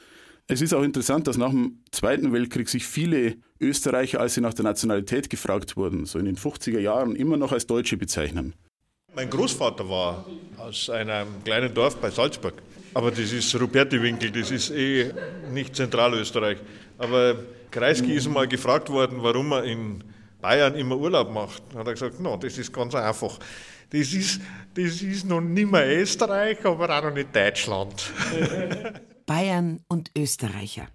Es 0.48 0.60
ist 0.60 0.74
auch 0.74 0.82
interessant, 0.82 1.28
dass 1.28 1.36
nach 1.36 1.50
dem 1.50 1.80
Zweiten 1.92 2.32
Weltkrieg 2.32 2.68
sich 2.68 2.84
viele 2.84 3.36
Österreicher, 3.60 4.20
als 4.20 4.34
sie 4.34 4.40
nach 4.40 4.54
der 4.54 4.64
Nationalität 4.64 5.30
gefragt 5.30 5.76
wurden, 5.76 6.06
so 6.06 6.18
in 6.18 6.24
den 6.24 6.36
50er 6.36 6.78
Jahren 6.78 7.14
immer 7.14 7.36
noch 7.36 7.52
als 7.52 7.66
Deutsche 7.66 7.96
bezeichnen. 7.96 8.54
Mein 9.14 9.28
Großvater 9.28 9.88
war 9.88 10.24
aus 10.56 10.88
einem 10.88 11.42
kleinen 11.44 11.74
Dorf 11.74 11.96
bei 11.96 12.10
Salzburg. 12.10 12.54
Aber 12.94 13.10
das 13.10 13.32
ist 13.32 13.54
Rupertiwinkel, 13.60 14.30
das 14.30 14.50
ist 14.50 14.70
eh 14.70 15.12
nicht 15.52 15.76
Zentralösterreich. 15.76 16.58
Aber 16.98 17.36
Kreisky 17.70 18.14
ist 18.14 18.28
mal 18.28 18.48
gefragt 18.48 18.88
worden, 18.88 19.18
warum 19.20 19.52
er 19.52 19.64
in 19.64 20.02
Bayern 20.40 20.74
immer 20.74 20.96
Urlaub 20.96 21.30
macht. 21.30 21.62
Da 21.72 21.80
hat 21.80 21.86
er 21.86 21.92
gesagt, 21.92 22.20
no, 22.20 22.36
das 22.36 22.58
ist 22.58 22.72
ganz 22.72 22.94
einfach. 22.94 23.38
Das 23.90 24.12
ist, 24.12 24.40
das 24.74 25.02
ist 25.02 25.26
noch 25.26 25.40
nicht 25.40 25.70
mehr 25.70 26.00
Österreich, 26.00 26.64
aber 26.64 26.96
auch 26.96 27.02
noch 27.04 27.14
nicht 27.14 27.34
Deutschland. 27.34 28.12
Bayern 29.26 29.80
und 29.88 30.10
Österreicher. 30.16 30.88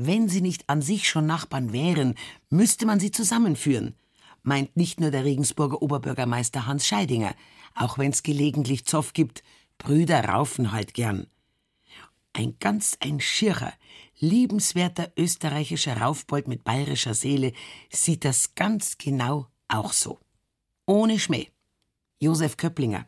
Wenn 0.00 0.28
sie 0.28 0.42
nicht 0.42 0.68
an 0.68 0.80
sich 0.80 1.08
schon 1.08 1.26
Nachbarn 1.26 1.72
wären, 1.72 2.14
müsste 2.50 2.86
man 2.86 3.00
sie 3.00 3.10
zusammenführen, 3.10 3.96
meint 4.44 4.76
nicht 4.76 5.00
nur 5.00 5.10
der 5.10 5.24
Regensburger 5.24 5.82
Oberbürgermeister 5.82 6.66
Hans 6.66 6.86
Scheidinger, 6.86 7.34
auch 7.74 7.98
wenn's 7.98 8.22
gelegentlich 8.22 8.86
Zoff 8.86 9.12
gibt, 9.12 9.42
Brüder 9.76 10.24
raufen 10.24 10.70
halt 10.70 10.94
gern. 10.94 11.26
Ein 12.32 12.54
ganz 12.60 12.96
ein 13.00 13.18
schierer, 13.18 13.72
liebenswerter 14.20 15.10
österreichischer 15.18 15.96
Raufbold 15.96 16.46
mit 16.46 16.62
bayerischer 16.62 17.14
Seele 17.14 17.52
sieht 17.90 18.24
das 18.24 18.54
ganz 18.54 18.98
genau 18.98 19.48
auch 19.66 19.92
so. 19.92 20.20
Ohne 20.86 21.18
Schmäh. 21.18 21.48
Josef 22.20 22.56
Köpplinger, 22.56 23.06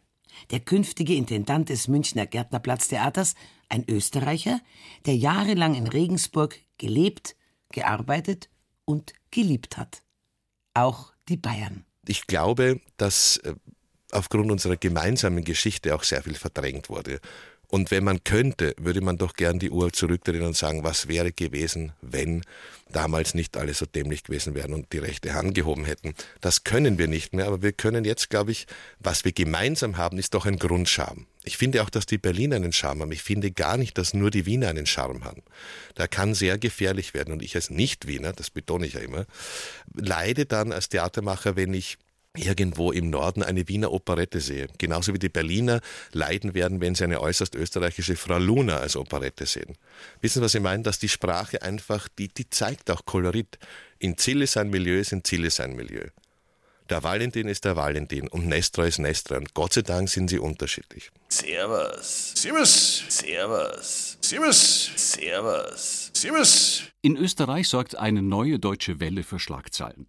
der 0.51 0.59
künftige 0.59 1.15
Intendant 1.15 1.69
des 1.69 1.87
Münchner 1.87 2.27
Gärtnerplatztheaters, 2.27 3.37
ein 3.69 3.89
Österreicher, 3.89 4.61
der 5.07 5.15
jahrelang 5.15 5.77
in 5.77 5.87
Regensburg 5.87 6.59
gelebt, 6.81 7.37
gearbeitet 7.71 8.49
und 8.85 9.13
geliebt 9.31 9.77
hat. 9.77 10.03
Auch 10.75 11.13
die 11.29 11.37
Bayern. 11.37 11.85
Ich 12.09 12.27
glaube, 12.27 12.81
dass 12.97 13.37
äh, 13.39 13.55
aufgrund 14.11 14.51
unserer 14.51 14.77
gemeinsamen 14.77 15.45
Geschichte 15.45 15.95
auch 15.95 16.03
sehr 16.03 16.23
viel 16.23 16.35
verdrängt 16.35 16.89
wurde. 16.89 17.21
Und 17.71 17.93
wenn 17.93 18.03
man 18.03 18.25
könnte, 18.25 18.75
würde 18.79 19.01
man 19.01 19.17
doch 19.17 19.35
gern 19.35 19.61
die 19.61 19.71
Uhr 19.71 19.93
zurückdrehen 19.93 20.43
und 20.43 20.57
sagen, 20.57 20.83
was 20.83 21.07
wäre 21.07 21.31
gewesen, 21.31 21.93
wenn 22.03 22.43
damals 22.91 23.35
nicht 23.35 23.57
alle 23.57 23.75
so 23.75 23.87
dämlich 23.87 24.25
gewesen 24.25 24.55
wären 24.55 24.75
und 24.75 24.93
die 24.93 24.99
rechte 24.99 25.35
Hand 25.35 25.55
gehoben 25.55 25.85
hätten. 25.85 26.15
Das 26.41 26.65
können 26.65 26.99
wir 26.99 27.07
nicht 27.07 27.33
mehr, 27.33 27.47
aber 27.47 27.63
wir 27.63 27.73
können 27.73 28.05
jetzt, 28.05 28.29
glaube 28.29 28.51
ich, 28.51 28.67
was 28.99 29.25
wir 29.25 29.31
gemeinsam 29.31 29.97
haben, 29.97 30.19
ist 30.19 30.35
doch 30.35 30.47
ein 30.47 30.59
Grundscham. 30.59 31.27
Ich 31.45 31.57
finde 31.57 31.83
auch, 31.83 31.91
dass 31.91 32.07
die 32.07 32.19
Berliner 32.19 32.57
einen 32.57 32.73
Charme 32.73 33.03
haben. 33.03 33.13
Ich 33.13 33.23
finde 33.23 33.53
gar 33.53 33.77
nicht, 33.77 33.97
dass 33.97 34.13
nur 34.13 34.31
die 34.31 34.47
Wiener 34.47 34.69
einen 34.69 34.87
Charme 34.87 35.25
haben. 35.25 35.43
Da 35.95 36.09
kann 36.09 36.35
sehr 36.35 36.59
gefährlich 36.59 37.15
werden. 37.15 37.33
Und 37.33 37.43
ich 37.43 37.55
als 37.55 37.71
Nicht-Wiener, 37.71 38.33
das 38.33 38.51
betone 38.51 38.87
ich 38.87 38.95
ja 38.95 39.01
immer, 39.01 39.27
leide 39.95 40.45
dann 40.45 40.73
als 40.73 40.89
Theatermacher, 40.89 41.57
wenn 41.57 41.73
ich 41.73 41.99
irgendwo 42.37 42.93
im 42.93 43.11
Norden 43.11 43.43
eine 43.43 43.67
Wiener 43.69 43.93
Operette 43.93 44.41
sehe. 44.41 44.69
Genauso 44.79 45.13
wie 45.13 45.19
die 45.19 45.29
Berliner 45.29 45.81
leiden 46.13 46.55
werden, 46.55 46.81
wenn 46.81 46.95
sie 46.95 47.05
eine 47.05 47.21
äußerst 47.21 47.55
österreichische 47.55 48.15
Frau 48.17 48.39
Luna 48.39 48.79
als 48.79 48.97
Operette 48.97 49.47
sehen. 49.47 49.77
Wissen 50.21 50.39
Sie, 50.39 50.45
was 50.45 50.55
ich 50.55 50.63
meine? 50.63 50.83
Dass 50.83 50.99
die 50.99 51.09
Sprache 51.09 51.63
einfach, 51.63 52.09
die, 52.19 52.29
die 52.29 52.49
zeigt 52.49 52.91
auch 52.91 53.05
Kolorit. 53.05 53.59
In 53.99 54.17
Ziel 54.17 54.43
ist 54.43 54.57
ein 54.57 54.71
Milieu, 54.71 54.99
ist 54.99 55.13
in 55.13 55.25
Ziel 55.25 55.45
ist 55.45 55.61
ein 55.61 55.75
Milieu. 55.75 56.07
Der 56.91 57.05
Valentin 57.05 57.47
ist 57.47 57.65
der 57.65 57.77
Valentin 57.77 58.27
und 58.27 58.49
Nestra 58.49 58.85
ist 58.85 58.99
Nestra 58.99 59.37
und 59.37 59.55
Gott 59.55 59.75
sei 59.75 59.83
Dank 59.83 60.09
sind 60.09 60.29
sie 60.29 60.41
unterschiedlich. 60.41 61.13
Servus. 61.29 62.33
Servus. 62.35 63.05
Servus. 63.09 64.19
Servus. 64.21 64.91
Servus. 64.97 66.11
Servus. 66.13 66.83
In 67.01 67.17
Österreich 67.17 67.69
sorgt 67.69 67.97
eine 67.97 68.23
neue 68.23 68.59
deutsche 68.59 68.99
Welle 68.99 69.23
für 69.23 69.39
Schlagzeilen. 69.39 70.09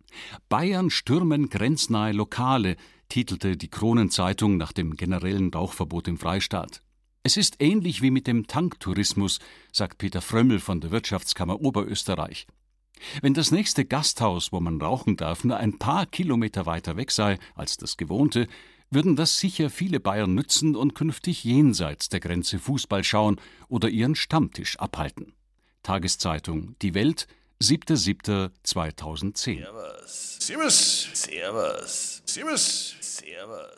Bayern 0.49 0.89
stürmen 0.89 1.49
grenznahe 1.49 2.13
Lokale, 2.13 2.77
titelte 3.09 3.57
die 3.57 3.69
Kronenzeitung 3.69 4.57
nach 4.57 4.71
dem 4.71 4.95
generellen 4.95 5.53
Rauchverbot 5.53 6.07
im 6.07 6.17
Freistaat. 6.17 6.81
Es 7.21 7.37
ist 7.37 7.57
ähnlich 7.59 8.01
wie 8.01 8.09
mit 8.09 8.25
dem 8.25 8.47
Tanktourismus, 8.47 9.37
sagt 9.71 9.99
Peter 9.99 10.21
Frömmel 10.21 10.59
von 10.59 10.81
der 10.81 10.89
Wirtschaftskammer 10.89 11.61
Oberösterreich. 11.61 12.47
Wenn 13.21 13.33
das 13.33 13.51
nächste 13.51 13.85
Gasthaus, 13.85 14.51
wo 14.51 14.59
man 14.59 14.81
rauchen 14.81 15.17
darf, 15.17 15.43
nur 15.43 15.57
ein 15.57 15.77
paar 15.77 16.05
Kilometer 16.05 16.65
weiter 16.65 16.97
weg 16.97 17.11
sei 17.11 17.37
als 17.55 17.77
das 17.77 17.97
gewohnte, 17.97 18.47
würden 18.89 19.15
das 19.15 19.39
sicher 19.39 19.69
viele 19.69 19.99
Bayern 19.99 20.35
nützen 20.35 20.75
und 20.75 20.95
künftig 20.95 21.43
jenseits 21.43 22.09
der 22.09 22.19
Grenze 22.19 22.59
Fußball 22.59 23.03
schauen 23.03 23.39
oder 23.69 23.89
ihren 23.89 24.15
Stammtisch 24.15 24.77
abhalten. 24.79 25.33
Tageszeitung 25.81 26.75
Die 26.81 26.93
Welt, 26.93 27.27
7.7.2010. 27.61 29.59
Servus. 29.59 30.37
Servus. 30.39 31.09
Servus. 31.13 32.21
Servus. 32.25 32.95
Servus. 32.99 33.71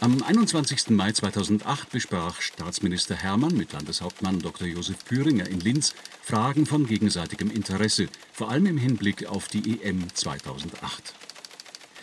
Am 0.00 0.22
21. 0.22 0.90
Mai 0.90 1.10
2008 1.12 1.90
besprach 1.90 2.42
Staatsminister 2.42 3.14
Hermann 3.16 3.56
mit 3.56 3.72
Landeshauptmann 3.72 4.40
Dr. 4.40 4.66
Josef 4.66 5.02
Püringer 5.06 5.48
in 5.48 5.60
Linz 5.60 5.94
Fragen 6.20 6.66
von 6.66 6.86
gegenseitigem 6.86 7.50
Interesse, 7.50 8.08
vor 8.30 8.50
allem 8.50 8.66
im 8.66 8.76
Hinblick 8.76 9.24
auf 9.24 9.48
die 9.48 9.80
EM 9.80 10.12
2008. 10.12 11.14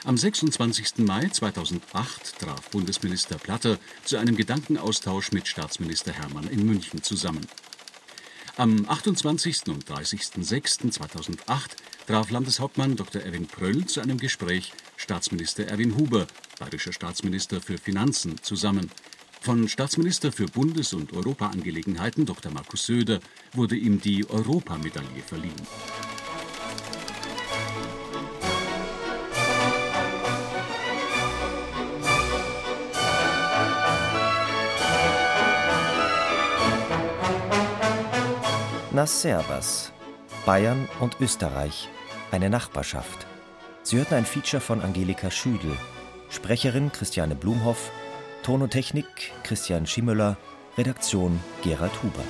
Am 0.06 0.18
26. 0.18 1.06
Mai 1.06 1.28
2008 1.28 2.40
traf 2.40 2.72
Bundesminister 2.72 3.38
Platter 3.38 3.78
zu 4.04 4.18
einem 4.18 4.36
Gedankenaustausch 4.36 5.32
mit 5.32 5.48
Staatsminister 5.48 6.14
Hermann 6.14 6.48
in 6.48 6.66
München 6.66 7.04
zusammen. 7.04 7.46
Am 8.58 8.90
28. 8.90 9.68
und 9.68 9.86
30.06.2008 9.86 11.38
traf 12.08 12.32
Landeshauptmann 12.32 12.96
Dr. 12.96 13.22
Erwin 13.22 13.46
Pröll 13.46 13.86
zu 13.86 14.02
einem 14.02 14.18
Gespräch 14.18 14.74
Staatsminister 15.04 15.68
Erwin 15.68 15.98
Huber, 15.98 16.28
bayerischer 16.60 16.94
Staatsminister 16.94 17.60
für 17.60 17.78
Finanzen, 17.78 18.42
zusammen. 18.42 18.90
Von 19.42 19.68
Staatsminister 19.68 20.32
für 20.32 20.46
Bundes- 20.46 20.94
und 20.94 21.12
Europaangelegenheiten 21.12 22.26
Dr. 22.26 22.54
Markus 22.54 22.86
Söder 22.86 23.20
wurde 23.52 23.76
ihm 23.76 24.00
die 24.00 24.26
Europamedaille 24.30 25.22
verliehen. 25.28 25.52
Na 38.94 39.06
servus. 39.06 39.92
Bayern 40.46 40.88
und 41.02 41.20
Österreich. 41.20 41.90
Eine 42.32 42.50
Nachbarschaft. 42.50 43.28
Sie 43.86 43.98
hörten 43.98 44.14
ein 44.14 44.26
Feature 44.26 44.62
von 44.62 44.82
Angelika 44.82 45.30
Schüdel. 45.30 45.76
Sprecherin 46.30 46.94
Christiane 46.94 47.36
Blumhoff. 47.36 47.92
Ton 48.42 48.62
und 48.62 48.70
Technik 48.70 49.34
Christian 49.44 49.86
Schimmöller. 49.86 50.38
Redaktion 50.78 51.38
Gerald 51.64 51.92
Huber. 52.02 52.24